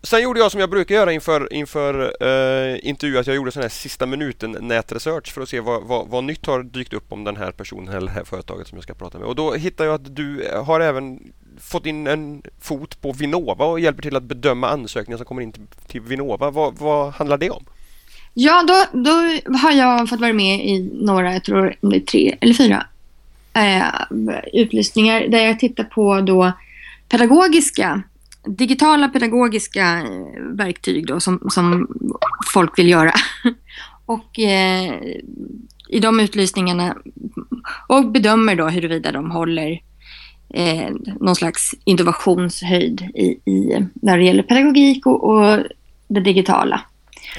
Sen 0.04 0.22
gjorde 0.24 0.40
jag 0.40 0.52
som 0.52 0.60
jag 0.60 0.70
brukar 0.70 0.96
göra 0.96 1.14
inför, 1.14 1.54
inför 1.54 2.14
eh, 2.22 2.90
intervju, 2.90 3.18
att 3.18 3.28
jag 3.28 3.36
gjorde 3.36 3.52
sån 3.52 3.62
här 3.62 3.70
sista 3.70 4.06
minuten 4.06 4.58
nätresearch 4.62 5.34
för 5.34 5.42
att 5.42 5.50
se 5.50 5.60
vad, 5.60 5.84
vad, 5.84 6.08
vad, 6.08 6.24
nytt 6.24 6.46
har 6.46 6.64
dykt 6.64 6.94
upp 6.94 7.14
om 7.14 7.24
den 7.24 7.38
här 7.38 7.52
personen 7.52 7.96
eller 7.96 8.08
det 8.08 8.14
här 8.14 8.24
företaget 8.24 8.68
som 8.68 8.78
jag 8.78 8.84
ska 8.84 8.94
prata 8.94 9.20
med. 9.20 9.28
Och 9.28 9.36
då 9.36 9.54
hittade 9.54 9.90
jag 9.90 9.96
att 9.96 10.16
du 10.16 10.50
har 10.66 10.80
även 10.80 11.20
fått 11.60 11.86
in 11.86 12.08
en 12.08 12.42
fot 12.62 13.02
på 13.02 13.12
Vinnova 13.12 13.66
och 13.66 13.80
hjälper 13.80 14.02
till 14.02 14.16
att 14.16 14.24
bedöma 14.24 14.70
ansökningar 14.70 15.18
som 15.18 15.26
kommer 15.26 15.42
in 15.42 15.52
till, 15.52 15.68
till 15.88 16.02
Vinnova. 16.02 16.52
Vad, 16.52 16.78
vad 16.78 17.14
handlar 17.14 17.38
det 17.38 17.50
om? 17.50 17.64
Ja, 18.34 18.64
då, 18.68 19.00
då 19.00 19.12
har 19.58 19.72
jag 19.72 20.10
fått 20.10 20.20
vara 20.20 20.34
med 20.34 20.66
i 20.66 20.92
några, 20.94 21.34
jag 21.34 21.44
tror 21.44 21.76
det 21.82 21.96
är 21.96 22.00
tre 22.00 22.38
eller 22.42 22.54
fyra 22.54 22.86
eh, 23.54 23.84
utlysningar 24.54 25.28
där 25.28 25.46
jag 25.46 25.60
tittar 25.60 25.84
på 25.84 26.22
då 26.22 26.52
pedagogiska 27.10 28.04
digitala 28.58 29.10
pedagogiska 29.10 29.98
eh, 29.98 30.42
verktyg 30.52 31.08
då, 31.08 31.20
som, 31.20 31.48
som 31.50 31.88
folk 32.54 32.80
vill 32.80 32.90
göra. 32.90 33.14
Och 34.06 34.40
eh, 34.40 34.94
i 35.90 36.00
de 36.00 36.20
utlysningarna 36.20 36.98
och 37.88 38.12
bedömer 38.12 38.56
då 38.56 38.68
huruvida 38.68 39.12
de 39.12 39.32
håller 39.32 39.82
eh, 40.54 40.90
någon 41.20 41.36
slags 41.36 41.76
innovationshöjd 41.84 43.02
i, 43.02 43.52
i, 43.52 43.86
när 43.94 44.18
det 44.18 44.24
gäller 44.24 44.44
pedagogik 44.44 45.06
och, 45.06 45.24
och 45.24 45.60
det 46.08 46.20
digitala. 46.20 46.82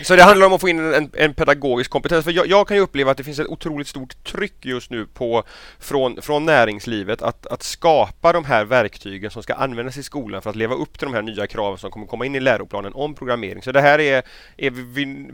Så 0.02 0.16
det 0.16 0.22
handlar 0.22 0.46
om 0.46 0.52
att 0.52 0.60
få 0.60 0.68
in 0.68 0.94
en, 0.94 1.10
en 1.14 1.34
pedagogisk 1.34 1.90
kompetens. 1.90 2.24
För 2.24 2.32
jag, 2.32 2.46
jag, 2.46 2.68
kan 2.68 2.76
ju 2.76 2.82
uppleva 2.82 3.10
att 3.10 3.16
det 3.16 3.24
finns 3.24 3.38
ett 3.38 3.46
otroligt 3.46 3.88
stort 3.88 4.24
tryck 4.24 4.54
just 4.64 4.90
nu 4.90 5.06
på, 5.06 5.44
från, 5.78 6.22
från 6.22 6.46
näringslivet 6.46 7.22
att, 7.22 7.46
att 7.46 7.62
skapa 7.62 8.32
de 8.32 8.44
här 8.44 8.64
verktygen 8.64 9.30
som 9.30 9.42
ska 9.42 9.54
användas 9.54 9.96
i 9.96 10.02
skolan 10.02 10.42
för 10.42 10.50
att 10.50 10.56
leva 10.56 10.74
upp 10.74 10.98
till 10.98 11.06
de 11.06 11.14
här 11.14 11.22
nya 11.22 11.46
kraven 11.46 11.78
som 11.78 11.90
kommer 11.90 12.06
komma 12.06 12.26
in 12.26 12.34
i 12.34 12.40
läroplanen 12.40 12.92
om 12.94 13.14
programmering. 13.14 13.62
Så 13.62 13.72
det 13.72 13.80
här 13.80 13.98
är, 13.98 14.22
är 14.56 14.70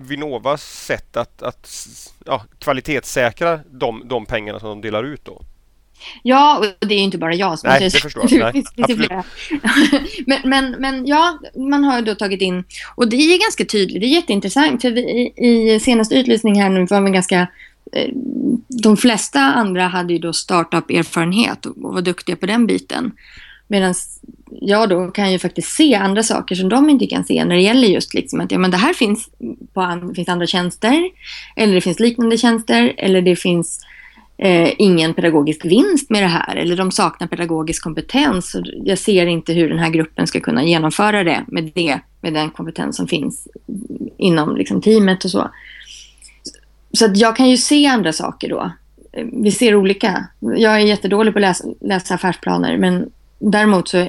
Vinnovas 0.07 0.85
sätt 0.85 1.16
att, 1.16 1.42
att 1.42 1.71
ja, 2.25 2.45
kvalitetssäkra 2.59 3.61
de, 3.71 4.03
de 4.05 4.27
pengarna 4.27 4.61
som 4.61 4.69
de 4.69 4.81
delar 4.81 5.05
ut 5.05 5.25
då. 5.25 5.42
Ja, 6.23 6.59
och 6.59 6.87
det 6.87 6.95
är 6.95 6.99
ju 6.99 7.05
inte 7.05 7.19
bara 7.19 7.35
jag 7.35 7.59
som 7.59 7.71
Nej, 7.71 7.81
det 7.81 7.91
förstår 7.91 8.33
jag. 8.33 8.55
Nej, 8.77 9.23
men, 10.27 10.41
men, 10.45 10.71
men 10.71 11.07
ja, 11.07 11.39
man 11.57 11.85
har 11.85 12.03
då 12.03 12.15
tagit 12.15 12.43
in, 12.43 12.65
och 12.95 13.09
det 13.09 13.17
är 13.17 13.41
ganska 13.41 13.65
tydligt, 13.65 14.01
det 14.01 14.07
är 14.07 14.15
jätteintressant. 14.15 14.83
För 14.83 14.91
vi, 14.91 15.33
i 15.37 15.81
senaste 15.81 16.15
utlysningen 16.15 16.63
här 16.63 16.71
nu 16.71 16.87
var 16.87 17.01
vi 17.01 17.11
ganska 17.11 17.41
eh, 17.93 18.11
de 18.69 18.97
flesta 18.97 19.41
andra 19.41 19.87
hade 19.87 20.13
ju 20.13 20.19
då 20.19 20.33
startup-erfarenhet 20.33 21.67
och 21.67 21.75
var 21.77 22.03
duktiga 22.03 22.37
på 22.37 22.47
den 22.47 22.67
biten. 22.67 23.13
Medan 23.69 23.95
jag 24.51 24.89
då 24.89 25.09
kan 25.09 25.33
ju 25.33 25.39
faktiskt 25.39 25.69
se 25.69 25.95
andra 25.95 26.23
saker 26.23 26.55
som 26.55 26.69
de 26.69 26.91
inte 26.91 27.07
kan 27.07 27.25
se 27.25 27.45
när 27.45 27.55
det 27.55 27.63
gäller 27.63 27.89
just 27.89 28.15
liksom 28.15 28.41
att 28.41 28.53
ja, 28.53 28.59
men 28.59 28.71
det 28.71 28.77
här 28.77 28.93
finns 28.95 29.31
på 29.73 30.13
finns 30.15 30.29
andra 30.29 30.47
tjänster 30.47 31.11
eller 31.57 31.75
det 31.75 31.81
finns 31.81 32.01
liknande 32.01 32.39
tjänster 32.39 32.95
eller 32.99 33.23
det 33.23 33.37
finns 33.37 33.81
eh, 34.38 34.72
ingen 34.79 35.14
pedagogisk 35.14 35.64
vinst 35.64 36.11
med 36.11 36.22
det 36.22 36.27
här 36.27 36.57
eller 36.57 36.77
de 36.77 36.90
saknar 36.90 37.27
pedagogisk 37.27 37.83
kompetens. 37.83 38.55
Och 38.55 38.62
jag 38.85 38.99
ser 38.99 39.27
inte 39.27 39.53
hur 39.53 39.68
den 39.68 39.79
här 39.79 39.90
gruppen 39.90 40.27
ska 40.27 40.40
kunna 40.40 40.64
genomföra 40.64 41.25
det 41.25 41.44
med, 41.46 41.70
det, 41.75 42.01
med 42.20 42.35
den 42.35 42.51
kompetens 42.51 42.96
som 42.96 43.09
finns 43.09 43.49
inom 44.16 44.57
liksom, 44.57 44.81
teamet 44.81 45.25
och 45.25 45.31
så. 45.31 45.51
Så 46.92 47.05
att 47.05 47.16
jag 47.16 47.37
kan 47.37 47.51
ju 47.51 47.57
se 47.57 47.87
andra 47.87 48.12
saker 48.12 48.49
då. 48.49 48.70
Vi 49.33 49.51
ser 49.51 49.75
olika. 49.75 50.27
Jag 50.40 50.75
är 50.75 50.79
jättedålig 50.79 51.33
på 51.35 51.38
att 51.38 51.42
läsa, 51.42 51.64
läsa 51.81 52.14
affärsplaner 52.14 52.79
men 52.79 53.11
däremot 53.38 53.88
så 53.88 54.07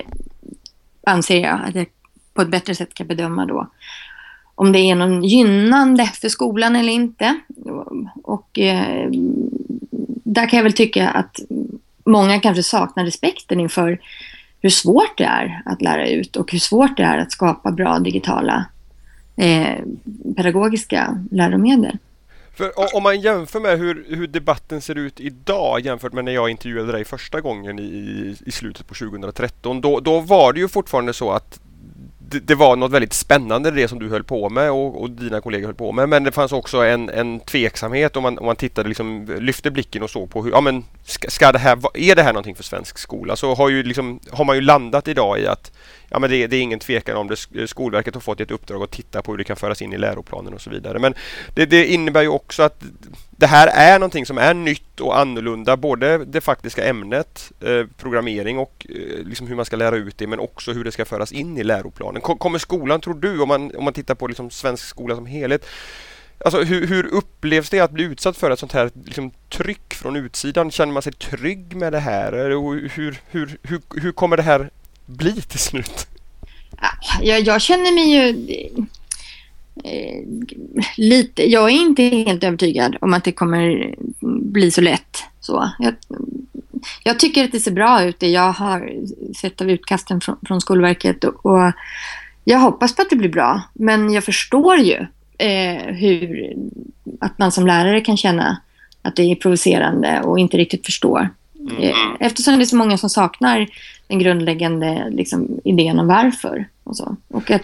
anser 1.04 1.40
jag 1.40 1.60
att 1.66 1.76
jag 1.76 1.86
på 2.34 2.42
ett 2.42 2.52
bättre 2.52 2.76
sätt 2.76 2.94
kan 2.94 3.08
bedöma 3.08 3.46
då 3.46 3.68
om 4.58 4.72
det 4.72 4.80
är 4.80 4.96
någon 4.96 5.24
gynnande 5.24 6.06
för 6.06 6.30
skolan 6.30 6.76
eller 6.76 6.94
inte. 6.94 7.40
Och 8.24 8.60
eh, 8.60 9.10
där 10.28 10.50
kan 10.50 10.58
jag 10.58 10.64
väl 10.64 10.74
tycka 10.74 11.10
att 11.10 11.40
många 12.06 12.40
kanske 12.40 12.64
saknar 12.64 13.06
respekten 13.06 13.60
inför 13.60 14.00
hur 14.62 14.70
svårt 14.70 15.18
det 15.18 15.24
är 15.24 15.62
att 15.66 15.82
lära 15.82 16.08
ut 16.08 16.36
och 16.36 16.52
hur 16.52 16.60
svårt 16.60 16.98
det 16.98 17.04
är 17.04 17.18
att 17.18 17.32
skapa 17.32 17.72
bra 17.72 18.00
digitala 18.00 18.66
eh, 19.36 19.78
pedagogiska 20.36 21.26
läromedel. 21.32 21.98
För 22.56 22.96
om 22.96 23.04
man 23.04 23.22
jämför 23.22 23.60
med 23.60 23.80
hur, 23.80 24.06
hur, 24.10 24.28
debatten 24.28 24.82
ser 24.82 24.96
ut 24.96 25.20
idag 25.20 25.80
jämfört 25.80 26.14
med 26.14 26.26
när 26.26 26.32
jag 26.32 26.50
intervjuade 26.50 26.92
dig 26.92 27.06
första 27.06 27.42
gången 27.42 27.80
i, 27.80 28.36
i 28.46 28.52
slutet 28.52 28.88
på 28.88 28.94
2013. 28.94 29.82
Då, 29.82 30.00
då 30.00 30.20
var 30.20 30.54
det 30.54 30.60
ju 30.60 30.68
fortfarande 30.68 31.14
så 31.14 31.32
att 31.32 31.60
det, 32.30 32.40
det, 32.40 32.56
var 32.56 32.76
något 32.76 32.92
väldigt 32.92 33.14
spännande 33.14 33.72
det 33.72 33.88
som 33.88 34.00
du 34.00 34.10
höll 34.10 34.24
på 34.24 34.50
med 34.50 34.72
och, 34.72 35.02
och, 35.02 35.10
dina 35.10 35.42
kollegor 35.42 35.66
höll 35.66 35.76
på 35.76 35.92
med. 35.92 36.10
Men 36.10 36.24
det 36.24 36.32
fanns 36.32 36.52
också 36.52 36.78
en, 36.78 37.10
en 37.10 37.40
tveksamhet 37.40 38.16
om 38.16 38.24
man, 38.24 38.38
om 38.38 38.46
man 38.46 38.56
tittade, 38.56 38.90
liksom, 38.90 39.38
lyfte 39.40 39.72
blicken 39.72 40.04
och 40.04 40.10
såg 40.10 40.30
på 40.30 40.44
hur, 40.44 40.52
ja 40.52 40.62
men 40.62 40.84
ska, 41.04 41.30
ska 41.30 41.52
det 41.52 41.60
här, 41.60 41.80
är 41.94 42.16
det 42.16 42.24
här 42.24 42.34
någonting 42.34 42.56
för 42.56 42.64
svensk 42.64 42.98
skola? 42.98 43.36
Så 43.36 43.56
har, 43.56 43.70
ju 43.70 43.84
liksom, 43.84 44.20
har 44.32 44.46
man 44.46 44.56
ju 44.56 44.62
landat 44.62 45.08
idag 45.08 45.40
i 45.40 45.48
att 45.48 45.72
ja, 46.10 46.20
men 46.20 46.30
det, 46.30 46.48
det, 46.48 46.56
är 46.56 46.62
ingen 46.62 46.80
tvekan 46.80 47.18
om 47.18 47.28
det. 47.28 47.68
Skolverket 47.68 48.14
har 48.14 48.22
fått 48.22 48.42
ett 48.42 48.52
uppdrag 48.52 48.84
att 48.84 48.92
titta 48.92 49.22
på 49.22 49.32
hur 49.32 49.38
det 49.38 49.44
kan 49.44 49.56
föras 49.56 49.82
in 49.82 49.94
i 49.94 49.98
läroplanen 49.98 50.54
och 50.54 50.62
så 50.62 50.70
vidare. 50.70 51.00
Men 51.00 51.14
det, 51.54 51.66
det 51.66 51.86
innebär 51.86 52.22
ju 52.22 52.28
också 52.28 52.64
att 52.64 52.84
det 53.32 53.48
här 53.48 53.68
är 53.68 54.00
någonting 54.00 54.26
som 54.26 54.38
är 54.38 54.54
nytt 54.54 55.02
och 55.02 55.20
annorlunda. 55.20 55.78
Både 55.78 56.26
det 56.26 56.42
faktiska 56.42 56.86
ämnet, 56.86 57.52
eh, 57.62 57.86
programmering 57.98 58.60
och 58.60 58.88
eh, 58.90 59.26
liksom 59.26 59.48
hur 59.48 59.56
man 59.56 59.66
ska 59.66 59.76
lära 59.76 59.96
ut 59.96 60.18
det 60.18 60.28
men 60.28 60.40
också 60.40 60.74
hur 60.74 60.84
det 60.84 60.92
ska 60.92 61.06
föras 61.06 61.32
in 61.32 61.58
i 61.58 61.64
läroplanen. 61.64 62.22
Kommer 62.22 62.60
skolan, 62.60 63.02
tror 63.02 63.14
du, 63.14 63.40
om 63.42 63.48
man, 63.48 63.76
om 63.76 63.84
man 63.84 63.94
tittar 63.94 64.16
på 64.16 64.28
liksom 64.28 64.50
svensk 64.50 64.88
skola 64.88 65.16
som 65.16 65.26
helhet, 65.26 65.66
Alltså 66.46 66.64
hur, 66.64 66.88
hur, 66.88 67.06
upplevs 67.06 67.70
det 67.70 67.80
att 67.80 67.92
bli 67.92 68.04
utsatt 68.04 68.38
för 68.38 68.52
ett 68.52 68.60
sånt 68.60 68.72
här 68.72 68.92
liksom, 69.06 69.32
tryck 69.50 69.94
från 69.94 70.16
utsidan? 70.16 70.72
Känner 70.72 70.94
man 70.94 71.02
sig 71.02 71.14
trygg 71.14 71.76
med 71.76 71.94
det 71.94 72.00
här? 72.00 72.32
Hur, 72.34 72.90
hur, 72.94 73.20
hur, 73.32 73.58
hur, 73.64 73.82
hur 74.02 74.12
kommer 74.12 74.38
det 74.38 74.44
här 74.44 74.70
bli 75.08 75.42
till 75.42 75.60
slut? 75.60 76.08
Jag, 77.22 77.42
jag 77.42 77.62
känner 77.62 77.94
mig 77.94 78.16
ju 78.16 78.30
eh, 79.84 80.24
lite... 80.98 81.52
Jag 81.52 81.70
är 81.70 81.76
inte 81.76 82.04
helt 82.04 82.44
övertygad 82.44 82.98
om 83.02 83.14
att 83.14 83.24
det 83.24 83.32
kommer 83.32 83.96
bli 84.42 84.72
så 84.72 84.82
lätt. 84.82 85.24
Så, 85.40 85.70
jag, 85.80 85.94
jag 87.04 87.20
tycker 87.20 87.44
att 87.44 87.52
det 87.52 87.60
ser 87.60 87.72
bra 87.72 88.04
ut 88.04 88.20
det 88.20 88.30
jag 88.30 88.52
har 88.52 88.94
sett 89.42 89.62
av 89.62 89.70
utkasten 89.72 90.22
från, 90.22 90.38
från 90.48 90.62
Skolverket 90.62 91.24
och, 91.24 91.46
och, 91.46 91.72
jag 92.44 92.60
hoppas 92.60 92.96
på 92.96 93.02
att 93.02 93.10
det 93.10 93.16
blir 93.16 93.30
bra. 93.30 93.62
Men 93.74 94.14
jag 94.14 94.24
förstår 94.24 94.78
ju 94.78 95.06
eh, 95.38 95.96
hur 95.96 96.54
att 97.20 97.40
man 97.40 97.52
som 97.52 97.68
lärare 97.68 98.02
kan 98.02 98.18
känna 98.18 98.62
att 99.02 99.16
det 99.16 99.32
är 99.32 99.36
provocerande 99.36 100.22
och 100.22 100.40
inte 100.40 100.58
riktigt 100.58 100.86
förstår. 100.86 101.30
Mm. 101.60 101.84
Eh, 101.84 101.96
eftersom 102.20 102.56
det 102.56 102.64
är 102.64 102.66
så 102.66 102.76
många 102.76 102.98
som 102.98 103.10
saknar 103.10 103.68
den 104.08 104.20
grundläggande 104.20 105.10
liksom, 105.10 105.60
idén 105.64 106.00
om 106.00 106.08
varför. 106.08 106.68
Och, 106.84 106.98
så. 106.98 107.16
och 107.28 107.52
att, 107.52 107.62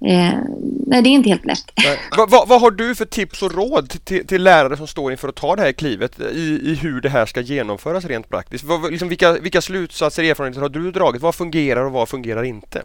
eh, 0.00 0.38
nej, 0.86 1.02
det 1.02 1.08
är 1.08 1.12
inte 1.12 1.28
helt 1.28 1.44
lätt. 1.44 1.72
Vad, 2.16 2.30
vad, 2.30 2.48
vad, 2.48 2.60
har 2.60 2.70
du 2.70 2.94
för 2.94 3.04
tips 3.04 3.42
och 3.42 3.54
råd 3.54 4.04
till, 4.04 4.26
till, 4.26 4.42
lärare 4.42 4.76
som 4.76 4.86
står 4.86 5.12
inför 5.12 5.28
att 5.28 5.34
ta 5.34 5.56
det 5.56 5.62
här 5.62 5.72
klivet 5.72 6.20
i, 6.20 6.60
i 6.62 6.78
hur 6.82 7.00
det 7.00 7.08
här 7.08 7.26
ska 7.26 7.40
genomföras 7.40 8.04
rent 8.04 8.28
praktiskt? 8.28 8.64
Vad, 8.64 8.90
liksom, 8.90 9.08
vilka, 9.08 9.32
vilka 9.32 9.60
slutsatser 9.60 10.22
och 10.22 10.28
erfarenheter 10.28 10.60
har 10.60 10.68
du 10.68 10.90
dragit? 10.90 11.22
Vad 11.22 11.34
fungerar 11.34 11.84
och 11.84 11.92
vad 11.92 12.08
fungerar 12.08 12.42
inte? 12.42 12.82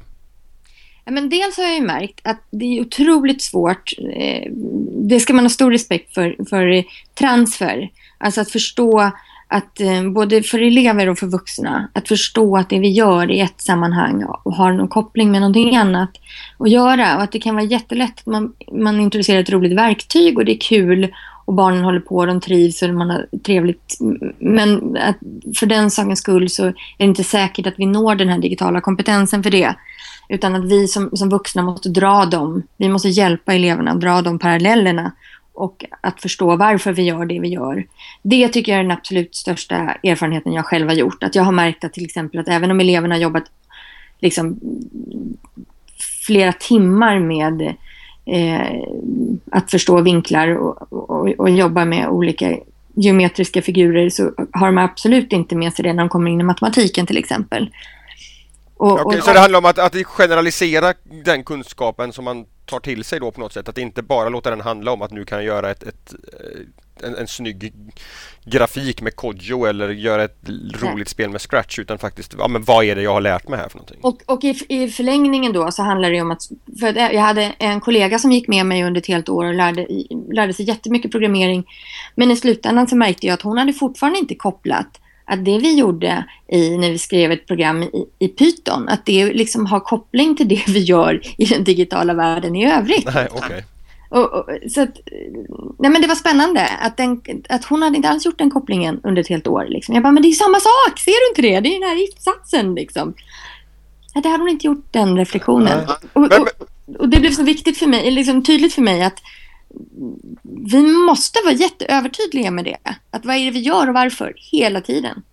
Ja, 1.05 1.11
men 1.11 1.29
dels 1.29 1.57
har 1.57 1.63
jag 1.63 1.75
ju 1.75 1.81
märkt 1.81 2.19
att 2.23 2.41
det 2.49 2.65
är 2.65 2.81
otroligt 2.81 3.41
svårt. 3.41 3.93
Eh, 4.15 4.51
det 4.95 5.19
ska 5.19 5.33
man 5.33 5.45
ha 5.45 5.49
stor 5.49 5.71
respekt 5.71 6.13
för, 6.13 6.35
för 6.49 6.83
transfer. 7.13 7.89
Alltså 8.17 8.41
att 8.41 8.51
förstå 8.51 9.11
att 9.47 9.79
eh, 9.79 10.09
både 10.09 10.43
för 10.43 10.61
elever 10.61 11.09
och 11.09 11.17
för 11.17 11.27
vuxna, 11.27 11.87
att 11.93 12.07
förstå 12.07 12.57
att 12.57 12.69
det 12.69 12.79
vi 12.79 12.89
gör 12.89 13.31
i 13.31 13.39
ett 13.39 13.61
sammanhang 13.61 14.23
och 14.43 14.53
har 14.53 14.71
någon 14.71 14.87
koppling 14.87 15.31
med 15.31 15.41
någonting 15.41 15.75
annat 15.75 16.09
att 16.57 16.69
göra. 16.69 17.15
Och 17.15 17.23
att 17.23 17.31
det 17.31 17.39
kan 17.39 17.55
vara 17.55 17.65
jättelätt. 17.65 18.25
Man, 18.25 18.53
man 18.71 18.99
introducerar 18.99 19.39
ett 19.39 19.49
roligt 19.49 19.77
verktyg 19.77 20.37
och 20.37 20.45
det 20.45 20.51
är 20.51 20.59
kul 20.59 21.13
och 21.45 21.53
barnen 21.53 21.83
håller 21.83 21.99
på 21.99 22.15
och 22.15 22.27
de 22.27 22.41
trivs 22.41 22.81
och 22.81 22.89
man 22.89 23.09
har 23.09 23.25
trevligt. 23.45 23.97
Men 24.39 24.97
att 24.97 25.17
för 25.59 25.65
den 25.65 25.91
sakens 25.91 26.19
skull 26.19 26.49
så 26.49 26.65
är 26.65 26.73
det 26.97 27.03
inte 27.03 27.23
säkert 27.23 27.67
att 27.67 27.73
vi 27.77 27.85
når 27.85 28.15
den 28.15 28.29
här 28.29 28.39
digitala 28.39 28.81
kompetensen 28.81 29.43
för 29.43 29.49
det. 29.49 29.75
Utan 30.29 30.55
att 30.55 30.65
vi 30.65 30.87
som, 30.87 31.09
som 31.13 31.29
vuxna 31.29 31.61
måste 31.61 31.89
dra 31.89 32.25
dem. 32.25 32.63
Vi 32.77 32.89
måste 32.89 33.09
hjälpa 33.09 33.53
eleverna 33.53 33.91
att 33.91 34.01
dra 34.01 34.21
de 34.21 34.39
parallellerna 34.39 35.11
och 35.57 35.85
att 36.01 36.21
förstå 36.21 36.55
varför 36.55 36.91
vi 36.91 37.03
gör 37.03 37.25
det 37.25 37.39
vi 37.39 37.47
gör. 37.47 37.85
Det 38.21 38.47
tycker 38.47 38.71
jag 38.71 38.79
är 38.79 38.83
den 38.83 38.91
absolut 38.91 39.35
största 39.35 39.75
erfarenheten 40.03 40.53
jag 40.53 40.65
själv 40.65 40.87
har 40.87 40.95
gjort. 40.95 41.23
Att 41.23 41.35
jag 41.35 41.43
har 41.43 41.51
märkt 41.51 41.83
att 41.83 41.93
till 41.93 42.05
exempel 42.05 42.39
att 42.39 42.47
även 42.47 42.71
om 42.71 42.79
eleverna 42.79 43.15
har 43.15 43.19
jobbat 43.19 43.43
liksom 44.19 44.59
flera 46.25 46.53
timmar 46.53 47.19
med 47.19 47.61
eh, 48.25 48.81
att 49.51 49.71
förstå 49.71 50.01
vinklar 50.01 50.55
och, 50.55 50.93
och, 50.93 51.29
och, 51.37 51.49
jobba 51.49 51.85
med 51.85 52.09
olika 52.09 52.57
geometriska 52.95 53.61
figurer 53.61 54.09
så 54.09 54.31
har 54.51 54.67
de 54.67 54.77
absolut 54.77 55.33
inte 55.33 55.55
med 55.55 55.73
sig 55.73 55.83
det 55.83 55.93
när 55.93 56.03
de 56.03 56.09
kommer 56.09 56.31
in 56.31 56.41
i 56.41 56.43
matematiken 56.43 57.05
till 57.05 57.17
exempel. 57.17 57.69
Och, 58.75 59.05
okay, 59.05 59.21
så 59.21 59.33
det 59.33 59.39
handlar 59.39 59.59
om 59.59 59.65
att, 59.65 59.79
att 59.79 60.05
generalisera 60.05 60.93
den 61.25 61.43
kunskapen 61.43 62.13
som 62.13 62.25
man 62.25 62.45
tar 62.67 62.79
till 62.79 63.03
sig 63.03 63.19
då 63.19 63.31
på 63.31 63.39
något 63.39 63.53
sätt. 63.53 63.69
Att 63.69 63.77
inte 63.77 64.01
bara 64.01 64.29
låta 64.29 64.49
den 64.49 64.61
handla 64.61 64.91
om 64.91 65.01
att 65.01 65.11
nu 65.11 65.25
kan 65.25 65.37
jag 65.37 65.45
göra 65.45 65.71
ett, 65.71 65.83
ett 65.83 66.15
en, 67.03 67.15
en 67.15 67.27
snygg 67.27 67.73
grafik 68.45 69.01
med 69.01 69.15
Kodjo 69.15 69.65
eller 69.65 69.89
göra 69.89 70.23
ett 70.23 70.37
roligt 70.81 71.09
spel 71.09 71.29
med 71.29 71.41
Scratch 71.41 71.79
utan 71.79 71.97
faktiskt, 71.97 72.35
ja 72.37 72.47
men 72.47 72.63
vad 72.63 72.85
är 72.85 72.95
det 72.95 73.01
jag 73.01 73.13
har 73.13 73.21
lärt 73.21 73.47
mig 73.47 73.59
här 73.59 73.69
för 73.69 73.77
någonting? 73.77 73.97
Och, 74.01 74.21
och 74.25 74.43
i, 74.43 74.65
i 74.69 74.87
förlängningen 74.89 75.53
då 75.53 75.71
så 75.71 75.83
handlar 75.83 76.11
det 76.11 76.21
om 76.21 76.31
att, 76.31 76.41
för 76.79 76.97
jag 76.97 77.21
hade 77.21 77.43
en 77.43 77.79
kollega 77.79 78.19
som 78.19 78.31
gick 78.31 78.47
med 78.47 78.65
mig 78.65 78.83
under 78.83 79.01
ett 79.01 79.07
helt 79.07 79.29
år 79.29 79.45
och 79.45 79.53
lärde, 79.53 79.87
lärde 80.31 80.53
sig 80.53 80.67
jättemycket 80.67 81.11
programmering. 81.11 81.65
Men 82.15 82.31
i 82.31 82.35
slutändan 82.35 82.87
så 82.87 82.95
märkte 82.95 83.27
jag 83.27 83.33
att 83.33 83.41
hon 83.41 83.57
hade 83.57 83.73
fortfarande 83.73 84.19
inte 84.19 84.35
kopplat 84.35 84.99
att 85.27 85.45
det 85.45 85.57
vi 85.57 85.79
gjorde 85.79 86.25
i, 86.47 86.77
när 86.77 86.91
vi 86.91 86.97
skrev 86.97 87.31
ett 87.31 87.47
program 87.47 87.83
i, 87.83 88.05
i 88.19 88.27
Python, 88.27 88.89
att 88.89 89.05
det 89.05 89.33
liksom 89.33 89.65
har 89.65 89.79
koppling 89.79 90.35
till 90.35 90.47
det 90.47 90.63
vi 90.67 90.79
gör 90.79 91.21
i 91.37 91.45
den 91.45 91.63
digitala 91.63 92.13
världen 92.13 92.55
i 92.55 92.71
övrigt. 92.71 93.09
Nej, 93.13 93.27
okay. 93.31 93.61
Och, 94.09 94.33
och, 94.33 94.49
så 94.71 94.81
att, 94.81 94.99
nej 95.79 95.91
men 95.91 96.01
det 96.01 96.07
var 96.07 96.15
spännande 96.15 96.67
att, 96.67 96.97
den, 96.97 97.21
att 97.49 97.65
hon 97.65 97.81
hade 97.81 97.95
inte 97.95 98.09
alls 98.09 98.25
gjort 98.25 98.37
den 98.37 98.49
kopplingen 98.49 98.99
under 99.03 99.21
ett 99.21 99.27
helt 99.27 99.47
år. 99.47 99.65
Liksom. 99.69 99.93
Jag 99.95 100.03
bara, 100.03 100.11
men 100.11 100.23
det 100.23 100.29
är 100.29 100.33
samma 100.33 100.59
sak, 100.59 100.99
ser 100.99 101.11
du 101.11 101.29
inte 101.29 101.41
det? 101.41 101.59
Det 101.59 101.75
är 101.75 101.79
den 101.79 101.89
här 101.89 102.03
if-satsen 102.03 102.75
liksom. 102.75 103.13
Ja, 104.13 104.21
det 104.21 104.29
hade 104.29 104.43
hon 104.43 104.49
inte 104.49 104.67
gjort 104.67 104.85
den 104.91 105.17
reflektionen. 105.17 105.87
Och, 106.13 106.23
och, 106.23 106.47
och, 106.99 107.09
det 107.09 107.19
blev 107.19 107.31
så 107.31 107.43
viktigt 107.43 107.77
för 107.77 107.87
mig, 107.87 108.11
liksom 108.11 108.43
tydligt 108.43 108.73
för 108.73 108.81
mig 108.81 109.03
att 109.03 109.21
vi 110.43 110.81
måste 110.81 111.39
vara 111.45 111.53
jätteövertydliga 111.53 112.51
med 112.51 112.65
det. 112.65 112.77
Att 113.11 113.25
vad 113.25 113.35
är 113.35 113.45
det 113.45 113.51
vi 113.51 113.59
gör 113.59 113.87
och 113.87 113.93
varför 113.93 114.33
hela 114.51 114.81
tiden. 114.81 115.23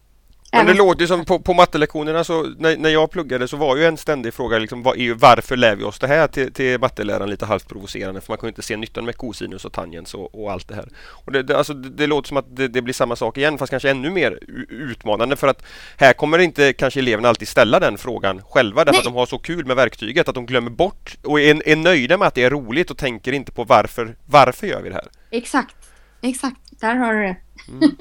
Men 0.56 0.66
det 0.66 0.74
låter 0.74 1.00
ju 1.00 1.06
som 1.06 1.24
på, 1.24 1.38
på 1.38 1.54
mattelektionerna 1.54 2.24
så 2.24 2.42
när, 2.42 2.76
när 2.76 2.90
jag 2.90 3.10
pluggade 3.10 3.48
så 3.48 3.56
var 3.56 3.76
ju 3.76 3.84
en 3.84 3.96
ständig 3.96 4.34
fråga 4.34 4.58
liksom, 4.58 4.82
vad, 4.82 4.98
är 4.98 5.14
varför 5.14 5.56
lär 5.56 5.76
vi 5.76 5.84
oss 5.84 5.98
det 5.98 6.06
här 6.06 6.26
till, 6.26 6.52
till 6.52 6.80
matteläraren 6.80 7.30
lite 7.30 7.46
halvt 7.46 7.68
provocerande 7.68 8.20
för 8.20 8.32
man 8.32 8.38
ju 8.42 8.48
inte 8.48 8.62
se 8.62 8.76
nyttan 8.76 9.04
med 9.04 9.16
kosinus 9.16 9.64
och 9.64 9.72
tangens 9.72 10.14
och, 10.14 10.42
och 10.42 10.52
allt 10.52 10.68
det 10.68 10.74
här. 10.74 10.88
Och 10.96 11.32
det, 11.32 11.42
det, 11.42 11.58
alltså, 11.58 11.74
det, 11.74 11.88
det 11.88 12.06
låter 12.06 12.28
som 12.28 12.36
att 12.36 12.56
det, 12.56 12.68
det, 12.68 12.82
blir 12.82 12.94
samma 12.94 13.16
sak 13.16 13.38
igen 13.38 13.58
fast 13.58 13.70
kanske 13.70 13.90
ännu 13.90 14.10
mer 14.10 14.38
utmanande 14.68 15.36
för 15.36 15.48
att 15.48 15.64
här 15.96 16.12
kommer 16.12 16.38
inte 16.38 16.72
kanske 16.72 17.00
eleverna 17.00 17.28
alltid 17.28 17.48
ställa 17.48 17.80
den 17.80 17.98
frågan 17.98 18.42
själva 18.42 18.84
därför 18.84 18.92
Nej. 18.92 18.98
att 18.98 19.04
de 19.04 19.14
har 19.14 19.26
så 19.26 19.38
kul 19.38 19.66
med 19.66 19.76
verktyget 19.76 20.28
att 20.28 20.34
de 20.34 20.46
glömmer 20.46 20.70
bort 20.70 21.16
och 21.22 21.40
är, 21.40 21.68
är 21.68 21.76
nöjda 21.76 22.18
med 22.18 22.28
att 22.28 22.34
det 22.34 22.42
är 22.42 22.50
roligt 22.50 22.90
och 22.90 22.98
tänker 22.98 23.32
inte 23.32 23.52
på 23.52 23.64
varför, 23.64 24.16
varför 24.26 24.66
gör 24.66 24.82
vi 24.82 24.88
det 24.88 24.94
här? 24.94 25.08
Exakt, 25.30 25.76
exakt, 26.22 26.60
där 26.80 26.94
har 26.94 27.14
du 27.14 27.22
det. 27.22 27.36
Mm. 27.68 27.96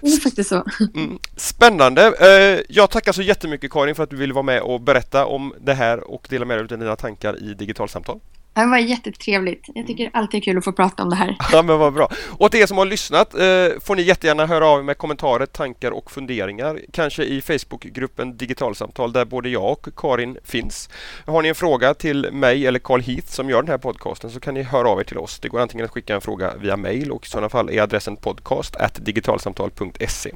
det 0.00 0.06
är 0.06 0.20
faktiskt 0.20 0.48
så. 0.48 0.64
Mm. 0.94 1.18
Spännande! 1.36 2.14
Eh, 2.20 2.64
jag 2.68 2.90
tackar 2.90 3.12
så 3.12 3.22
jättemycket 3.22 3.70
Karin 3.70 3.94
för 3.94 4.02
att 4.02 4.10
du 4.10 4.16
ville 4.16 4.34
vara 4.34 4.42
med 4.42 4.62
och 4.62 4.80
berätta 4.80 5.26
om 5.26 5.54
det 5.60 5.74
här 5.74 6.10
och 6.10 6.26
dela 6.30 6.44
med 6.44 6.56
dig 6.56 6.62
av 6.62 6.78
dina 6.78 6.96
tankar 6.96 7.42
i 7.42 7.54
Digitalsamtal. 7.54 8.20
Det 8.54 8.66
var 8.66 8.78
jättetrevligt. 8.78 9.64
Jag 9.74 9.86
tycker 9.86 10.10
alltid 10.12 10.40
det 10.40 10.42
är 10.42 10.44
kul 10.44 10.58
att 10.58 10.64
få 10.64 10.72
prata 10.72 11.02
om 11.02 11.10
det 11.10 11.16
här. 11.16 11.36
Ja, 11.52 11.62
men 11.62 11.78
vad 11.78 11.92
bra. 11.92 12.08
Och 12.38 12.50
till 12.50 12.60
er 12.60 12.66
som 12.66 12.78
har 12.78 12.84
lyssnat 12.84 13.34
eh, 13.34 13.40
får 13.84 13.96
ni 13.96 14.02
jättegärna 14.02 14.46
höra 14.46 14.66
av 14.66 14.78
er 14.78 14.82
med 14.82 14.98
kommentarer, 14.98 15.46
tankar 15.46 15.90
och 15.90 16.10
funderingar. 16.10 16.80
Kanske 16.92 17.24
i 17.24 17.40
Facebookgruppen 17.40 18.36
Digitalsamtal 18.36 19.12
där 19.12 19.24
både 19.24 19.48
jag 19.48 19.64
och 19.64 19.88
Karin 19.96 20.36
finns. 20.44 20.88
Har 21.26 21.42
ni 21.42 21.48
en 21.48 21.54
fråga 21.54 21.94
till 21.94 22.32
mig 22.32 22.66
eller 22.66 22.78
Carl 22.78 23.00
Heath 23.00 23.28
som 23.28 23.50
gör 23.50 23.62
den 23.62 23.70
här 23.70 23.78
podcasten 23.78 24.30
så 24.30 24.40
kan 24.40 24.54
ni 24.54 24.62
höra 24.62 24.88
av 24.88 25.00
er 25.00 25.04
till 25.04 25.18
oss. 25.18 25.38
Det 25.38 25.48
går 25.48 25.60
antingen 25.60 25.84
att 25.84 25.92
skicka 25.92 26.14
en 26.14 26.20
fråga 26.20 26.52
via 26.60 26.76
mail 26.76 27.10
och 27.10 27.26
i 27.26 27.28
sådana 27.28 27.48
fall 27.48 27.70
är 27.70 27.82
adressen 27.82 28.16
podcast 28.16 28.76
digitalsamtal.se. 28.94 30.30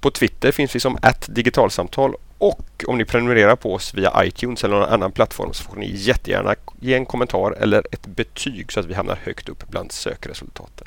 På 0.00 0.10
Twitter 0.10 0.52
finns 0.52 0.76
vi 0.76 0.80
som 0.80 0.98
digitalsamtal 1.28 2.14
och 2.44 2.84
om 2.86 2.98
ni 2.98 3.04
prenumererar 3.04 3.56
på 3.56 3.74
oss 3.74 3.94
via 3.94 4.24
iTunes 4.24 4.64
eller 4.64 4.76
någon 4.76 4.88
annan 4.88 5.12
plattform 5.12 5.52
så 5.52 5.64
får 5.64 5.76
ni 5.76 5.90
jättegärna 5.94 6.54
ge 6.80 6.94
en 6.94 7.06
kommentar 7.06 7.52
eller 7.60 7.78
ett 7.92 8.06
betyg 8.06 8.72
så 8.72 8.80
att 8.80 8.86
vi 8.86 8.94
hamnar 8.94 9.18
högt 9.22 9.48
upp 9.48 9.68
bland 9.68 9.92
sökresultaten. 9.92 10.86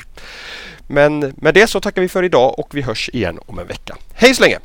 Men 0.87 1.33
med 1.35 1.53
det 1.53 1.67
så 1.67 1.79
tackar 1.79 2.01
vi 2.01 2.09
för 2.09 2.23
idag 2.23 2.59
och 2.59 2.75
vi 2.75 2.81
hörs 2.81 3.09
igen 3.13 3.39
om 3.45 3.59
en 3.59 3.67
vecka. 3.67 3.97
Hej 4.13 4.35
så 4.35 4.41
länge! 4.41 4.59